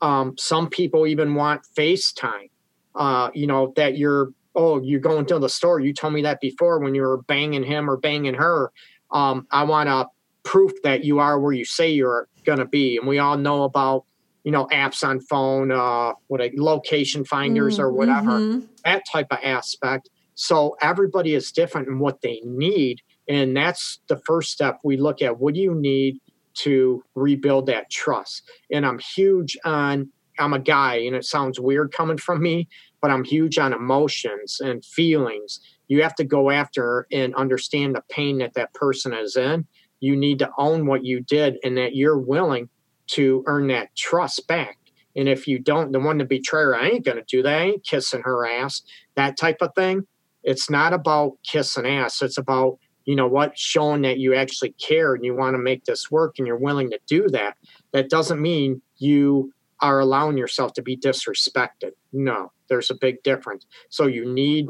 um, 0.00 0.36
some 0.38 0.68
people 0.68 1.06
even 1.06 1.34
want 1.34 1.62
FaceTime. 1.76 2.50
Uh, 2.94 3.30
you 3.34 3.46
know 3.46 3.72
that 3.76 3.98
you're 3.98 4.32
oh 4.54 4.80
you're 4.80 5.00
going 5.00 5.26
to 5.26 5.38
the 5.38 5.48
store. 5.48 5.80
You 5.80 5.92
told 5.92 6.12
me 6.12 6.22
that 6.22 6.40
before 6.40 6.78
when 6.78 6.94
you 6.94 7.02
were 7.02 7.22
banging 7.22 7.64
him 7.64 7.90
or 7.90 7.96
banging 7.96 8.34
her. 8.34 8.70
Um, 9.10 9.46
I 9.50 9.64
want 9.64 9.88
a 9.88 10.06
proof 10.44 10.72
that 10.82 11.04
you 11.04 11.18
are 11.18 11.40
where 11.40 11.52
you 11.52 11.64
say 11.64 11.90
you're 11.90 12.28
going 12.44 12.58
to 12.58 12.66
be. 12.66 12.96
And 12.96 13.06
we 13.06 13.18
all 13.18 13.36
know 13.36 13.64
about 13.64 14.04
you 14.44 14.52
know 14.52 14.66
apps 14.66 15.02
on 15.02 15.20
phone, 15.20 15.72
uh, 15.72 16.12
what 16.28 16.40
a 16.40 16.52
location 16.54 17.24
finders 17.24 17.78
mm, 17.78 17.80
or 17.80 17.92
whatever 17.92 18.38
mm-hmm. 18.38 18.66
that 18.84 19.02
type 19.10 19.28
of 19.30 19.38
aspect. 19.42 20.10
So 20.36 20.76
everybody 20.80 21.34
is 21.34 21.50
different 21.52 21.88
in 21.88 21.98
what 21.98 22.20
they 22.20 22.40
need, 22.44 23.00
and 23.28 23.56
that's 23.56 24.00
the 24.08 24.16
first 24.18 24.52
step 24.52 24.78
we 24.84 24.96
look 24.96 25.22
at. 25.22 25.38
What 25.38 25.54
do 25.54 25.60
you 25.60 25.74
need? 25.74 26.20
To 26.54 27.02
rebuild 27.14 27.66
that 27.66 27.90
trust. 27.90 28.42
And 28.72 28.86
I'm 28.86 28.98
huge 28.98 29.56
on, 29.64 30.08
I'm 30.38 30.52
a 30.52 30.58
guy, 30.58 30.96
and 30.96 31.14
it 31.14 31.24
sounds 31.24 31.60
weird 31.60 31.92
coming 31.92 32.18
from 32.18 32.42
me, 32.42 32.68
but 33.00 33.10
I'm 33.10 33.24
huge 33.24 33.58
on 33.58 33.72
emotions 33.72 34.60
and 34.60 34.84
feelings. 34.84 35.60
You 35.88 36.02
have 36.02 36.14
to 36.16 36.24
go 36.24 36.50
after 36.50 37.06
and 37.12 37.34
understand 37.34 37.94
the 37.94 38.02
pain 38.08 38.38
that 38.38 38.54
that 38.54 38.74
person 38.74 39.12
is 39.12 39.36
in. 39.36 39.66
You 40.00 40.16
need 40.16 40.38
to 40.40 40.50
own 40.58 40.86
what 40.86 41.04
you 41.04 41.20
did 41.20 41.56
and 41.64 41.76
that 41.76 41.94
you're 41.94 42.18
willing 42.18 42.68
to 43.08 43.44
earn 43.46 43.68
that 43.68 43.94
trust 43.96 44.46
back. 44.48 44.78
And 45.16 45.28
if 45.28 45.46
you 45.46 45.58
don't, 45.58 45.92
the 45.92 46.00
one 46.00 46.18
to 46.18 46.24
betrayer, 46.24 46.74
I 46.74 46.88
ain't 46.88 47.04
going 47.04 47.18
to 47.18 47.24
do 47.24 47.42
that. 47.42 47.58
I 47.58 47.64
ain't 47.64 47.84
kissing 47.84 48.22
her 48.22 48.46
ass, 48.46 48.82
that 49.14 49.36
type 49.36 49.58
of 49.60 49.70
thing. 49.74 50.06
It's 50.42 50.68
not 50.68 50.92
about 50.92 51.38
kissing 51.42 51.86
ass. 51.86 52.20
It's 52.20 52.38
about 52.38 52.78
you 53.04 53.14
know 53.14 53.26
what 53.26 53.58
showing 53.58 54.02
that 54.02 54.18
you 54.18 54.34
actually 54.34 54.72
care 54.72 55.14
and 55.14 55.24
you 55.24 55.34
want 55.34 55.54
to 55.54 55.58
make 55.58 55.84
this 55.84 56.10
work 56.10 56.36
and 56.38 56.46
you're 56.46 56.56
willing 56.56 56.90
to 56.90 56.98
do 57.06 57.28
that 57.28 57.56
that 57.92 58.08
doesn't 58.08 58.40
mean 58.40 58.80
you 58.98 59.52
are 59.80 60.00
allowing 60.00 60.38
yourself 60.38 60.72
to 60.72 60.82
be 60.82 60.96
disrespected. 60.96 61.92
No 62.12 62.52
there's 62.68 62.90
a 62.90 62.94
big 62.94 63.22
difference. 63.22 63.66
So 63.88 64.06
you 64.06 64.32
need 64.32 64.68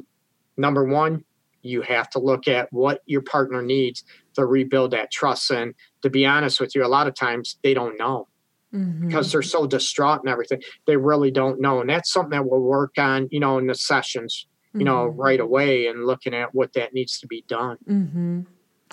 number 0.57 0.85
one 0.85 1.25
you 1.63 1.81
have 1.81 2.11
to 2.11 2.19
look 2.19 2.47
at 2.47 2.71
what 2.73 3.01
your 3.07 3.23
partner 3.23 3.63
needs 3.63 4.05
to 4.35 4.45
rebuild 4.45 4.91
that 4.91 5.11
trust. 5.11 5.51
And 5.51 5.75
to 6.03 6.11
be 6.11 6.27
honest 6.27 6.61
with 6.61 6.75
you 6.75 6.85
a 6.85 6.89
lot 6.89 7.09
of 7.09 7.15
times 7.15 7.59
they 7.63 7.75
don't 7.75 7.99
know 7.99 8.29
mm-hmm. 8.75 9.07
because 9.07 9.33
they're 9.33 9.43
so 9.43 9.67
distraught 9.67 10.21
and 10.21 10.29
everything 10.29 10.63
they 10.87 10.97
really 10.97 11.31
don't 11.31 11.61
know. 11.61 11.81
And 11.81 11.89
that's 11.89 12.13
something 12.13 12.31
that 12.31 12.47
we'll 12.47 12.61
work 12.61 12.95
on 12.99 13.29
you 13.31 13.41
know 13.41 13.59
in 13.59 13.67
the 13.67 13.75
sessions 13.75 14.47
you 14.75 14.81
mm-hmm. 14.81 14.87
know, 14.87 15.07
right 15.07 15.41
away 15.41 15.87
and 15.87 16.05
looking 16.05 16.35
at 16.35 16.55
what 16.55 16.73
that 16.73 16.93
needs 16.93 17.19
to 17.21 17.27
be 17.27 17.45
done. 17.49 17.79
Mm-hmm. 17.89 18.41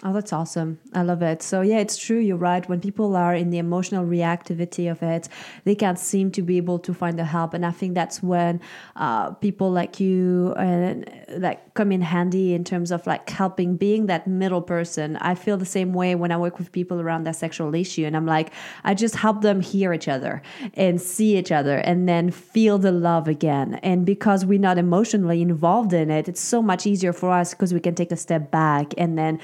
Oh, 0.03 0.13
that's 0.13 0.33
awesome. 0.33 0.79
I 0.93 1.03
love 1.03 1.21
it. 1.21 1.43
So, 1.43 1.61
yeah, 1.61 1.77
it's 1.77 1.95
true. 1.95 2.17
You're 2.17 2.35
right. 2.35 2.67
When 2.67 2.81
people 2.81 3.15
are 3.15 3.35
in 3.35 3.51
the 3.51 3.59
emotional 3.59 4.03
reactivity 4.03 4.89
of 4.89 5.03
it, 5.03 5.29
they 5.63 5.75
can't 5.75 5.99
seem 5.99 6.31
to 6.31 6.41
be 6.41 6.57
able 6.57 6.79
to 6.79 6.93
find 6.93 7.19
the 7.19 7.25
help. 7.25 7.53
And 7.53 7.63
I 7.63 7.69
think 7.69 7.93
that's 7.93 8.23
when 8.23 8.61
uh, 8.95 9.31
people 9.33 9.69
like 9.69 9.99
you 9.99 10.55
and 10.57 11.07
like 11.37 11.75
come 11.75 11.91
in 11.91 12.01
handy 12.01 12.55
in 12.55 12.63
terms 12.63 12.91
of 12.91 13.05
like 13.05 13.29
helping 13.29 13.77
being 13.77 14.07
that 14.07 14.25
middle 14.25 14.63
person. 14.63 15.17
I 15.17 15.35
feel 15.35 15.55
the 15.55 15.67
same 15.67 15.93
way 15.93 16.15
when 16.15 16.31
I 16.31 16.37
work 16.37 16.57
with 16.57 16.71
people 16.71 16.99
around 16.99 17.25
their 17.25 17.33
sexual 17.33 17.75
issue. 17.75 18.05
And 18.05 18.17
I'm 18.17 18.25
like, 18.25 18.51
I 18.83 18.95
just 18.95 19.15
help 19.15 19.43
them 19.43 19.61
hear 19.61 19.93
each 19.93 20.07
other 20.07 20.41
and 20.73 20.99
see 20.99 21.37
each 21.37 21.51
other 21.51 21.77
and 21.77 22.09
then 22.09 22.31
feel 22.31 22.79
the 22.79 22.91
love 22.91 23.27
again. 23.27 23.75
And 23.83 24.03
because 24.03 24.45
we're 24.45 24.59
not 24.59 24.79
emotionally 24.79 25.43
involved 25.43 25.93
in 25.93 26.09
it, 26.09 26.27
it's 26.27 26.41
so 26.41 26.63
much 26.63 26.87
easier 26.87 27.13
for 27.13 27.31
us 27.31 27.51
because 27.51 27.71
we 27.71 27.79
can 27.79 27.93
take 27.93 28.11
a 28.11 28.17
step 28.17 28.49
back 28.49 28.95
and 28.97 29.15
then 29.15 29.39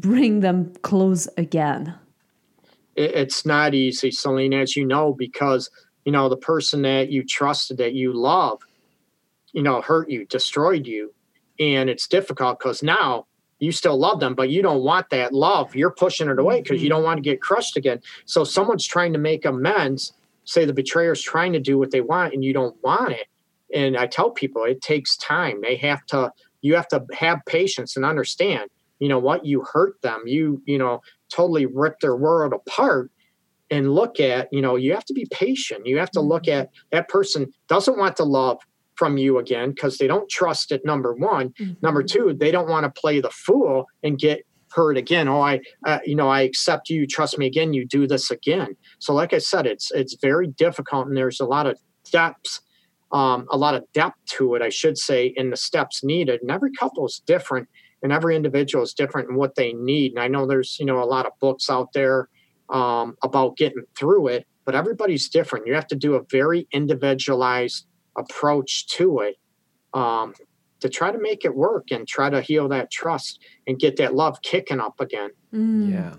bring 0.00 0.40
them 0.40 0.72
close 0.82 1.28
again? 1.36 1.94
It's 2.96 3.46
not 3.46 3.74
easy, 3.74 4.10
Celine, 4.10 4.54
as 4.54 4.76
you 4.76 4.84
know, 4.84 5.12
because 5.12 5.70
you 6.04 6.12
know 6.12 6.28
the 6.28 6.36
person 6.36 6.82
that 6.82 7.10
you 7.10 7.24
trusted, 7.24 7.78
that 7.78 7.94
you 7.94 8.12
love, 8.12 8.60
you 9.52 9.62
know, 9.62 9.80
hurt 9.80 10.10
you, 10.10 10.26
destroyed 10.26 10.86
you, 10.86 11.14
and 11.58 11.88
it's 11.88 12.08
difficult 12.08 12.58
because 12.58 12.82
now 12.82 13.26
you 13.58 13.72
still 13.72 13.98
love 13.98 14.20
them, 14.20 14.34
but 14.34 14.48
you 14.48 14.62
don't 14.62 14.82
want 14.82 15.10
that 15.10 15.32
love. 15.32 15.76
You're 15.76 15.90
pushing 15.90 16.28
it 16.28 16.38
away 16.38 16.62
because 16.62 16.76
mm-hmm. 16.76 16.84
you 16.84 16.90
don't 16.90 17.04
want 17.04 17.18
to 17.18 17.22
get 17.22 17.42
crushed 17.42 17.76
again. 17.76 18.00
So 18.24 18.42
someone's 18.42 18.86
trying 18.86 19.12
to 19.12 19.18
make 19.18 19.44
amends. 19.44 20.12
Say 20.44 20.64
the 20.64 20.72
betrayer's 20.72 21.22
trying 21.22 21.52
to 21.52 21.60
do 21.60 21.78
what 21.78 21.90
they 21.90 22.00
want, 22.00 22.34
and 22.34 22.42
you 22.42 22.52
don't 22.52 22.76
want 22.82 23.12
it. 23.12 23.28
And 23.72 23.96
I 23.96 24.06
tell 24.06 24.30
people 24.30 24.64
it 24.64 24.80
takes 24.80 25.16
time. 25.16 25.60
They 25.60 25.76
have 25.76 26.04
to. 26.06 26.32
You 26.62 26.74
have 26.74 26.88
to 26.88 27.06
have 27.14 27.40
patience 27.46 27.96
and 27.96 28.04
understand 28.04 28.68
you 29.00 29.08
know 29.08 29.18
what 29.18 29.44
you 29.44 29.64
hurt 29.72 30.00
them. 30.02 30.22
You 30.26 30.62
you 30.66 30.78
know 30.78 31.00
totally 31.32 31.66
rip 31.66 31.98
their 32.00 32.14
world 32.14 32.52
apart 32.52 33.10
and 33.70 33.94
look 33.94 34.20
at 34.20 34.48
you 34.52 34.60
know 34.60 34.76
you 34.76 34.92
have 34.92 35.04
to 35.06 35.14
be 35.14 35.26
patient. 35.32 35.86
You 35.86 35.98
have 35.98 36.10
to 36.12 36.20
look 36.20 36.44
mm-hmm. 36.44 36.60
at 36.60 36.70
that 36.92 37.08
person 37.08 37.52
doesn't 37.68 37.98
want 37.98 38.16
the 38.16 38.26
love 38.26 38.58
from 38.94 39.16
you 39.16 39.38
again 39.38 39.70
because 39.70 39.96
they 39.96 40.06
don't 40.06 40.28
trust 40.28 40.70
it 40.70 40.82
number 40.84 41.14
one. 41.14 41.50
Mm-hmm. 41.60 41.72
number 41.82 42.02
two 42.02 42.36
they 42.38 42.50
don't 42.50 42.68
want 42.68 42.84
to 42.84 43.00
play 43.00 43.20
the 43.20 43.30
fool 43.30 43.86
and 44.04 44.18
get 44.18 44.46
hurt 44.72 44.96
again. 44.96 45.26
Oh 45.26 45.40
i 45.40 45.60
uh, 45.86 45.98
you 46.04 46.14
know 46.14 46.28
i 46.28 46.42
accept 46.42 46.90
you 46.90 47.06
trust 47.06 47.38
me 47.38 47.46
again 47.46 47.72
you 47.72 47.86
do 47.86 48.06
this 48.06 48.30
again. 48.30 48.76
So 48.98 49.14
like 49.14 49.32
i 49.32 49.38
said 49.38 49.66
it's 49.66 49.90
it's 49.92 50.16
very 50.20 50.46
difficult 50.46 51.08
and 51.08 51.16
there's 51.16 51.40
a 51.40 51.46
lot 51.46 51.66
of 51.66 51.78
depths 52.12 52.60
um, 53.12 53.48
a 53.50 53.56
lot 53.56 53.74
of 53.74 53.84
depth 53.92 54.16
to 54.26 54.54
it 54.54 54.62
i 54.62 54.68
should 54.68 54.96
say 54.96 55.32
in 55.36 55.50
the 55.50 55.56
steps 55.56 56.04
needed. 56.04 56.40
And 56.42 56.50
every 56.50 56.70
couple 56.72 57.06
is 57.06 57.22
different 57.26 57.68
and 58.02 58.12
every 58.12 58.36
individual 58.36 58.82
is 58.84 58.94
different 58.94 59.28
in 59.28 59.36
what 59.36 59.54
they 59.54 59.72
need. 59.72 60.12
And 60.12 60.20
I 60.20 60.28
know 60.28 60.46
there's 60.46 60.78
you 60.78 60.86
know 60.86 61.02
a 61.02 61.04
lot 61.04 61.26
of 61.26 61.32
books 61.40 61.68
out 61.70 61.92
there 61.92 62.28
um, 62.68 63.16
about 63.22 63.56
getting 63.56 63.84
through 63.98 64.28
it, 64.28 64.46
but 64.64 64.74
everybody's 64.74 65.28
different. 65.28 65.66
You 65.66 65.74
have 65.74 65.88
to 65.88 65.96
do 65.96 66.14
a 66.14 66.22
very 66.30 66.68
individualized 66.72 67.86
approach 68.16 68.86
to 68.88 69.20
it 69.20 69.36
um, 69.94 70.34
to 70.80 70.88
try 70.88 71.10
to 71.10 71.18
make 71.18 71.44
it 71.44 71.54
work 71.54 71.90
and 71.90 72.06
try 72.06 72.30
to 72.30 72.40
heal 72.40 72.68
that 72.68 72.90
trust 72.90 73.40
and 73.66 73.78
get 73.78 73.96
that 73.96 74.14
love 74.14 74.40
kicking 74.42 74.80
up 74.80 75.00
again. 75.00 75.30
Mm. 75.52 75.92
Yeah. 75.92 76.14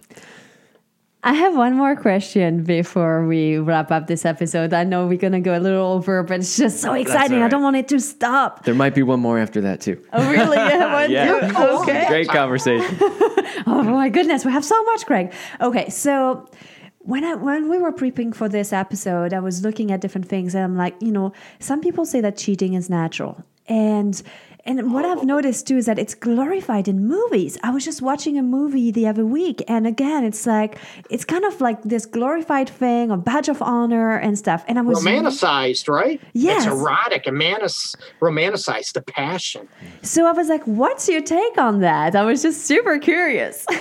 I 1.24 1.34
have 1.34 1.56
one 1.56 1.76
more 1.76 1.96
question 1.96 2.64
before 2.64 3.28
we 3.28 3.58
wrap 3.58 3.92
up 3.92 4.08
this 4.08 4.26
episode. 4.26 4.74
I 4.74 4.84
know 4.84 5.06
we're 5.06 5.20
going 5.20 5.34
to 5.34 5.40
go 5.40 5.56
a 5.56 5.60
little 5.60 5.92
over, 5.92 6.24
but 6.24 6.40
it's 6.40 6.58
just 6.58 6.82
so 6.82 6.94
exciting. 6.94 7.40
Right. 7.40 7.46
I 7.46 7.48
don't 7.48 7.62
want 7.62 7.76
it 7.76 7.88
to 7.90 8.00
stop. 8.00 8.66
There 8.66 8.74
might 8.74 8.96
be 8.96 9.04
one 9.04 9.20
more 9.20 9.38
after 9.38 9.62
that, 9.62 9.82
too. 9.82 10.04
Oh, 10.14 10.32
really? 10.32 10.58
Yeah. 10.58 11.06
yeah. 11.08 11.80
Okay. 11.82 12.08
Great 12.08 12.28
conversation. 12.28 12.98
oh, 13.68 13.84
my 13.84 14.10
goodness. 14.10 14.46
We 14.46 14.52
have 14.52 14.66
so 14.66 14.82
much, 14.84 15.06
Greg. 15.06 15.32
Okay. 15.62 15.90
So 15.90 16.50
when 17.04 17.24
I 17.24 17.36
when 17.36 17.70
we 17.70 17.78
were 17.78 17.92
prepping 17.92 18.34
for 18.34 18.50
this 18.50 18.74
episode, 18.74 19.34
I 19.34 19.40
was 19.40 19.64
looking 19.64 19.92
at 19.92 20.02
different 20.02 20.28
things, 20.28 20.56
and 20.56 20.64
I'm 20.64 20.78
like, 20.78 20.96
you 21.02 21.12
know, 21.12 21.34
some 21.60 21.82
people 21.82 22.06
say 22.06 22.22
that 22.22 22.38
cheating 22.38 22.74
is 22.74 22.90
natural, 22.90 23.44
and 23.68 24.22
and 24.66 24.94
what 24.94 25.06
I've 25.06 25.24
noticed 25.24 25.68
too 25.68 25.78
is 25.78 25.86
that 25.88 25.98
it's 25.98 26.14
glorified 26.14 26.88
in 26.88 27.08
movies. 27.08 27.58
I 27.64 27.72
was 27.72 27.84
just 27.84 28.02
watching 28.02 28.38
a 28.38 28.44
movie 28.44 28.92
the 28.92 29.08
other 29.08 29.26
week, 29.26 29.64
and 29.68 29.88
again, 29.88 30.24
it's 30.24 30.46
like 30.46 30.78
it's 31.10 31.26
kind 31.26 31.44
of 31.46 31.60
like 31.62 31.82
this 31.84 32.06
glorified 32.06 32.70
thing, 32.70 33.12
a 33.12 33.18
badge 33.18 33.50
of 33.50 33.62
honor 33.62 34.16
and 34.18 34.38
stuff. 34.38 34.64
And 34.68 34.78
I 34.78 34.82
was 34.82 35.04
romanticized, 35.04 35.88
right? 35.90 36.22
Yes. 36.34 36.66
It's 36.66 36.74
erotic 36.74 37.28
and 37.28 37.38
manis- 37.38 37.96
romanticized, 38.22 38.94
the 38.94 39.02
passion. 39.02 39.68
So 40.02 40.26
I 40.28 40.32
was 40.32 40.50
like, 40.50 40.64
"What's 40.66 41.10
your 41.10 41.22
take 41.22 41.58
on 41.58 41.80
that?" 41.82 42.16
I 42.16 42.24
was 42.24 42.42
just 42.42 42.66
super 42.66 43.00
curious. 43.00 43.66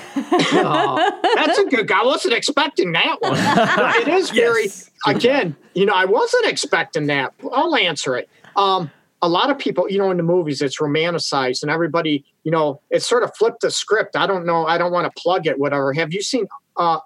Oh, 0.53 1.20
that's 1.37 1.59
a 1.59 1.64
good. 1.66 1.91
I 1.91 2.05
wasn't 2.05 2.35
expecting 2.35 2.93
that 2.93 3.16
one. 3.20 3.33
But 3.33 3.97
it 3.97 4.09
is 4.09 4.31
very. 4.45 4.64
Yes. 4.64 4.91
Again, 5.07 5.57
you 5.74 5.87
know, 5.87 5.93
I 5.95 6.05
wasn't 6.05 6.47
expecting 6.47 7.07
that. 7.07 7.33
I'll 7.53 7.74
answer 7.76 8.16
it. 8.16 8.28
Um, 8.57 8.91
a 9.23 9.29
lot 9.29 9.51
of 9.51 9.59
people, 9.59 9.87
you 9.91 9.99
know, 9.99 10.11
in 10.11 10.16
the 10.16 10.23
movies, 10.23 10.62
it's 10.62 10.79
romanticized, 10.79 11.62
and 11.62 11.71
everybody, 11.71 12.25
you 12.45 12.51
know, 12.51 12.81
it's 12.91 13.07
sort 13.07 13.23
of 13.23 13.35
flipped 13.37 13.61
the 13.61 13.71
script. 13.71 14.16
I 14.16 14.27
don't 14.27 14.47
know. 14.47 14.66
I 14.66 14.79
don't 14.79 14.93
want 14.93 15.12
to 15.14 15.21
plug 15.21 15.47
it. 15.47 15.59
Whatever. 15.59 15.93
Have 15.93 16.12
you 16.12 16.23
seen 16.23 16.47
uh, 16.77 17.01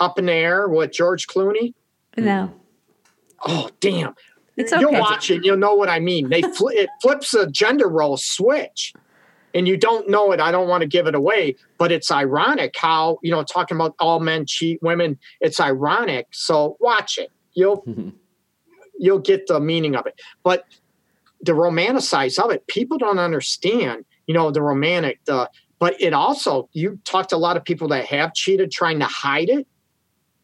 Up 0.00 0.18
in 0.18 0.26
the 0.26 0.32
Air 0.32 0.68
with 0.68 0.92
George 0.92 1.26
Clooney? 1.26 1.72
no, 2.16 2.52
Oh, 3.46 3.70
damn. 3.80 4.14
it's 4.56 4.72
You'll 4.72 4.92
watch 4.92 5.30
it. 5.30 5.44
You'll 5.44 5.56
know 5.56 5.74
what 5.74 5.88
I 5.88 6.00
mean. 6.00 6.28
They 6.30 6.42
fl- 6.42 6.68
it 6.68 6.88
flips 7.02 7.32
a 7.34 7.50
gender 7.50 7.88
role 7.88 8.16
switch, 8.16 8.92
and 9.54 9.66
you 9.66 9.76
don't 9.76 10.08
know 10.08 10.32
it. 10.32 10.40
I 10.40 10.50
don't 10.52 10.68
want 10.68 10.82
to 10.82 10.86
give 10.86 11.06
it 11.06 11.14
away, 11.14 11.56
but 11.78 11.90
it's 11.92 12.10
ironic 12.10 12.74
how 12.76 13.18
you 13.22 13.30
know 13.30 13.42
talking 13.42 13.76
about 13.76 13.94
all 13.98 14.20
men 14.20 14.44
cheat 14.46 14.82
women. 14.82 15.18
It's 15.40 15.60
ironic. 15.60 16.26
So 16.30 16.76
watch 16.80 17.18
it. 17.18 17.30
You'll 17.54 17.84
you'll 18.98 19.18
get 19.18 19.46
the 19.46 19.60
meaning 19.60 19.96
of 19.96 20.06
it. 20.06 20.20
But 20.42 20.64
the 21.44 21.52
romanticize 21.52 22.38
of 22.38 22.50
it, 22.50 22.66
people 22.66 22.98
don't 22.98 23.18
understand. 23.18 24.04
You 24.26 24.34
know 24.34 24.50
the 24.50 24.62
romantic. 24.62 25.20
The 25.24 25.50
but 25.78 26.00
it 26.00 26.12
also 26.12 26.68
you 26.72 26.98
talk 27.04 27.28
to 27.28 27.36
a 27.36 27.38
lot 27.38 27.56
of 27.56 27.64
people 27.64 27.88
that 27.88 28.06
have 28.06 28.34
cheated, 28.34 28.70
trying 28.70 28.98
to 29.00 29.06
hide 29.06 29.48
it. 29.48 29.66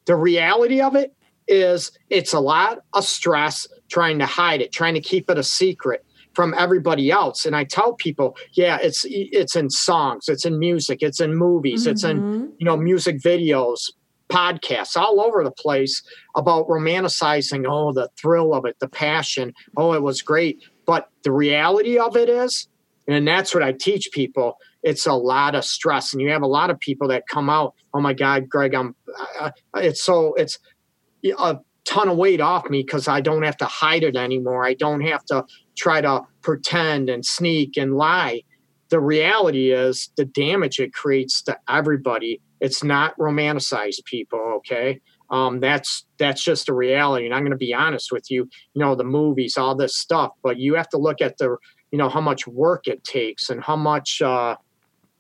The 0.06 0.16
reality 0.16 0.80
of 0.80 0.94
it 0.96 1.14
is 1.48 1.90
it's 2.08 2.32
a 2.32 2.40
lot 2.40 2.80
of 2.92 3.04
stress 3.04 3.66
trying 3.88 4.18
to 4.18 4.26
hide 4.26 4.60
it, 4.60 4.72
trying 4.72 4.94
to 4.94 5.00
keep 5.00 5.30
it 5.30 5.38
a 5.38 5.42
secret 5.42 6.04
from 6.34 6.54
everybody 6.56 7.10
else. 7.10 7.44
And 7.44 7.56
I 7.56 7.64
tell 7.64 7.94
people, 7.94 8.36
yeah, 8.52 8.78
it's 8.80 9.04
it's 9.08 9.56
in 9.56 9.70
songs, 9.70 10.28
it's 10.28 10.44
in 10.44 10.58
music, 10.58 11.02
it's 11.02 11.20
in 11.20 11.34
movies, 11.34 11.86
it's 11.86 12.04
in 12.04 12.20
mm-hmm. 12.20 12.46
you 12.58 12.64
know 12.64 12.76
music 12.76 13.20
videos, 13.20 13.90
podcasts, 14.28 14.96
all 14.96 15.20
over 15.20 15.42
the 15.42 15.50
place 15.50 16.02
about 16.36 16.68
romanticizing. 16.68 17.64
Oh, 17.68 17.92
the 17.92 18.08
thrill 18.16 18.54
of 18.54 18.64
it, 18.64 18.76
the 18.80 18.88
passion. 18.88 19.52
Oh, 19.76 19.92
it 19.92 20.02
was 20.02 20.22
great. 20.22 20.62
But 20.90 21.08
the 21.22 21.30
reality 21.30 21.98
of 21.98 22.16
it 22.16 22.28
is, 22.28 22.66
and 23.06 23.24
that's 23.24 23.54
what 23.54 23.62
I 23.62 23.70
teach 23.70 24.08
people. 24.10 24.56
It's 24.82 25.06
a 25.06 25.12
lot 25.12 25.54
of 25.54 25.64
stress, 25.64 26.12
and 26.12 26.20
you 26.20 26.30
have 26.30 26.42
a 26.42 26.48
lot 26.48 26.68
of 26.68 26.80
people 26.80 27.06
that 27.10 27.28
come 27.28 27.48
out. 27.48 27.74
Oh 27.94 28.00
my 28.00 28.12
God, 28.12 28.48
Greg, 28.48 28.74
I'm. 28.74 28.96
Uh, 29.38 29.52
it's 29.76 30.02
so 30.02 30.34
it's 30.34 30.58
a 31.38 31.58
ton 31.84 32.08
of 32.08 32.16
weight 32.16 32.40
off 32.40 32.68
me 32.68 32.82
because 32.82 33.06
I 33.06 33.20
don't 33.20 33.44
have 33.44 33.56
to 33.58 33.66
hide 33.66 34.02
it 34.02 34.16
anymore. 34.16 34.64
I 34.64 34.74
don't 34.74 35.02
have 35.02 35.24
to 35.26 35.44
try 35.78 36.00
to 36.00 36.22
pretend 36.42 37.08
and 37.08 37.24
sneak 37.24 37.76
and 37.76 37.94
lie. 37.94 38.42
The 38.88 38.98
reality 38.98 39.70
is 39.70 40.10
the 40.16 40.24
damage 40.24 40.80
it 40.80 40.92
creates 40.92 41.40
to 41.42 41.56
everybody. 41.68 42.40
It's 42.60 42.82
not 42.82 43.16
romanticized 43.16 44.04
people, 44.06 44.40
okay? 44.56 45.00
Um, 45.30 45.60
that's 45.60 46.04
that's 46.18 46.42
just 46.42 46.68
a 46.68 46.74
reality. 46.74 47.26
And 47.26 47.34
I'm 47.34 47.42
going 47.42 47.52
to 47.52 47.56
be 47.56 47.72
honest 47.74 48.10
with 48.12 48.30
you. 48.30 48.48
You 48.74 48.80
know, 48.80 48.94
the 48.94 49.04
movies, 49.04 49.56
all 49.56 49.74
this 49.74 49.96
stuff, 49.96 50.32
but 50.42 50.58
you 50.58 50.74
have 50.74 50.88
to 50.90 50.98
look 50.98 51.20
at 51.20 51.38
the, 51.38 51.56
you 51.92 51.98
know, 51.98 52.08
how 52.08 52.20
much 52.20 52.46
work 52.46 52.86
it 52.86 53.04
takes 53.04 53.48
and 53.48 53.62
how 53.62 53.76
much 53.76 54.20
uh, 54.20 54.56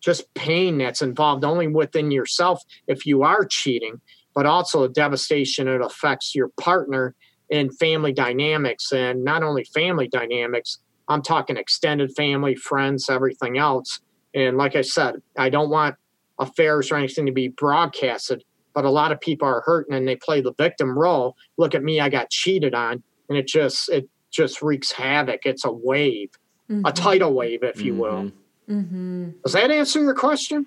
just 0.00 0.32
pain 0.34 0.78
that's 0.78 1.02
involved 1.02 1.44
only 1.44 1.68
within 1.68 2.10
yourself 2.10 2.62
if 2.86 3.06
you 3.06 3.22
are 3.22 3.44
cheating 3.44 4.00
but 4.34 4.46
also 4.46 4.82
the 4.82 4.88
devastation 4.88 5.68
it 5.68 5.80
affects 5.80 6.34
your 6.34 6.48
partner 6.60 7.14
and 7.50 7.76
family 7.78 8.12
dynamics 8.12 8.92
and 8.92 9.24
not 9.24 9.42
only 9.42 9.64
family 9.64 10.08
dynamics 10.08 10.78
i'm 11.08 11.22
talking 11.22 11.56
extended 11.56 12.10
family 12.16 12.54
friends 12.54 13.08
everything 13.10 13.58
else 13.58 14.00
and 14.34 14.56
like 14.56 14.74
i 14.74 14.82
said 14.82 15.16
i 15.36 15.48
don't 15.48 15.70
want 15.70 15.94
affairs 16.38 16.90
or 16.90 16.96
anything 16.96 17.26
to 17.26 17.32
be 17.32 17.48
broadcasted 17.48 18.42
but 18.74 18.84
a 18.84 18.90
lot 18.90 19.12
of 19.12 19.20
people 19.20 19.46
are 19.48 19.62
hurting 19.62 19.94
and 19.94 20.06
they 20.06 20.16
play 20.16 20.40
the 20.40 20.54
victim 20.54 20.98
role. 20.98 21.36
Look 21.56 21.74
at 21.74 21.82
me 21.82 22.00
i 22.00 22.08
got 22.08 22.30
cheated 22.30 22.74
on 22.74 23.02
and 23.28 23.38
it 23.38 23.46
just 23.46 23.88
it 23.88 24.08
just 24.30 24.62
wreaks 24.62 24.92
havoc. 24.92 25.44
It's 25.44 25.64
a 25.64 25.72
wave 25.72 26.30
a 26.70 26.72
mm-hmm. 26.72 26.94
tidal 26.94 27.34
wave 27.34 27.64
if 27.64 27.82
you 27.82 27.94
will. 27.94 28.30
Mm-hmm. 28.68 28.80
Mm-hmm. 28.80 29.30
Does 29.42 29.54
that 29.54 29.72
answer 29.72 30.00
your 30.00 30.14
question 30.14 30.66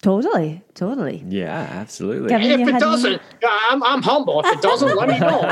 Totally, 0.00 0.62
totally. 0.74 1.24
Yeah, 1.26 1.66
absolutely. 1.72 2.28
Kevin, 2.28 2.60
if 2.60 2.68
it 2.68 2.78
doesn't, 2.78 3.20
I'm, 3.44 3.82
I'm 3.82 4.00
humble. 4.00 4.40
If 4.44 4.58
it 4.58 4.62
doesn't, 4.62 4.96
let 4.96 5.08
me 5.08 5.18
know. 5.18 5.40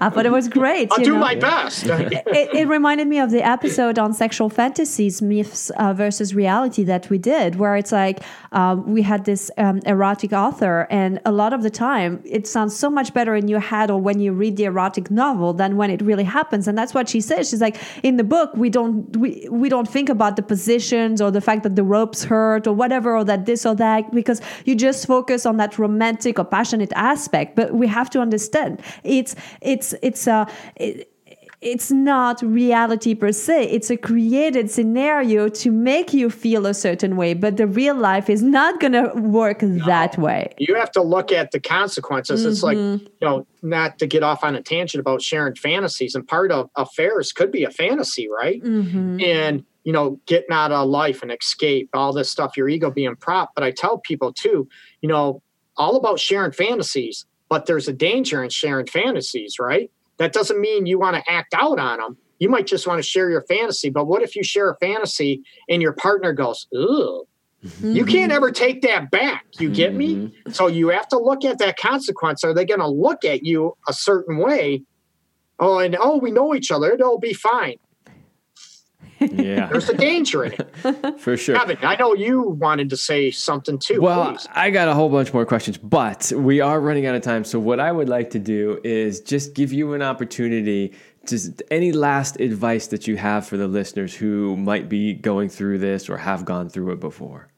I 0.00 0.08
thought 0.08 0.24
it 0.24 0.30
was 0.30 0.46
great. 0.46 0.88
I'll 0.92 1.00
you 1.00 1.04
do 1.04 1.12
know? 1.14 1.18
my 1.18 1.34
best. 1.34 1.84
it, 1.88 2.24
it 2.54 2.68
reminded 2.68 3.08
me 3.08 3.18
of 3.18 3.32
the 3.32 3.42
episode 3.42 3.98
on 3.98 4.12
sexual 4.12 4.48
fantasies, 4.48 5.20
myths 5.20 5.70
uh, 5.70 5.92
versus 5.94 6.32
reality 6.32 6.84
that 6.84 7.10
we 7.10 7.18
did, 7.18 7.56
where 7.56 7.74
it's 7.74 7.90
like 7.90 8.22
um, 8.52 8.88
we 8.88 9.02
had 9.02 9.24
this 9.24 9.50
um, 9.58 9.80
erotic 9.84 10.32
author, 10.32 10.86
and 10.88 11.20
a 11.26 11.32
lot 11.32 11.52
of 11.52 11.64
the 11.64 11.70
time 11.70 12.22
it 12.24 12.46
sounds 12.46 12.76
so 12.76 12.88
much 12.88 13.12
better 13.14 13.34
in 13.34 13.48
your 13.48 13.58
head 13.58 13.90
or 13.90 14.00
when 14.00 14.20
you 14.20 14.32
read 14.32 14.56
the 14.56 14.64
erotic 14.64 15.10
novel 15.10 15.52
than 15.52 15.76
when 15.76 15.90
it 15.90 16.00
really 16.02 16.22
happens. 16.22 16.68
And 16.68 16.78
that's 16.78 16.94
what 16.94 17.08
she 17.08 17.20
says. 17.20 17.50
She's 17.50 17.60
like, 17.60 17.76
in 18.04 18.16
the 18.16 18.22
book, 18.22 18.52
we 18.54 18.70
don't 18.70 19.16
we, 19.16 19.48
we 19.50 19.68
don't 19.68 19.88
think 19.88 20.08
about 20.08 20.36
the 20.36 20.42
positions 20.42 21.20
or 21.20 21.32
the 21.32 21.40
fact 21.40 21.64
that 21.64 21.74
the 21.74 21.82
ropes 21.82 22.22
hurt 22.22 22.68
or 22.68 22.72
whatever, 22.72 23.07
or 23.16 23.24
that 23.24 23.46
this 23.46 23.66
or 23.66 23.74
that, 23.76 24.12
because 24.12 24.40
you 24.64 24.74
just 24.74 25.06
focus 25.06 25.46
on 25.46 25.56
that 25.58 25.78
romantic 25.78 26.38
or 26.38 26.44
passionate 26.44 26.92
aspect. 26.94 27.56
But 27.56 27.74
we 27.74 27.86
have 27.86 28.10
to 28.10 28.20
understand 28.20 28.82
it's 29.04 29.34
it's 29.60 29.94
it's 30.02 30.26
a. 30.26 30.46
It, 30.76 31.12
it's 31.60 31.90
not 31.90 32.40
reality 32.42 33.14
per 33.14 33.32
se. 33.32 33.68
It's 33.70 33.90
a 33.90 33.96
created 33.96 34.70
scenario 34.70 35.48
to 35.48 35.72
make 35.72 36.14
you 36.14 36.30
feel 36.30 36.66
a 36.66 36.74
certain 36.74 37.16
way, 37.16 37.34
but 37.34 37.56
the 37.56 37.66
real 37.66 37.96
life 37.96 38.30
is 38.30 38.42
not 38.42 38.78
going 38.78 38.92
to 38.92 39.10
work 39.20 39.58
that 39.60 40.16
way. 40.18 40.54
you 40.58 40.76
have 40.76 40.92
to 40.92 41.02
look 41.02 41.32
at 41.32 41.50
the 41.50 41.58
consequences. 41.58 42.44
It's 42.44 42.62
like, 42.62 42.78
mm-hmm. 42.78 43.04
you 43.04 43.18
know, 43.22 43.46
not 43.62 43.98
to 43.98 44.06
get 44.06 44.22
off 44.22 44.44
on 44.44 44.54
a 44.54 44.62
tangent 44.62 45.00
about 45.00 45.20
sharing 45.20 45.56
fantasies, 45.56 46.14
and 46.14 46.26
part 46.26 46.52
of 46.52 46.70
affairs 46.76 47.32
could 47.32 47.50
be 47.50 47.64
a 47.64 47.70
fantasy, 47.70 48.28
right? 48.28 48.62
Mm-hmm. 48.62 49.20
And, 49.20 49.64
you 49.88 49.94
know, 49.94 50.20
getting 50.26 50.52
out 50.52 50.70
of 50.70 50.86
life 50.86 51.22
and 51.22 51.32
escape, 51.32 51.88
all 51.94 52.12
this 52.12 52.30
stuff, 52.30 52.58
your 52.58 52.68
ego 52.68 52.90
being 52.90 53.16
prop. 53.16 53.54
But 53.54 53.64
I 53.64 53.70
tell 53.70 53.96
people 53.96 54.34
too, 54.34 54.68
you 55.00 55.08
know, 55.08 55.40
all 55.78 55.96
about 55.96 56.20
sharing 56.20 56.52
fantasies, 56.52 57.24
but 57.48 57.64
there's 57.64 57.88
a 57.88 57.94
danger 57.94 58.44
in 58.44 58.50
sharing 58.50 58.84
fantasies, 58.84 59.58
right? 59.58 59.90
That 60.18 60.34
doesn't 60.34 60.60
mean 60.60 60.84
you 60.84 60.98
want 60.98 61.16
to 61.16 61.32
act 61.32 61.54
out 61.54 61.78
on 61.78 62.00
them. 62.00 62.18
You 62.38 62.50
might 62.50 62.66
just 62.66 62.86
want 62.86 62.98
to 62.98 63.02
share 63.02 63.30
your 63.30 63.40
fantasy. 63.48 63.88
But 63.88 64.06
what 64.06 64.20
if 64.20 64.36
you 64.36 64.42
share 64.42 64.68
a 64.68 64.76
fantasy 64.76 65.42
and 65.70 65.80
your 65.80 65.94
partner 65.94 66.34
goes, 66.34 66.66
"Ugh"? 66.78 67.22
Mm-hmm. 67.64 67.92
You 67.92 68.04
can't 68.04 68.30
ever 68.30 68.50
take 68.50 68.82
that 68.82 69.10
back. 69.10 69.46
You 69.58 69.70
get 69.70 69.94
me? 69.94 70.16
Mm-hmm. 70.16 70.50
So 70.50 70.66
you 70.66 70.88
have 70.90 71.08
to 71.08 71.18
look 71.18 71.46
at 71.46 71.60
that 71.60 71.78
consequence. 71.78 72.44
Are 72.44 72.52
they 72.52 72.66
going 72.66 72.80
to 72.80 72.86
look 72.86 73.24
at 73.24 73.42
you 73.42 73.74
a 73.88 73.94
certain 73.94 74.36
way? 74.36 74.82
Oh, 75.58 75.78
and 75.78 75.96
oh, 75.98 76.18
we 76.18 76.30
know 76.30 76.54
each 76.54 76.70
other. 76.70 76.92
It'll 76.92 77.18
be 77.18 77.32
fine. 77.32 77.76
Yeah, 79.20 79.66
There's 79.66 79.88
a 79.88 79.96
danger 79.96 80.44
in 80.44 80.52
it. 80.52 81.18
for 81.20 81.36
sure. 81.36 81.56
Kevin, 81.56 81.78
I 81.82 81.96
know 81.96 82.14
you 82.14 82.42
wanted 82.42 82.90
to 82.90 82.96
say 82.96 83.30
something 83.30 83.78
too. 83.78 84.00
Well, 84.00 84.32
please. 84.32 84.46
I 84.52 84.70
got 84.70 84.88
a 84.88 84.94
whole 84.94 85.08
bunch 85.08 85.32
more 85.32 85.44
questions, 85.44 85.76
but 85.78 86.32
we 86.34 86.60
are 86.60 86.80
running 86.80 87.06
out 87.06 87.14
of 87.14 87.22
time. 87.22 87.44
So, 87.44 87.58
what 87.58 87.80
I 87.80 87.90
would 87.90 88.08
like 88.08 88.30
to 88.30 88.38
do 88.38 88.80
is 88.84 89.20
just 89.20 89.54
give 89.54 89.72
you 89.72 89.92
an 89.94 90.02
opportunity 90.02 90.94
to 91.26 91.38
any 91.70 91.92
last 91.92 92.40
advice 92.40 92.86
that 92.88 93.06
you 93.06 93.16
have 93.16 93.46
for 93.46 93.56
the 93.56 93.68
listeners 93.68 94.14
who 94.14 94.56
might 94.56 94.88
be 94.88 95.14
going 95.14 95.48
through 95.48 95.78
this 95.78 96.08
or 96.08 96.16
have 96.16 96.44
gone 96.44 96.68
through 96.68 96.92
it 96.92 97.00
before. 97.00 97.48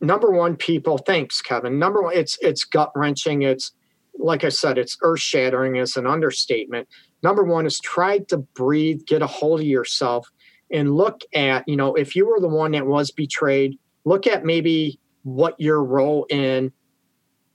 number 0.00 0.30
one 0.30 0.54
people 0.54 0.98
thanks 0.98 1.40
kevin 1.40 1.78
number 1.78 2.02
one 2.02 2.14
it's 2.14 2.36
it's 2.42 2.62
gut 2.62 2.92
wrenching 2.94 3.40
it's 3.42 3.72
like 4.18 4.44
i 4.44 4.50
said 4.50 4.76
it's 4.76 4.98
earth 5.02 5.20
shattering 5.20 5.76
is 5.76 5.96
an 5.96 6.06
understatement 6.06 6.86
number 7.22 7.42
one 7.42 7.64
is 7.64 7.80
try 7.80 8.18
to 8.18 8.36
breathe 8.36 9.00
get 9.06 9.22
a 9.22 9.26
hold 9.26 9.60
of 9.60 9.66
yourself 9.66 10.30
and 10.72 10.94
look 10.94 11.22
at 11.34 11.64
you 11.66 11.76
know 11.76 11.94
if 11.94 12.16
you 12.16 12.26
were 12.26 12.40
the 12.40 12.48
one 12.48 12.72
that 12.72 12.86
was 12.86 13.10
betrayed 13.10 13.78
look 14.04 14.26
at 14.26 14.44
maybe 14.44 14.98
what 15.22 15.54
your 15.58 15.82
role 15.82 16.26
in 16.30 16.72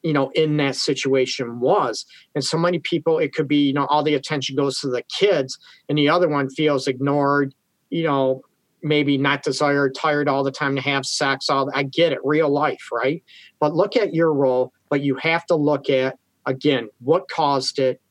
you 0.03 0.13
know 0.13 0.31
in 0.35 0.57
that 0.57 0.75
situation 0.75 1.59
was 1.59 2.05
and 2.35 2.43
so 2.43 2.57
many 2.57 2.79
people 2.79 3.17
it 3.17 3.33
could 3.33 3.47
be 3.47 3.67
you 3.67 3.73
know 3.73 3.85
all 3.87 4.03
the 4.03 4.15
attention 4.15 4.55
goes 4.55 4.79
to 4.79 4.87
the 4.87 5.03
kids 5.19 5.57
and 5.89 5.97
the 5.97 6.09
other 6.09 6.29
one 6.29 6.49
feels 6.49 6.87
ignored 6.87 7.53
you 7.89 8.03
know 8.03 8.41
maybe 8.83 9.17
not 9.17 9.43
desired, 9.43 9.95
tired 9.95 10.27
all 10.27 10.43
the 10.43 10.51
time 10.51 10.75
to 10.75 10.81
have 10.81 11.05
sex. 11.05 11.49
All 11.49 11.69
I 11.73 11.83
get 11.83 12.11
it, 12.11 12.19
real 12.23 12.49
life, 12.49 12.89
right? 12.91 13.23
But 13.59 13.75
look 13.75 13.95
at 13.95 14.13
your 14.13 14.33
role. 14.33 14.71
But 14.89 15.01
you 15.01 15.15
have 15.15 15.45
to 15.47 15.55
look 15.55 15.89
at 15.89 16.17
again 16.45 16.89
what 16.99 17.27
caused 17.29 17.79
it. 17.79 18.01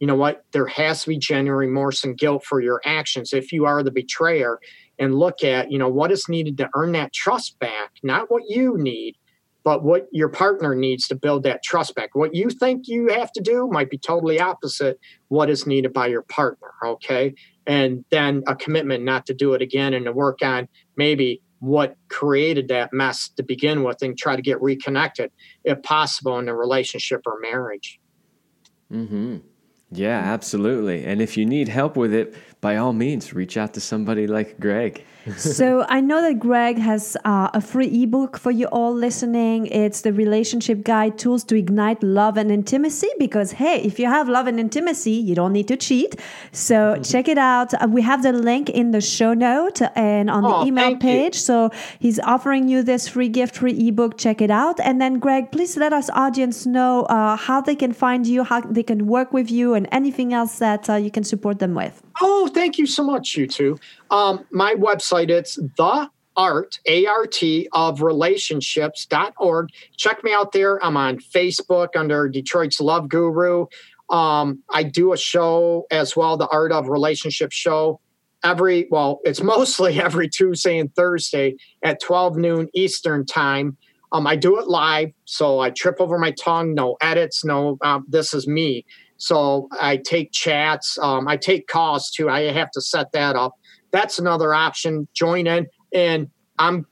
You 0.00 0.06
know 0.06 0.14
what? 0.14 0.44
There 0.52 0.66
has 0.66 1.02
to 1.02 1.08
be 1.08 1.18
genuine 1.18 1.58
remorse 1.58 2.04
and 2.04 2.16
guilt 2.16 2.44
for 2.44 2.60
your 2.60 2.80
actions 2.84 3.32
if 3.32 3.52
you 3.52 3.66
are 3.66 3.82
the 3.82 3.90
betrayer, 3.90 4.60
and 4.98 5.14
look 5.14 5.42
at 5.42 5.70
you 5.70 5.78
know 5.78 5.88
what 5.88 6.12
is 6.12 6.28
needed 6.28 6.56
to 6.58 6.68
earn 6.74 6.92
that 6.92 7.12
trust 7.12 7.58
back, 7.58 7.92
not 8.02 8.30
what 8.30 8.44
you 8.48 8.76
need, 8.78 9.16
but 9.64 9.82
what 9.82 10.08
your 10.12 10.28
partner 10.28 10.74
needs 10.74 11.06
to 11.08 11.14
build 11.14 11.42
that 11.42 11.62
trust 11.62 11.94
back. 11.94 12.14
What 12.14 12.34
you 12.34 12.48
think 12.48 12.88
you 12.88 13.08
have 13.08 13.32
to 13.32 13.40
do 13.42 13.68
might 13.68 13.90
be 13.90 13.98
totally 13.98 14.40
opposite 14.40 14.98
what 15.28 15.50
is 15.50 15.66
needed 15.66 15.92
by 15.92 16.06
your 16.06 16.22
partner. 16.22 16.70
Okay. 16.84 17.34
And 17.66 18.04
then 18.10 18.42
a 18.46 18.56
commitment 18.56 19.04
not 19.04 19.26
to 19.26 19.34
do 19.34 19.52
it 19.52 19.60
again 19.60 19.92
and 19.92 20.06
to 20.06 20.12
work 20.12 20.38
on 20.42 20.68
maybe 20.96 21.42
what 21.58 21.96
created 22.08 22.68
that 22.68 22.92
mess 22.92 23.28
to 23.30 23.42
begin 23.42 23.82
with 23.82 24.00
and 24.00 24.16
try 24.16 24.36
to 24.36 24.42
get 24.42 24.62
reconnected 24.62 25.30
if 25.64 25.82
possible 25.82 26.38
in 26.38 26.48
a 26.48 26.54
relationship 26.54 27.22
or 27.26 27.38
marriage. 27.40 28.00
Mm-hmm. 28.90 29.38
Yeah, 29.90 30.18
absolutely. 30.18 31.04
And 31.04 31.22
if 31.22 31.36
you 31.36 31.46
need 31.46 31.68
help 31.68 31.96
with 31.96 32.12
it, 32.12 32.34
by 32.60 32.76
all 32.76 32.92
means, 32.92 33.32
reach 33.32 33.56
out 33.56 33.72
to 33.74 33.80
somebody 33.80 34.26
like 34.26 34.58
Greg. 34.60 35.04
so 35.36 35.84
I 35.88 36.00
know 36.00 36.22
that 36.22 36.38
Greg 36.38 36.78
has 36.78 37.16
uh, 37.24 37.50
a 37.52 37.60
free 37.60 38.02
ebook 38.02 38.38
for 38.38 38.50
you 38.50 38.66
all 38.66 38.94
listening. 38.94 39.66
It's 39.66 40.00
the 40.00 40.12
Relationship 40.12 40.82
Guide 40.84 41.18
Tools 41.18 41.44
to 41.44 41.56
Ignite 41.56 42.02
Love 42.02 42.36
and 42.36 42.50
Intimacy. 42.50 43.08
Because, 43.18 43.52
hey, 43.52 43.82
if 43.82 43.98
you 43.98 44.06
have 44.06 44.28
love 44.28 44.46
and 44.46 44.58
intimacy, 44.58 45.12
you 45.12 45.34
don't 45.34 45.52
need 45.52 45.68
to 45.68 45.76
cheat. 45.76 46.18
So 46.52 46.98
check 47.02 47.28
it 47.28 47.38
out. 47.38 47.74
Uh, 47.74 47.86
we 47.88 48.02
have 48.02 48.22
the 48.22 48.32
link 48.32 48.70
in 48.70 48.90
the 48.90 49.00
show 49.00 49.34
note 49.34 49.80
and 49.94 50.28
on 50.30 50.44
Oh, 50.44 50.60
the 50.62 50.66
email 50.68 50.84
thank 50.84 51.02
you. 51.02 51.08
page. 51.08 51.34
So 51.36 51.70
he's 51.98 52.18
offering 52.20 52.68
you 52.68 52.82
this 52.82 53.06
free 53.08 53.28
gift, 53.28 53.56
free 53.56 53.88
ebook. 53.88 54.18
Check 54.18 54.40
it 54.40 54.50
out. 54.50 54.80
And 54.80 55.00
then, 55.00 55.18
Greg, 55.18 55.52
please 55.52 55.76
let 55.76 55.92
us 55.92 56.08
audience 56.10 56.66
know 56.66 57.02
uh, 57.04 57.36
how 57.36 57.60
they 57.60 57.76
can 57.76 57.92
find 57.92 58.26
you, 58.26 58.44
how 58.44 58.62
they 58.62 58.82
can 58.82 59.06
work 59.06 59.32
with 59.32 59.50
you, 59.50 59.74
and 59.78 59.88
anything 59.90 60.34
else 60.34 60.58
that 60.58 60.90
uh, 60.90 60.96
you 60.96 61.10
can 61.10 61.24
support 61.24 61.60
them 61.60 61.74
with. 61.74 62.02
Oh, 62.20 62.50
thank 62.52 62.76
you 62.76 62.86
so 62.86 63.02
much, 63.02 63.36
you 63.36 63.46
two. 63.46 63.78
Um, 64.10 64.44
my 64.50 64.74
website, 64.74 65.30
it's 65.30 65.54
the 65.54 66.10
art, 66.36 66.78
A-R-T 66.86 67.68
of 67.72 68.02
relationships.org. 68.02 69.68
Check 69.96 70.22
me 70.22 70.34
out 70.34 70.52
there. 70.52 70.84
I'm 70.84 70.96
on 70.96 71.18
Facebook 71.18 71.96
under 71.96 72.28
Detroit's 72.28 72.80
Love 72.80 73.08
Guru. 73.08 73.66
Um, 74.10 74.62
I 74.70 74.82
do 74.82 75.12
a 75.12 75.16
show 75.16 75.86
as 75.90 76.16
well, 76.16 76.36
the 76.36 76.48
Art 76.48 76.72
of 76.72 76.88
Relationship 76.88 77.52
show. 77.52 78.00
Every 78.44 78.86
well, 78.90 79.20
it's 79.24 79.42
mostly 79.54 80.00
every 80.00 80.28
Tuesday 80.28 80.78
and 80.78 80.94
Thursday 80.94 81.56
at 81.82 82.00
12 82.00 82.36
noon 82.36 82.68
Eastern 82.74 83.24
time. 83.24 83.76
Um, 84.10 84.26
I 84.26 84.36
do 84.36 84.58
it 84.58 84.68
live, 84.68 85.10
so 85.26 85.60
I 85.60 85.70
trip 85.70 85.96
over 86.00 86.18
my 86.18 86.30
tongue, 86.30 86.72
no 86.72 86.96
edits, 87.02 87.44
no 87.44 87.76
um, 87.82 88.06
this 88.08 88.32
is 88.32 88.46
me. 88.46 88.86
So 89.18 89.68
I 89.80 89.98
take 89.98 90.32
chats, 90.32 90.96
um, 90.98 91.28
I 91.28 91.36
take 91.36 91.66
calls 91.66 92.10
too. 92.10 92.30
I 92.30 92.52
have 92.52 92.70
to 92.72 92.80
set 92.80 93.12
that 93.12 93.36
up. 93.36 93.54
That's 93.90 94.18
another 94.18 94.54
option. 94.54 95.08
Join 95.12 95.46
in, 95.46 95.66
and 95.92 96.30
I'm 96.58 96.86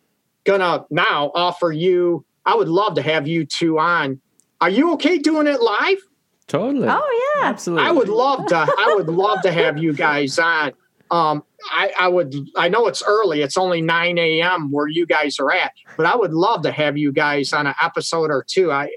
gonna 0.45 0.85
now 0.91 1.31
offer 1.35 1.72
you. 1.72 2.24
I 2.45 2.55
would 2.55 2.68
love 2.68 2.95
to 2.95 3.03
have 3.03 3.27
you 3.27 3.45
two 3.45 3.79
on. 3.79 4.20
Are 4.61 4.70
you 4.70 4.93
okay 4.95 5.18
doing 5.18 5.47
it 5.47 5.61
live? 5.61 5.99
Totally. 6.47 6.89
Oh, 6.89 7.33
yeah. 7.37 7.49
Absolutely. 7.49 7.87
I 7.87 7.91
would 7.91 8.09
love 8.09 8.47
to. 8.47 8.57
I 8.57 8.95
would 8.97 9.09
love 9.09 9.43
to 9.43 9.53
have 9.53 9.79
you 9.79 9.93
guys 9.93 10.39
on. 10.39 10.72
Um, 11.11 11.45
I, 11.70 11.93
I 11.99 12.09
would. 12.09 12.35
I 12.57 12.68
know 12.68 12.87
it's 12.87 13.03
early. 13.07 13.43
It's 13.43 13.57
only 13.57 13.83
nine 13.83 14.18
a.m. 14.18 14.70
where 14.70 14.87
you 14.89 15.07
guys 15.07 15.39
are 15.39 15.53
at, 15.53 15.72
but 15.97 16.07
I 16.07 16.16
would 16.16 16.33
love 16.33 16.62
to 16.62 16.72
have 16.72 16.97
you 16.97 17.12
guys 17.12 17.53
on 17.53 17.66
an 17.66 17.74
episode 17.83 18.31
or 18.31 18.45
two. 18.49 18.72
I, 18.72 18.91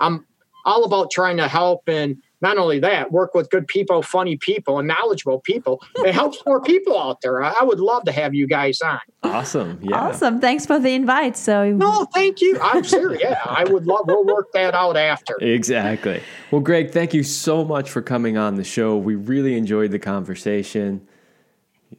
I'm 0.00 0.26
all 0.64 0.84
about 0.84 1.10
trying 1.10 1.36
to 1.38 1.48
help 1.48 1.88
and 1.88 2.16
not 2.40 2.58
only 2.58 2.78
that, 2.80 3.12
work 3.12 3.34
with 3.34 3.50
good 3.50 3.66
people, 3.66 4.02
funny 4.02 4.36
people, 4.36 4.78
and 4.78 4.88
knowledgeable 4.88 5.40
people. 5.40 5.82
It 5.96 6.14
helps 6.14 6.42
more 6.46 6.60
people 6.60 6.98
out 6.98 7.20
there. 7.20 7.42
I, 7.42 7.54
I 7.60 7.64
would 7.64 7.80
love 7.80 8.04
to 8.04 8.12
have 8.12 8.34
you 8.34 8.46
guys 8.46 8.80
on. 8.80 9.00
Awesome. 9.22 9.78
Yeah. 9.82 9.96
Awesome. 9.96 10.40
Thanks 10.40 10.64
for 10.64 10.78
the 10.78 10.94
invite. 10.94 11.36
So, 11.36 11.70
No, 11.72 12.06
thank 12.14 12.40
you. 12.40 12.58
I'm 12.62 12.82
sure. 12.82 13.14
Yeah, 13.14 13.40
I 13.44 13.64
would 13.64 13.86
love. 13.86 14.04
We'll 14.06 14.24
work 14.24 14.52
that 14.52 14.74
out 14.74 14.96
after. 14.96 15.36
Exactly. 15.40 16.22
Well, 16.50 16.62
Greg, 16.62 16.90
thank 16.90 17.12
you 17.12 17.22
so 17.22 17.64
much 17.64 17.90
for 17.90 18.00
coming 18.00 18.38
on 18.38 18.54
the 18.54 18.64
show. 18.64 18.96
We 18.96 19.14
really 19.14 19.56
enjoyed 19.56 19.90
the 19.90 19.98
conversation. 19.98 21.06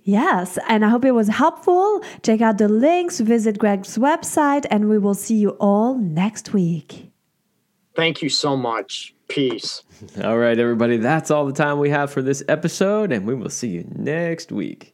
Yes, 0.03 0.57
and 0.67 0.83
I 0.85 0.89
hope 0.89 1.05
it 1.05 1.11
was 1.11 1.27
helpful. 1.27 2.01
Check 2.23 2.41
out 2.41 2.57
the 2.57 2.69
links, 2.69 3.19
visit 3.19 3.57
Greg's 3.57 3.97
website, 3.97 4.65
and 4.71 4.89
we 4.89 4.97
will 4.97 5.13
see 5.13 5.35
you 5.35 5.51
all 5.59 5.95
next 5.95 6.53
week. 6.53 7.11
Thank 7.95 8.21
you 8.21 8.29
so 8.29 8.55
much. 8.55 9.13
Peace. 9.31 9.83
All 10.23 10.37
right, 10.37 10.57
everybody, 10.59 10.97
that's 10.97 11.31
all 11.31 11.45
the 11.45 11.53
time 11.53 11.79
we 11.79 11.89
have 11.89 12.11
for 12.11 12.21
this 12.21 12.43
episode, 12.47 13.11
and 13.11 13.25
we 13.25 13.33
will 13.33 13.49
see 13.49 13.69
you 13.69 13.85
next 13.95 14.51
week. 14.51 14.93